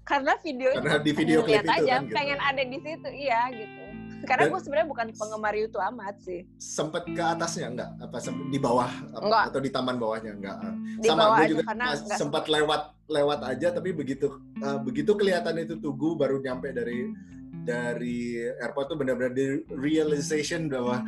karena 0.08 0.32
video 0.40 0.70
Karena 0.74 0.98
di 0.98 1.12
video 1.12 1.38
klip 1.44 1.54
lihat 1.62 1.66
itu 1.68 1.74
aja 1.78 1.94
kan 1.94 2.02
gitu. 2.08 2.14
pengen 2.16 2.38
ada 2.40 2.62
di 2.64 2.78
situ 2.80 3.08
iya 3.12 3.42
gitu. 3.52 3.82
Karena 4.26 4.50
gue 4.50 4.60
sebenarnya 4.60 4.88
bukan 4.90 5.06
penggemar 5.14 5.54
YouTube 5.54 5.84
amat 5.94 6.16
sih. 6.26 6.42
Sempet 6.58 7.06
ke 7.12 7.22
atasnya 7.22 7.70
enggak? 7.70 7.90
Apa 8.02 8.18
di 8.50 8.58
bawah 8.58 8.90
apa- 9.14 9.22
Enggak. 9.22 9.44
atau 9.52 9.60
di 9.62 9.70
taman 9.70 9.96
bawahnya 10.00 10.32
enggak? 10.34 10.56
Ah. 10.58 10.74
Di 10.74 11.06
Sama 11.06 11.20
bawah 11.22 11.36
gue 11.38 11.46
juga 11.54 11.62
sempat 12.18 12.44
lewat 12.50 12.82
lewat 13.08 13.40
aja 13.46 13.68
tapi 13.72 13.94
begitu 13.94 14.32
eh, 14.58 14.78
begitu 14.82 15.12
kelihatan 15.14 15.60
itu 15.62 15.76
tugu 15.78 16.16
baru 16.18 16.40
nyampe 16.42 16.72
dari 16.74 17.08
dari 17.62 18.40
airport 18.64 18.92
tuh 18.92 18.96
benar-benar 18.96 19.32
di 19.36 19.60
realization 19.76 20.72
bahwa 20.72 21.04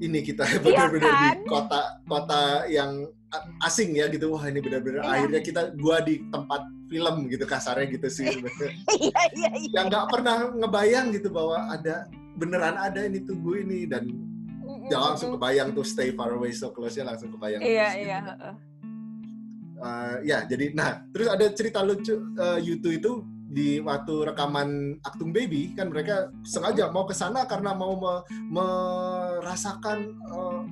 ini 0.00 0.18
kita 0.20 0.44
benar-benar 0.64 1.12
kan? 1.12 1.22
di 1.36 1.46
kota 1.46 1.80
kota 2.04 2.40
yang 2.66 3.04
a- 3.30 3.46
asing 3.64 3.94
ya 3.94 4.08
gitu 4.08 4.32
wah 4.32 4.42
ini 4.42 4.58
benar-benar 4.58 5.04
Iya. 5.04 5.12
akhirnya 5.14 5.40
kita 5.40 5.62
gua 5.76 6.00
di 6.00 6.24
tempat 6.28 6.64
film 6.90 7.30
gitu 7.30 7.44
kasarnya 7.44 7.86
gitu 7.86 8.08
sih 8.10 8.26
iya 8.98 9.22
iya 9.30 9.50
iya. 9.54 9.70
yang 9.76 9.86
nggak 9.86 10.06
pernah 10.10 10.50
ngebayang 10.50 11.14
gitu 11.14 11.30
bahwa 11.30 11.70
ada 11.70 12.08
beneran 12.34 12.74
ada 12.74 13.04
ini 13.04 13.22
tugu 13.22 13.60
ini 13.60 13.84
dan 13.86 14.08
ya 14.90 14.98
langsung 14.98 15.36
kebayang 15.36 15.70
tuh 15.70 15.84
stay 15.84 16.10
far 16.10 16.32
away 16.32 16.50
so 16.50 16.72
close 16.72 16.96
nya 16.96 17.06
langsung 17.06 17.30
kebayang 17.30 17.60
Iya 17.60 17.86
terus 17.86 17.94
iya. 18.00 18.18
gitu. 18.18 18.32
heeh. 18.32 18.54
Eh, 19.80 20.16
ya 20.28 20.38
jadi 20.44 20.76
nah 20.76 20.90
terus 21.08 21.24
ada 21.24 21.46
cerita 21.56 21.80
lucu 21.80 22.12
eh, 22.36 22.58
YouTube 22.60 22.94
itu 22.94 23.12
di 23.50 23.82
waktu 23.82 24.30
rekaman 24.30 24.68
Actung 25.02 25.34
Baby 25.34 25.74
kan 25.74 25.90
mereka 25.90 26.30
sengaja 26.46 26.86
mau 26.88 27.02
ke 27.02 27.12
sana 27.12 27.42
karena 27.44 27.74
mau 27.74 27.98
me- 27.98 28.22
merasakan 28.54 30.14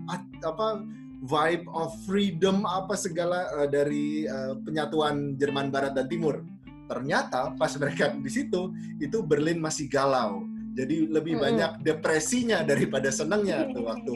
at- 0.06 0.38
apa 0.42 0.86
vibe 1.18 1.66
of 1.68 1.90
freedom 2.06 2.62
apa 2.62 2.94
segala 2.94 3.50
eh, 3.58 3.68
dari 3.68 4.22
eh, 4.22 4.54
penyatuan 4.62 5.34
Jerman 5.34 5.68
Barat 5.68 5.98
dan 5.98 6.06
Timur. 6.06 6.46
Ternyata 6.86 7.52
pas 7.58 7.74
mereka 7.76 8.14
di 8.14 8.30
situ 8.30 8.70
itu 8.96 9.20
Berlin 9.20 9.58
masih 9.58 9.90
galau. 9.90 10.46
Jadi 10.72 11.10
lebih 11.10 11.34
Mm-mm. 11.36 11.44
banyak 11.44 11.70
depresinya 11.82 12.62
daripada 12.62 13.10
senangnya 13.10 13.66
tuh 13.74 13.82
waktu 13.84 14.14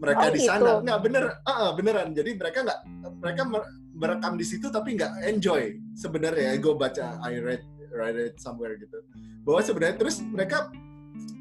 mereka 0.00 0.24
Oh, 0.24 0.32
di 0.32 0.40
gitu. 0.40 0.48
sana. 0.48 0.70
Nggak 0.80 1.00
bener, 1.04 1.24
ah, 1.44 1.70
beneran. 1.76 2.08
Jadi 2.10 2.30
mereka 2.34 2.58
nggak 2.64 2.80
mereka 3.20 3.42
mer- 3.44 3.70
merekam 3.92 4.34
di 4.34 4.42
situ 4.42 4.66
tapi 4.66 4.96
nggak 4.96 5.28
enjoy 5.28 5.76
sebenarnya. 5.92 6.56
Gue 6.58 6.74
baca 6.74 7.20
I 7.22 7.38
read 7.38 7.62
read 7.92 8.16
it 8.16 8.40
somewhere 8.40 8.74
gitu. 8.80 9.04
Bahwa 9.44 9.60
sebenarnya 9.60 9.96
terus 10.00 10.18
mereka 10.24 10.72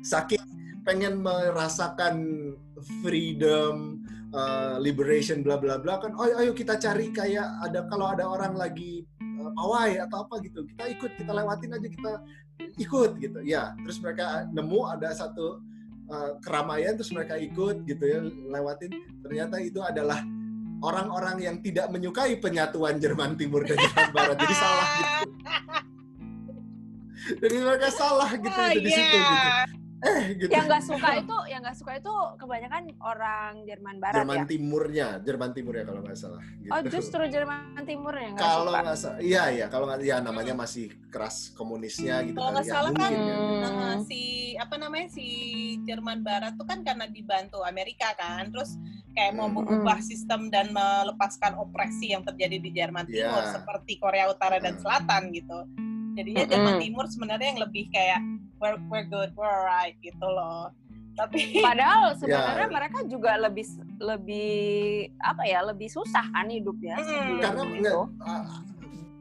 saking 0.04 0.42
pengen 0.82 1.22
merasakan 1.22 2.16
freedom, 3.06 4.02
uh, 4.34 4.82
liberation, 4.82 5.46
bla 5.46 5.58
bla 5.58 5.78
bla 5.78 6.02
kan. 6.02 6.14
Oh 6.18 6.26
ayo 6.26 6.52
kita 6.52 6.78
cari 6.78 7.14
kayak 7.14 7.46
ada 7.62 7.86
kalau 7.88 8.10
ada 8.10 8.26
orang 8.26 8.58
lagi 8.58 9.06
pawai 9.42 9.98
atau 9.98 10.26
apa 10.26 10.38
gitu, 10.46 10.66
kita 10.70 10.86
ikut, 10.94 11.12
kita 11.18 11.32
lewatin 11.34 11.74
aja 11.74 11.88
kita 11.90 12.14
ikut 12.78 13.12
gitu. 13.18 13.40
Ya, 13.42 13.74
terus 13.82 13.98
mereka 14.02 14.46
nemu 14.54 14.80
ada 14.86 15.10
satu 15.14 15.62
uh, 16.10 16.38
keramaian 16.42 16.94
terus 16.98 17.14
mereka 17.14 17.38
ikut 17.38 17.86
gitu 17.86 18.04
ya 18.06 18.20
lewatin. 18.50 18.92
Ternyata 19.26 19.56
itu 19.62 19.82
adalah 19.82 20.22
orang-orang 20.82 21.38
yang 21.46 21.56
tidak 21.62 21.90
menyukai 21.94 22.38
penyatuan 22.42 22.98
Jerman 22.98 23.38
Timur 23.38 23.66
dan 23.66 23.78
Jerman 23.78 24.10
Barat. 24.14 24.38
Jadi 24.38 24.56
salah 24.58 24.88
gitu. 24.98 25.26
Jadi 27.22 27.56
mereka 27.58 27.90
salah 27.90 28.30
gitu 28.34 28.50
Ah, 28.52 28.70
itu 28.70 28.80
di 28.80 28.90
situ 28.90 29.16
iya. 29.16 29.22
gitu. 29.22 29.80
Eh 30.02 30.22
gitu. 30.34 30.50
Yang 30.50 30.66
nggak 30.66 30.84
suka 30.84 31.10
itu, 31.14 31.38
yang 31.46 31.62
nggak 31.62 31.78
suka 31.78 31.92
itu 31.96 32.10
kebanyakan 32.36 32.84
orang 33.00 33.52
Jerman 33.64 33.96
Barat 34.02 34.18
Jerman 34.18 34.34
ya. 34.36 34.46
Timurnya, 34.50 35.08
Jerman 35.22 35.50
Timurnya 35.54 35.86
kalau 35.86 36.02
nggak 36.02 36.18
salah. 36.18 36.42
Gitu. 36.58 36.74
Oh 36.74 36.82
justru 36.84 37.22
Jerman 37.24 37.86
Timur 37.86 38.14
yang 38.14 38.34
nggak 38.34 38.42
kalau 38.44 38.66
suka. 38.68 38.82
nggak 38.82 38.98
salah, 38.98 39.20
iya 39.22 39.44
iya 39.52 39.66
kalau 39.70 39.86
nggak, 39.86 40.02
ya 40.02 40.18
namanya 40.18 40.58
masih 40.58 40.90
keras 41.08 41.54
komunisnya 41.54 42.26
gitu 42.26 42.34
Kalau 42.34 42.50
kali 42.50 42.56
nggak 42.58 42.66
ya, 42.66 42.74
salah 42.74 42.92
kan, 42.92 43.12
ya. 43.14 43.36
Hmm. 43.38 43.62
Nah, 43.62 43.96
si 44.02 44.22
apa 44.58 44.76
namanya 44.76 45.08
si 45.08 45.28
Jerman 45.86 46.20
Barat 46.22 46.54
tuh 46.58 46.66
kan 46.66 46.82
karena 46.82 47.06
dibantu 47.06 47.62
Amerika 47.62 48.10
kan, 48.18 48.50
terus 48.50 48.74
kayak 49.14 49.38
mau 49.38 49.46
Hmm. 49.46 49.62
mengubah 49.62 50.02
sistem 50.02 50.50
dan 50.50 50.74
melepaskan 50.74 51.54
opresi 51.56 52.10
yang 52.10 52.26
terjadi 52.26 52.58
di 52.58 52.74
Jerman. 52.74 53.06
Timur 53.06 53.46
seperti 53.46 54.02
Korea 54.02 54.34
Utara 54.34 54.58
dan 54.58 54.74
Hmm. 54.74 54.82
Selatan 54.82 55.30
gitu. 55.30 55.62
Jadinya. 56.14 56.44
Jerman 56.46 56.76
Timur 56.78 57.06
sebenarnya 57.06 57.48
yang 57.48 57.62
lebih 57.62 57.84
kayak 57.90 58.20
we're, 58.58 58.80
we're 58.88 59.06
good, 59.06 59.30
we're 59.34 59.48
alright 59.48 59.96
gitu 60.00 60.22
loh. 60.22 60.72
Tapi 61.12 61.60
Padahal 61.60 62.16
sebenarnya 62.16 62.66
Ya. 62.66 62.72
mereka 62.72 63.00
juga 63.04 63.36
lebih 63.38 63.68
lebih 64.00 64.52
apa 65.20 65.44
ya 65.44 65.60
lebih 65.62 65.88
susah 65.88 66.24
kan 66.26 66.48
hidupnya 66.48 66.96
Hmm. 66.96 67.06
sebelum 67.06 67.40
karena 67.42 67.62
itu. 67.62 67.76
nggak 67.78 67.96
ah, 68.24 68.44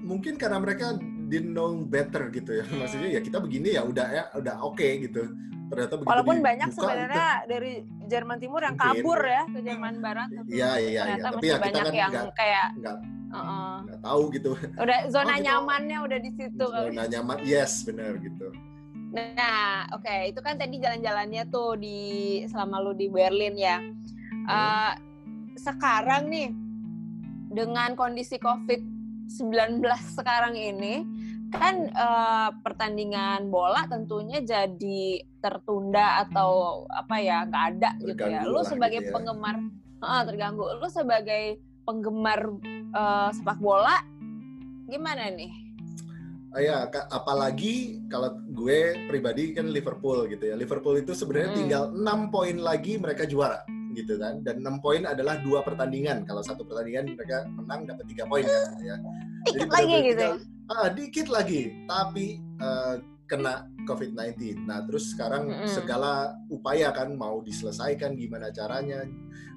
mungkin 0.01 0.32
karena 0.34 0.59
mereka 0.59 0.86
didn't 1.26 1.51
know 1.51 1.74
better 1.80 2.30
gitu 2.30 2.51
ya 2.53 2.64
maksudnya 2.78 3.11
ya 3.11 3.20
kita 3.20 3.38
begini 3.38 3.74
ya 3.74 3.82
udah 3.82 4.07
ya 4.09 4.24
udah 4.32 4.57
oke 4.62 4.82
gitu 4.82 5.34
ternyata 5.71 5.95
begitu 5.95 6.11
Walaupun 6.11 6.37
banyak 6.41 6.68
dibuka, 6.68 6.83
sebenarnya 6.83 7.29
dari 7.47 7.73
Jerman 8.05 8.39
Timur 8.39 8.61
yang 8.61 8.75
Mungkin. 8.75 8.95
kabur 8.99 9.21
ya 9.23 9.43
ke 9.47 9.61
Jerman 9.62 9.95
Barat. 9.99 10.29
itu- 10.29 10.37
tapi 10.37 10.51
iya 10.51 10.71
iya 10.75 10.89
iya 10.91 11.03
ternyata 11.07 11.23
tapi 11.23 11.35
masih 11.37 11.47
ya 11.47 11.55
kita 11.55 11.62
banyak 11.62 11.83
kan 11.83 11.95
yang 11.95 12.11
nggak 12.11 12.35
kayak 12.35 12.66
nggak 12.77 12.97
uh-uh. 13.31 13.77
nggak 13.81 14.01
tahu 14.03 14.23
gitu 14.31 14.51
udah 14.77 14.99
zona 15.07 15.23
Oh, 15.25 15.33
gitu. 15.33 15.47
nyamannya 15.47 15.99
udah 16.03 16.18
di 16.18 16.31
situ 16.33 16.64
kali. 16.66 16.87
zona 16.91 17.03
nyaman 17.09 17.37
yes 17.43 17.73
benar 17.83 18.12
gitu 18.18 18.49
Nah, 19.11 19.91
oke, 19.91 20.07
itu 20.25 20.39
kan 20.39 20.55
tadi 20.55 20.79
jalan-jalannya 20.79 21.51
tuh 21.51 21.75
di 21.75 21.99
selama 22.47 22.79
lu 22.79 22.95
di 22.95 23.11
Berlin 23.11 23.59
ya. 23.59 23.83
Eh, 24.47 24.93
sekarang 25.59 26.31
nih 26.31 26.55
dengan 27.51 27.99
kondisi 27.99 28.39
COVID-19 28.39 29.83
sekarang 30.14 30.55
ini 30.55 31.03
kan 31.51 31.74
eh, 31.86 32.48
pertandingan 32.62 33.48
bola 33.48 33.82
tentunya 33.86 34.40
jadi 34.40 35.03
tertunda 35.38 36.22
atau 36.22 36.51
apa 36.86 37.16
ya 37.18 37.44
nggak 37.44 37.64
ada 37.74 37.90
gitu 37.98 38.14
ya. 38.18 38.40
Terganggu 38.40 38.48
Lu 38.48 38.61
sebagai 38.62 39.01
gitu 39.01 39.09
ya. 39.09 39.14
penggemar 39.14 39.57
eh, 40.01 40.22
terganggu. 40.24 40.64
Lu 40.76 40.88
sebagai 40.88 41.44
penggemar 41.82 42.40
eh, 42.92 43.28
sepak 43.32 43.59
bola 43.59 43.98
gimana 44.86 45.30
nih? 45.30 45.53
Ah, 46.51 46.59
ya, 46.59 46.76
apalagi 47.09 48.03
kalau 48.11 48.34
gue 48.51 49.07
pribadi 49.07 49.55
kan 49.55 49.70
Liverpool 49.70 50.26
gitu 50.26 50.51
ya. 50.51 50.59
Liverpool 50.59 50.98
itu 50.98 51.14
sebenarnya 51.14 51.55
Hmm. 51.55 51.59
tinggal 51.62 51.82
6 51.94 52.26
poin 52.26 52.57
lagi 52.59 52.98
mereka 52.98 53.22
juara 53.22 53.62
gitu 53.94 54.18
kan. 54.18 54.42
Dan 54.42 54.59
6 54.59 54.82
poin 54.82 55.07
adalah 55.07 55.38
dua 55.38 55.62
pertandingan. 55.62 56.26
Kalau 56.26 56.42
satu 56.42 56.66
pertandingan 56.66 57.14
mereka 57.14 57.46
menang 57.46 57.86
dapat 57.86 58.03
3 58.03 58.26
poin 58.26 58.42
kan, 58.42 58.82
ya. 58.82 58.98
Jadi 59.46 59.62
lagi 59.62 59.96
gitu 60.05 60.18
ya. 60.18 60.34
tinggal- 60.34 60.59
Ah, 60.71 60.87
dikit 60.87 61.27
lagi, 61.27 61.83
tapi 61.91 62.39
eh, 62.39 62.97
kena 63.27 63.66
COVID-19. 63.91 64.66
Nah, 64.71 64.87
terus 64.87 65.11
sekarang 65.14 65.51
Mm-mm. 65.51 65.66
segala 65.66 66.35
upaya 66.47 66.95
kan 66.95 67.11
mau 67.18 67.43
diselesaikan 67.43 68.14
gimana 68.14 68.55
caranya. 68.55 69.03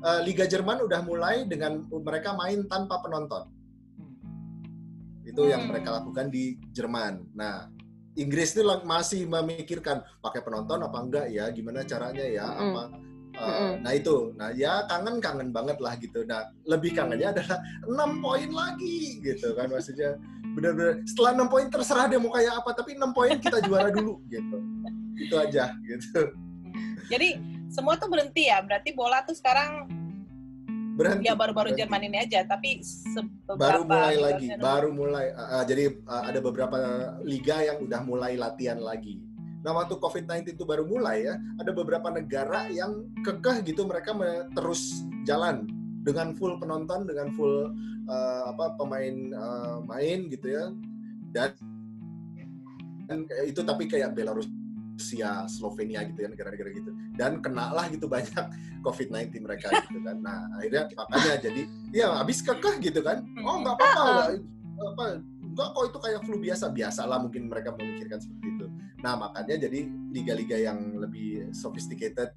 Eh, 0.01 0.20
Liga 0.26 0.49
Jerman 0.49 0.82
udah 0.82 1.05
mulai 1.05 1.45
dengan 1.45 1.86
mereka 1.89 2.34
main 2.34 2.66
tanpa 2.66 2.97
penonton. 3.05 3.45
Itu 5.22 5.45
yang 5.49 5.66
Hmm. 5.66 5.72
mereka 5.72 6.01
lakukan 6.01 6.34
di 6.34 6.57
Jerman. 6.74 7.30
Nah, 7.38 7.70
Inggris 8.14 8.53
itu 8.53 8.61
masih 8.86 9.26
memikirkan 9.26 10.01
pakai 10.22 10.41
penonton 10.45 10.82
apa 10.82 10.97
enggak 10.97 11.26
ya, 11.34 11.49
gimana 11.49 11.86
caranya 11.86 12.26
ya, 12.26 12.45
Mm-mm. 12.45 12.74
apa 12.74 12.84
Uh, 13.34 13.41
Mm-mm. 13.49 13.71
Nah 13.81 13.91
itu, 13.97 14.15
nah 14.38 14.49
ya 14.53 14.86
kangen-kangen 14.86 15.49
banget 15.49 15.77
lah 15.81 15.97
gitu. 15.97 16.21
Nah 16.29 16.53
lebih 16.69 16.93
kangennya 16.93 17.34
adalah 17.34 17.57
6 17.86 18.21
poin 18.21 18.49
lagi 18.53 19.17
gitu 19.25 19.57
kan 19.57 19.73
maksudnya. 19.73 20.21
Bener-bener 20.53 21.01
setelah 21.09 21.34
6 21.41 21.49
poin 21.49 21.65
terserah 21.65 22.05
dia 22.05 22.21
mau 22.21 22.29
kayak 22.29 22.53
apa, 22.61 22.69
tapi 22.77 22.93
6 22.93 23.09
poin 23.09 23.34
kita 23.41 23.57
juara 23.65 23.89
dulu 23.89 24.21
gitu. 24.29 24.57
Itu 25.17 25.36
aja 25.41 25.73
gitu. 25.81 26.29
jadi 27.11 27.41
semua 27.73 27.97
tuh 27.97 28.07
berhenti 28.07 28.53
ya. 28.53 28.61
Berarti 28.61 28.93
bola 28.93 29.25
tuh 29.25 29.34
sekarang 29.34 29.89
Berhenti. 30.93 31.25
ya 31.25 31.34
baru-baru. 31.34 31.73
Jerman 31.73 32.05
ini 32.05 32.17
aja, 32.21 32.45
tapi 32.45 32.86
baru 33.49 33.81
mulai 33.81 34.15
lagi, 34.21 34.47
baru 34.61 34.89
mulai. 34.93 35.34
uh, 35.34 35.41
uh, 35.41 35.63
jadi 35.65 35.89
uh, 36.05 36.23
ada 36.29 36.39
beberapa 36.39 36.77
liga 37.25 37.65
yang 37.65 37.81
udah 37.81 37.99
mulai 38.05 38.38
latihan 38.38 38.77
lagi. 38.77 39.32
Nah 39.64 39.72
waktu 39.72 39.95
COVID-19 39.95 40.59
itu 40.59 40.64
baru 40.68 40.84
mulai 40.84 41.24
ya, 41.24 41.39
ada 41.59 41.72
beberapa 41.72 42.11
negara 42.11 42.68
yang 42.68 43.07
kekeh 43.24 43.64
gitu 43.64 43.88
mereka 43.88 44.11
me- 44.11 44.47
terus 44.51 45.07
jalan 45.24 45.64
dengan 46.03 46.36
full 46.36 46.59
penonton, 46.59 47.07
dengan 47.07 47.32
full 47.32 47.72
uh, 48.11 48.43
apa 48.51 48.76
pemain 48.76 49.16
uh, 49.32 49.80
main 49.88 50.28
gitu 50.28 50.51
ya. 50.51 50.68
Dan, 51.32 51.49
dan 53.07 53.20
itu 53.47 53.64
tapi 53.64 53.88
kayak 53.88 54.14
Belarus 54.14 54.51
Rusia, 54.93 55.49
Slovenia 55.49 56.05
gitu 56.05 56.28
ya 56.28 56.30
negara-negara 56.30 56.70
gitu. 56.76 56.91
Dan 57.18 57.41
kena 57.41 57.74
lah 57.74 57.89
gitu 57.89 58.05
banyak 58.05 58.45
COVID-19 58.86 59.41
mereka 59.41 59.72
gitu 59.89 59.99
kan. 60.03 60.20
Nah, 60.22 60.45
akhirnya 60.59 60.91
makanya 61.09 61.38
jadi 61.39 61.61
ya 61.95 62.07
habis 62.20 62.43
kekeh 62.43 62.84
gitu 62.84 62.99
kan. 63.01 63.24
Oh, 63.41 63.64
nggak 63.64 63.76
apa-apa. 63.80 64.38
Apa 64.84 65.05
enggak 65.53 65.69
kok 65.69 65.83
itu 65.93 65.99
kayak 66.01 66.21
flu 66.25 66.37
biasa 66.41 66.65
biasalah 66.73 67.17
mungkin 67.21 67.45
mereka 67.45 67.77
memikirkan 67.77 68.17
seperti 68.17 68.47
itu. 68.57 68.65
Nah, 69.05 69.13
makanya 69.19 69.69
jadi 69.69 69.79
liga-liga 70.09 70.57
yang 70.57 70.97
lebih 70.97 71.53
sophisticated 71.53 72.33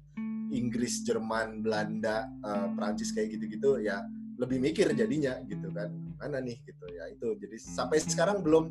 Inggris, 0.53 1.03
Jerman, 1.03 1.65
Belanda, 1.65 2.29
eh, 2.29 2.67
Prancis 2.77 3.11
kayak 3.11 3.35
gitu-gitu 3.35 3.83
ya 3.83 4.05
lebih 4.37 4.61
mikir 4.61 4.93
jadinya 4.93 5.41
gitu 5.49 5.73
kan. 5.73 5.89
Mana 6.21 6.39
nih 6.39 6.61
gitu 6.63 6.85
ya 6.93 7.09
itu. 7.09 7.27
Jadi 7.41 7.57
sampai 7.57 7.97
sekarang 7.99 8.45
belum 8.45 8.69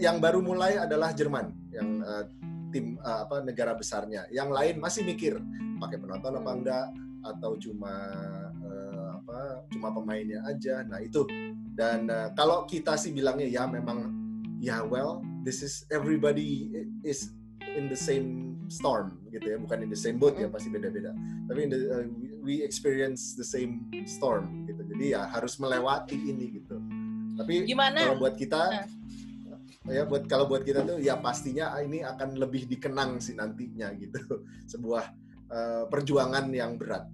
yang 0.00 0.18
baru 0.18 0.40
mulai 0.40 0.80
adalah 0.80 1.12
Jerman 1.12 1.52
yang 1.70 2.00
eh, 2.00 2.24
tim 2.72 2.96
eh, 2.96 3.18
apa 3.22 3.44
negara 3.44 3.76
besarnya. 3.76 4.26
Yang 4.32 4.48
lain 4.56 4.74
masih 4.80 5.02
mikir 5.04 5.36
pakai 5.76 6.00
penonton 6.00 6.32
apa 6.40 6.50
enggak 6.56 6.86
atau 7.26 7.58
cuma 7.58 7.92
apa 9.36 9.68
cuma 9.68 9.92
pemainnya 9.92 10.40
aja. 10.48 10.80
Nah, 10.88 11.04
itu. 11.04 11.28
Dan 11.76 12.08
eh, 12.08 12.32
kalau 12.32 12.64
kita 12.64 12.96
sih 12.96 13.12
bilangnya 13.12 13.44
ya 13.44 13.68
memang 13.68 14.08
ya 14.56 14.80
well 14.80 15.20
this 15.44 15.60
is 15.60 15.84
everybody 15.92 16.72
is 17.04 17.36
in 17.76 17.92
the 17.92 17.98
same 17.98 18.56
storm 18.72 19.20
gitu 19.28 19.44
ya, 19.44 19.56
bukan 19.60 19.84
in 19.84 19.90
the 19.92 19.98
same 19.98 20.16
boat 20.16 20.40
ya 20.40 20.48
pasti 20.48 20.72
beda-beda. 20.72 21.12
Tapi 21.46 21.60
in 21.68 21.70
the, 21.70 21.80
uh, 21.92 22.04
we- 22.40 22.64
experience 22.64 23.36
the 23.36 23.44
same 23.44 23.84
storm 24.08 24.64
gitu. 24.64 24.80
Jadi 24.96 25.12
ya 25.12 25.28
harus 25.28 25.60
melewati 25.60 26.16
ini 26.16 26.56
gitu. 26.56 26.80
Tapi 27.36 27.68
Gimana? 27.68 28.00
kalau 28.00 28.16
buat 28.16 28.34
kita 28.40 28.88
ya 29.86 30.02
buat 30.02 30.26
kalau 30.26 30.50
buat 30.50 30.66
kita 30.66 30.82
tuh 30.82 30.98
ya 30.98 31.14
pastinya 31.20 31.70
ini 31.78 32.02
akan 32.02 32.34
lebih 32.42 32.66
dikenang 32.66 33.22
sih 33.22 33.38
nantinya 33.38 33.94
gitu 33.94 34.18
sebuah 34.72 35.04
uh, 35.46 35.84
perjuangan 35.86 36.50
yang 36.50 36.74
berat 36.74 37.06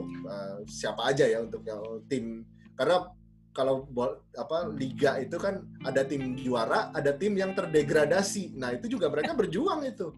untuk 0.00 0.26
uh, 0.26 0.58
siapa 0.64 1.12
aja 1.12 1.24
ya 1.28 1.44
untuk 1.44 1.62
yang 1.64 1.80
tim. 2.08 2.44
Karena 2.74 3.06
kalau 3.50 3.90
apa 4.38 4.70
liga 4.78 5.18
itu 5.18 5.34
kan 5.34 5.66
ada 5.82 6.06
tim 6.06 6.38
juara 6.38 6.94
ada 6.94 7.12
tim 7.14 7.34
yang 7.34 7.52
terdegradasi. 7.52 8.54
Nah 8.54 8.74
itu 8.74 8.96
juga 8.96 9.10
mereka 9.10 9.34
berjuang 9.34 9.82
itu. 9.84 10.14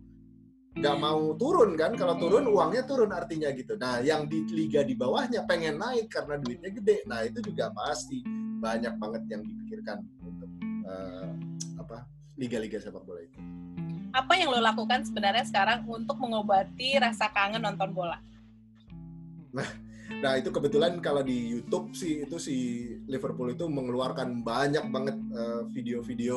Nggak 0.72 0.96
mau 1.00 1.36
turun 1.36 1.76
kan? 1.76 1.92
Kalau 1.96 2.16
turun 2.16 2.48
uangnya 2.48 2.84
turun 2.84 3.12
artinya 3.12 3.52
gitu. 3.52 3.76
Nah 3.76 4.00
yang 4.00 4.28
di 4.28 4.44
liga 4.52 4.84
di 4.84 4.96
bawahnya 4.96 5.44
pengen 5.44 5.80
naik 5.80 6.12
karena 6.12 6.40
duitnya 6.40 6.70
gede. 6.72 7.04
Nah 7.08 7.24
itu 7.24 7.44
juga 7.44 7.72
pasti 7.72 8.24
banyak 8.62 8.94
banget 8.96 9.22
yang 9.26 9.42
dipikirkan 9.42 9.98
untuk 10.22 10.50
eh, 10.86 11.30
apa 11.76 12.06
liga-liga 12.38 12.80
sepak 12.80 13.04
bola 13.04 13.20
itu. 13.20 13.36
Apa 14.12 14.36
yang 14.36 14.52
lo 14.52 14.60
lakukan 14.60 15.08
sebenarnya 15.08 15.44
sekarang 15.48 15.88
untuk 15.88 16.20
mengobati 16.20 17.00
rasa 17.00 17.32
kangen 17.32 17.64
nonton 17.64 17.96
bola? 17.96 18.20
Nah 20.12 20.32
itu 20.36 20.52
kebetulan 20.52 21.00
kalau 21.00 21.24
di 21.24 21.56
YouTube 21.56 21.96
sih 21.96 22.22
itu 22.22 22.36
si 22.36 22.56
Liverpool 23.08 23.50
itu 23.50 23.64
mengeluarkan 23.66 24.44
banyak 24.44 24.84
banget 24.88 25.16
eh, 25.32 25.60
video-video 25.72 26.36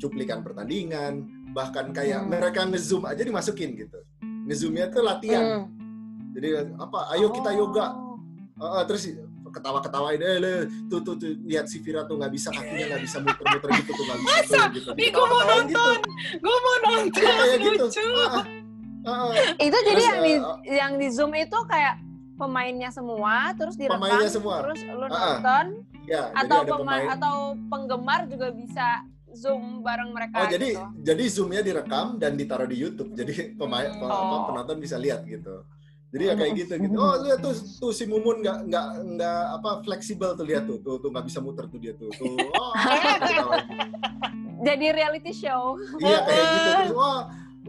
cuplikan 0.00 0.40
pertandingan, 0.40 1.28
bahkan 1.52 1.92
kayak 1.92 2.24
Hmm. 2.24 2.32
mereka 2.32 2.64
ngezoom 2.64 3.04
aja 3.04 3.20
dimasukin 3.20 3.76
gitu. 3.76 4.00
Ngezoomnya 4.48 4.88
tuh 4.88 5.04
latihan. 5.04 5.44
Hmm. 5.68 6.32
Jadi 6.32 6.48
apa? 6.74 7.12
Ayo 7.12 7.28
kita 7.28 7.52
yoga. 7.52 7.92
Oh. 7.92 8.16
Eh, 8.56 8.72
eh, 8.80 8.84
terus 8.88 9.02
ketawa-ketawain 9.50 10.22
eh 10.22 10.38
le, 10.38 10.54
tuh 10.86 11.02
tuh 11.02 11.18
tuh 11.18 11.34
lihat 11.42 11.66
si 11.66 11.82
Vira 11.82 12.06
tuh 12.06 12.14
nggak 12.16 12.30
bisa 12.30 12.54
kakinya 12.54 12.86
nggak 12.86 13.02
bisa 13.02 13.18
muter-muter 13.18 13.70
gitu 13.82 13.90
tuh 13.92 14.04
nggak 14.06 14.20
bisa 14.22 14.38
tuh, 14.46 14.62
gitu. 14.72 14.90
Ih, 14.94 15.10
gua 15.10 15.26
mau 15.26 15.42
Diketawa-ketawain 15.42 15.66
nonton. 15.66 15.98
Gue 16.38 16.56
mau 16.56 16.76
nonton, 16.80 17.20
Iya, 17.20 17.34
kayak 17.34 17.58
gitu. 17.60 17.84
lucu. 17.84 18.02
Ah, 18.14 18.30
ah, 18.30 19.10
ah. 19.10 19.30
Itu 19.58 19.78
jadi 19.82 19.90
Terus, 19.92 20.06
yang 20.06 20.18
di 20.22 20.32
eh, 20.32 20.76
yang 20.78 20.92
di 20.96 21.06
Zoom 21.10 21.32
itu 21.34 21.58
kayak 21.66 21.94
pemainnya 22.40 22.88
semua 22.88 23.52
terus 23.52 23.76
direkam 23.76 24.00
Pemainnya 24.00 24.28
semua. 24.28 24.54
terus 24.64 24.80
lu 24.82 25.04
Ah, 25.04 25.12
ah. 25.12 25.20
nonton 25.36 25.66
Ya, 26.02 26.22
jadi 26.32 26.42
atau 26.42 26.58
pemain 26.72 27.06
atau 27.12 27.36
penggemar 27.68 28.20
juga 28.24 28.48
bisa 28.50 29.04
zoom 29.30 29.78
bareng 29.80 30.10
mereka 30.10 30.34
Oh 30.38 30.48
jadi 30.48 30.68
gitu. 30.72 30.82
jadi 30.98 31.24
zoomnya 31.28 31.60
direkam 31.60 32.16
dan 32.16 32.34
ditaruh 32.34 32.64
di 32.64 32.74
YouTube. 32.74 33.12
Jadi 33.12 33.54
pemain 33.54 33.86
pe- 33.86 34.02
apa, 34.02 34.16
Oh. 34.34 34.42
penonton 34.48 34.76
bisa 34.76 34.96
lihat 34.96 35.22
gitu. 35.22 35.62
Jadi 36.10 36.22
ya 36.24 36.34
kayak 36.34 36.52
gitu 36.56 36.72
gitu. 36.80 36.96
Oh 36.96 37.14
lihat 37.20 37.38
tuh 37.38 37.54
tuh 37.54 37.92
si 37.92 38.02
Mumun 38.02 38.42
nggak 38.42 38.66
nggak 38.66 38.86
nggak 39.12 39.40
apa 39.54 39.70
fleksibel 39.80 40.34
tuh 40.34 40.42
lihat 40.42 40.66
tuh 40.66 40.82
tuh 40.82 40.98
tuh 40.98 41.08
nggak 41.08 41.22
bisa 41.22 41.38
muter 41.38 41.64
tuh 41.64 41.78
dia 41.78 41.94
tuh 41.94 42.10
tuh. 42.10 42.34
Oh, 42.50 42.72
Jadi 44.60 44.86
reality 44.90 45.32
show. 45.32 45.78
iya 45.98 46.18
kayak 46.20 46.44
gitu. 46.48 46.68
Terus, 46.74 46.92
wah 46.92 47.20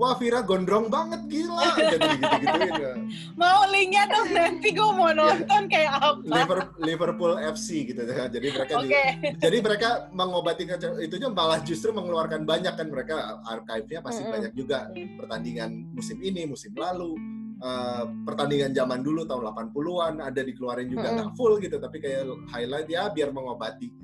wah 0.02 0.18
Vira 0.18 0.42
gondrong 0.42 0.90
banget 0.90 1.22
gila. 1.30 1.78
Jadi 1.78 2.08
gitu 2.18 2.36
gituin 2.42 2.74
ya. 2.74 2.94
Mau 3.40 3.62
linknya 3.70 4.10
dong 4.10 4.30
nanti 4.32 4.68
gue 4.70 4.82
Iya. 4.82 4.98
mau 4.98 5.12
nonton 5.14 5.62
kayak 5.68 5.94
apa. 5.94 6.26
Liver- 6.26 6.74
Liverpool 6.80 7.34
FC 7.38 7.68
gitu 7.86 8.02
ya. 8.02 8.26
Jadi 8.26 8.48
mereka 8.50 8.74
Oke. 8.74 8.84
juga, 8.84 9.02
jadi 9.38 9.58
mereka 9.62 9.90
mengobati 10.12 10.64
kece- 10.66 10.98
itunya 11.00 11.30
malah 11.30 11.62
justru 11.62 11.92
mengeluarkan 11.92 12.42
banyak 12.44 12.74
kan 12.74 12.88
mereka 12.88 13.16
archive-nya 13.46 14.02
pasti 14.02 14.22
Mm-mm. 14.22 14.34
banyak 14.34 14.52
juga 14.54 14.90
pertandingan 15.16 15.70
musim 15.92 16.18
ini, 16.20 16.44
musim 16.44 16.74
lalu, 16.74 17.14
eh, 17.58 18.04
pertandingan 18.24 18.74
zaman 18.74 19.00
dulu 19.00 19.22
tahun 19.24 19.54
80-an 19.54 20.14
ada 20.24 20.42
dikeluarin 20.42 20.90
juga 20.90 21.14
nggak 21.14 21.30
full 21.36 21.58
gitu 21.58 21.78
tapi 21.78 22.02
kayak 22.02 22.26
highlight 22.50 22.90
ya 22.90 23.06
biar 23.08 23.30
mengobati 23.30 23.86
gitu. 23.88 24.01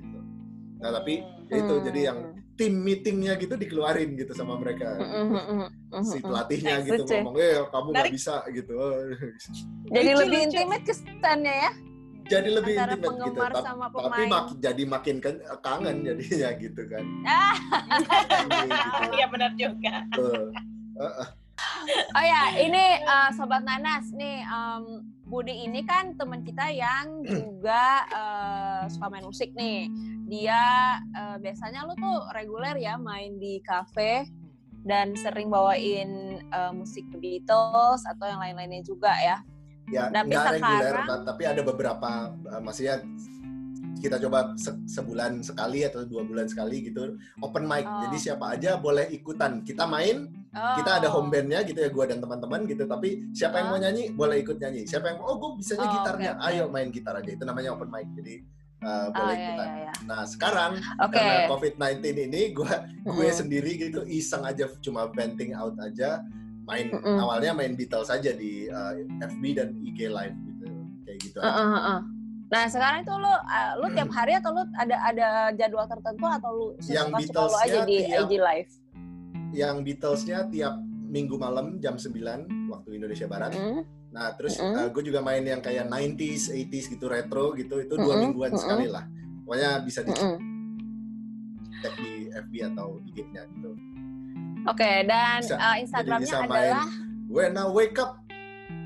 Nah, 0.78 0.90
tapi 0.92 1.14
itu 1.48 1.74
Hmm. 1.74 1.84
jadi 1.84 2.00
yang 2.04 2.18
tim 2.54 2.74
meetingnya 2.74 3.34
gitu 3.34 3.54
dikeluarin 3.54 4.14
gitu 4.14 4.30
sama 4.32 4.54
mereka. 4.54 4.94
Hmm, 4.94 6.02
Si 6.02 6.18
pelatihnya 6.18 6.82
gitu 6.82 7.02
Lucu. 7.02 7.14
ngomong, 7.16 7.36
"Eh, 7.36 7.54
kamu 7.64 7.86
nggak 7.86 7.94
Menarik. 7.94 8.12
bisa" 8.12 8.36
gitu. 8.48 8.74
Jadi 9.94 10.08
Lucu, 10.08 10.20
lebih 10.20 10.38
intimate 10.44 10.84
kesannya 10.84 11.56
ya 11.56 11.72
jadi 12.28 12.48
lebih 12.52 12.76
antara 12.76 12.92
intimate 12.92 13.24
gitu. 13.24 13.64
sama 13.64 13.86
tapi 13.88 13.96
pemain. 14.04 14.28
mak- 14.28 14.60
jadi 14.60 14.82
makin 14.84 15.16
kan- 15.16 15.42
kangen 15.58 15.96
jadinya 16.04 16.48
gitu 16.60 16.82
kan. 16.84 17.04
Ah. 17.24 17.56
Gitu. 17.56 19.08
Iya 19.16 19.26
benar 19.32 19.50
juga. 19.56 19.94
Tuh. 20.12 20.52
Oh 21.88 22.24
ya, 22.24 22.56
ini 22.60 23.02
uh, 23.02 23.30
sobat 23.34 23.64
Nanas 23.66 24.12
nih 24.14 24.44
em, 24.46 25.02
Budi 25.28 25.68
ini 25.68 25.84
kan 25.84 26.16
teman 26.16 26.40
kita 26.40 26.72
yang 26.72 27.20
juga 27.26 28.06
uh, 28.12 28.82
suka 28.88 29.12
main 29.12 29.26
musik 29.26 29.52
nih. 29.52 29.90
Dia 30.28 30.62
uh, 31.16 31.36
biasanya 31.40 31.84
lu 31.88 31.96
tuh 31.96 32.24
reguler 32.32 32.76
ya 32.76 32.96
main 32.96 33.36
di 33.36 33.60
kafe 33.64 34.28
dan 34.86 35.12
sering 35.18 35.52
bawain 35.52 36.40
uh, 36.52 36.72
musik 36.72 37.04
The 37.12 37.18
Beatles 37.20 38.04
atau 38.08 38.24
yang 38.24 38.40
lain-lainnya 38.40 38.84
juga 38.84 39.12
ya. 39.18 39.42
Ya, 39.88 40.12
Tapi 40.12 40.36
reguler, 40.36 41.00
tapi 41.24 41.42
ada 41.48 41.62
beberapa, 41.64 42.10
uh, 42.32 42.60
maksudnya 42.60 43.00
kita 43.98 44.20
coba 44.22 44.54
se- 44.54 44.84
sebulan 44.86 45.42
sekali 45.42 45.82
atau 45.82 46.06
dua 46.06 46.22
bulan 46.22 46.46
sekali 46.46 46.86
gitu 46.86 47.18
open 47.42 47.64
mic. 47.66 47.88
Oh. 47.88 48.06
Jadi 48.06 48.16
siapa 48.20 48.54
aja 48.54 48.78
boleh 48.78 49.10
ikutan. 49.10 49.64
Kita 49.66 49.88
main, 49.88 50.28
Oh. 50.50 50.74
kita 50.74 50.90
ada 50.96 51.08
home 51.08 51.28
bandnya 51.28 51.60
gitu 51.60 51.76
ya, 51.76 51.88
gua 51.88 52.04
dan 52.04 52.18
teman-teman 52.18 52.64
gitu. 52.64 52.82
Tapi 52.82 53.30
siapa 53.30 53.56
yang 53.56 53.66
Oh. 53.66 53.70
mau 53.70 53.80
nyanyi 53.80 54.10
boleh 54.10 54.36
ikut 54.38 54.56
nyanyi. 54.56 54.82
Siapa 54.82 55.06
yang 55.06 55.18
oh 55.20 55.36
gue 55.36 55.50
bisanya 55.56 55.84
Oh, 55.84 55.92
gitarnya, 55.92 56.30
oke. 56.34 56.46
ayo 56.46 56.64
main 56.66 56.88
gitar 56.88 57.14
aja. 57.14 57.28
Itu 57.28 57.44
namanya 57.44 57.70
open 57.70 57.86
mic. 57.86 58.08
Jadi 58.14 58.34
uh, 58.78 59.06
Oh, 59.06 59.06
boleh 59.12 59.34
iya, 59.34 59.44
ikutan. 59.44 59.66
iya, 59.66 59.78
iya. 59.78 59.92
Nah 60.04 60.22
sekarang 60.24 60.70
Oke. 60.98 61.14
karena 61.14 61.34
COVID-19 61.46 61.98
ini 62.22 62.42
gue 62.52 62.72
gue 63.04 63.28
sendiri 63.30 63.72
gitu 63.76 64.00
iseng 64.04 64.42
aja 64.42 64.70
cuma 64.78 65.06
venting 65.08 65.52
out 65.52 65.74
aja 65.78 66.22
main 66.62 66.88
Mm-mm. 66.88 67.16
awalnya 67.18 67.52
main 67.52 67.72
Beatles 67.72 68.06
aja 68.06 68.30
di 68.30 68.68
uh, 68.68 68.92
FB 69.20 69.42
dan 69.52 69.68
IG 69.82 70.06
live 70.06 70.36
gitu 70.46 70.66
kayak 71.02 71.18
gitu 71.18 71.38
Uh, 71.38 71.44
aja. 71.44 71.58
uh, 71.58 71.66
uh, 71.66 71.88
uh. 71.90 72.00
Nah 72.48 72.64
sekarang 72.64 73.02
itu 73.02 73.12
lu 73.12 73.28
uh, 73.28 73.72
lu 73.76 73.86
tiap 73.92 74.08
hari 74.08 74.32
atau 74.32 74.52
lu 74.52 74.62
ada 74.74 74.96
ada 75.02 75.28
jadwal 75.52 75.84
tertentu 75.84 76.24
atau 76.24 76.50
lu 76.50 76.66
Yang 76.82 77.06
lu 77.26 77.56
aja 77.58 77.78
di 77.82 77.96
tiap- 78.02 78.24
IG 78.24 78.32
live? 78.38 78.70
Yang 79.52 79.76
Beatlesnya 79.84 80.48
tiap 80.52 80.74
minggu 81.08 81.40
malam 81.40 81.80
jam 81.80 81.96
9 81.96 82.68
waktu 82.68 82.88
Indonesia 83.00 83.24
Barat. 83.24 83.56
Mm. 83.56 83.80
Nah 84.12 84.32
terus 84.36 84.60
Mm-mm. 84.60 84.92
gue 84.92 85.02
juga 85.04 85.20
main 85.20 85.44
yang 85.44 85.60
kayak 85.60 85.88
90s, 85.88 86.52
80s 86.52 86.86
gitu 86.96 87.08
retro 87.08 87.52
gitu 87.56 87.80
itu 87.80 87.94
dua 87.96 88.16
Mm-mm, 88.16 88.22
mingguan 88.28 88.52
mm-mm. 88.52 88.62
sekali 88.62 88.86
lah. 88.88 89.04
Pokoknya 89.44 89.70
bisa 89.84 90.00
dicek 90.04 90.24
Mm-mm. 90.36 90.40
di 91.96 92.28
FB 92.32 92.52
atau 92.74 93.00
IG-nya 93.08 93.42
gitu. 93.56 93.70
Oke, 94.68 94.90
dan 95.08 95.40
Bisa. 95.40 95.56
uh, 95.56 95.76
Instagramnya 95.80 96.28
bisa 96.28 96.38
main 96.44 96.76
adalah 96.76 96.86
When 97.28 97.56
I 97.60 97.68
wake 97.68 98.00
up, 98.00 98.24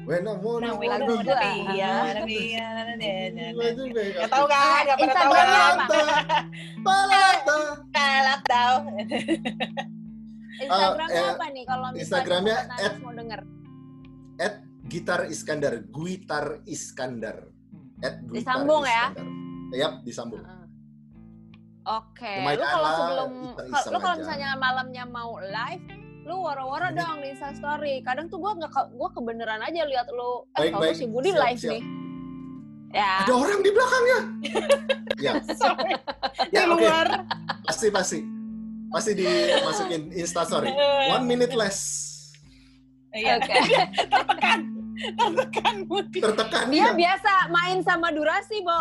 when 0.02 0.26
I 0.26 0.34
wanna 0.34 0.74
Nah, 0.74 0.78
wake 0.78 0.90
up. 0.90 1.38
Iya, 1.70 1.94
iya, 2.26 2.66
Gak 4.18 4.30
tahu 4.30 4.46
kan? 4.50 4.82
Gak 4.86 4.98
pernah 4.98 5.14
tahu 5.14 5.30
Instagramnya 5.30 5.62
kan? 5.62 5.78
apa? 5.78 6.02
Palata. 6.86 7.58
Kalap 7.94 8.40
tahu. 8.46 8.76
Instagramnya 10.66 11.22
eh, 11.22 11.32
apa 11.34 11.46
nih 11.48 11.64
kalau 11.64 11.86
misalnya 11.88 12.02
Instagramnya 12.02 12.56
Nanas 12.68 12.96
mau 13.00 13.12
denger? 13.12 13.40
At 14.38 14.54
Gitar 14.82 15.20
Iskandar, 15.26 15.74
Guitar 15.88 16.46
Iskandar. 16.64 17.36
At 18.00 18.14
Guitar 18.24 18.58
Disambung 18.58 18.82
ya? 18.82 19.04
Iskandar. 19.10 19.26
Yap, 19.72 19.92
disambung. 20.04 20.42
Heeh. 20.42 20.60
Oke, 21.82 22.32
Lumayan 22.38 22.58
lu 22.58 22.66
kalau 22.68 22.90
sebelum 22.94 23.30
lu 23.90 23.98
kalau 23.98 24.16
misalnya 24.16 24.48
malamnya 24.54 25.02
mau 25.02 25.34
live, 25.38 25.82
lu 26.22 26.34
waro-waro 26.38 26.88
Ini- 26.88 26.98
dong 26.98 27.18
di 27.18 27.28
Insta 27.34 27.50
story. 27.52 27.98
Kadang 28.06 28.30
tuh 28.30 28.38
gua 28.38 28.54
nggak 28.54 28.70
gua 28.94 29.08
kebeneran 29.10 29.58
aja 29.58 29.82
lihat 29.82 30.06
lu 30.08 30.46
eh 30.54 30.62
Baik, 30.62 30.72
kalau 30.72 30.84
baik. 30.86 30.94
si 30.94 31.06
Budi 31.06 31.30
Siap, 31.30 31.42
live 31.42 31.58
siap. 31.58 31.72
nih. 31.74 31.82
Ya. 32.92 33.12
Ada 33.24 33.32
orang 33.32 33.60
di 33.64 33.70
belakangnya. 33.72 34.18
ya, 35.26 35.32
Sorry. 35.56 35.92
Di 36.46 36.54
ya 36.54 36.62
oke. 36.68 36.76
luar. 36.76 37.06
Pasti 37.64 37.86
pasti. 37.88 38.20
Pasti 38.92 39.12
dimasukin 39.14 40.12
Insta 40.12 40.44
story. 40.44 40.68
One 41.08 41.24
minute 41.24 41.52
less. 41.52 41.78
Iya. 43.10 43.36
Oke. 43.36 43.54
Tertekan. 44.12 44.60
Tertekan 44.92 45.76
Budi. 45.84 46.18
Tertekan 46.20 46.64
Dia 46.68 46.80
ya. 46.82 46.90
biasa 46.92 47.32
main 47.48 47.80
sama 47.80 48.08
durasi, 48.08 48.60
Bo. 48.60 48.80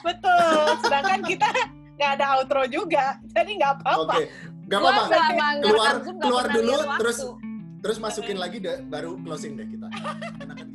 Betul. 0.00 0.80
Sedangkan 0.80 1.20
kita 1.22 1.48
nggak 1.94 2.10
ada 2.16 2.26
outro 2.36 2.64
juga. 2.66 3.20
Jadi 3.30 3.50
nggak 3.56 3.72
apa-apa. 3.80 4.16
Oke. 4.16 4.24
Gak 4.64 4.80
Gua 4.80 4.90
apa-apa. 4.90 5.16
Keluar- 5.60 6.00
nggak 6.00 6.20
keluar 6.20 6.44
dulu, 6.48 6.74
terus- 6.98 7.22
Terus 7.84 8.00
masukin 8.00 8.40
lagi 8.40 8.64
deh, 8.64 8.80
baru 8.80 9.12
closing 9.20 9.60
deh 9.60 9.68
kita. 9.68 9.92
Enakan. 10.40 10.73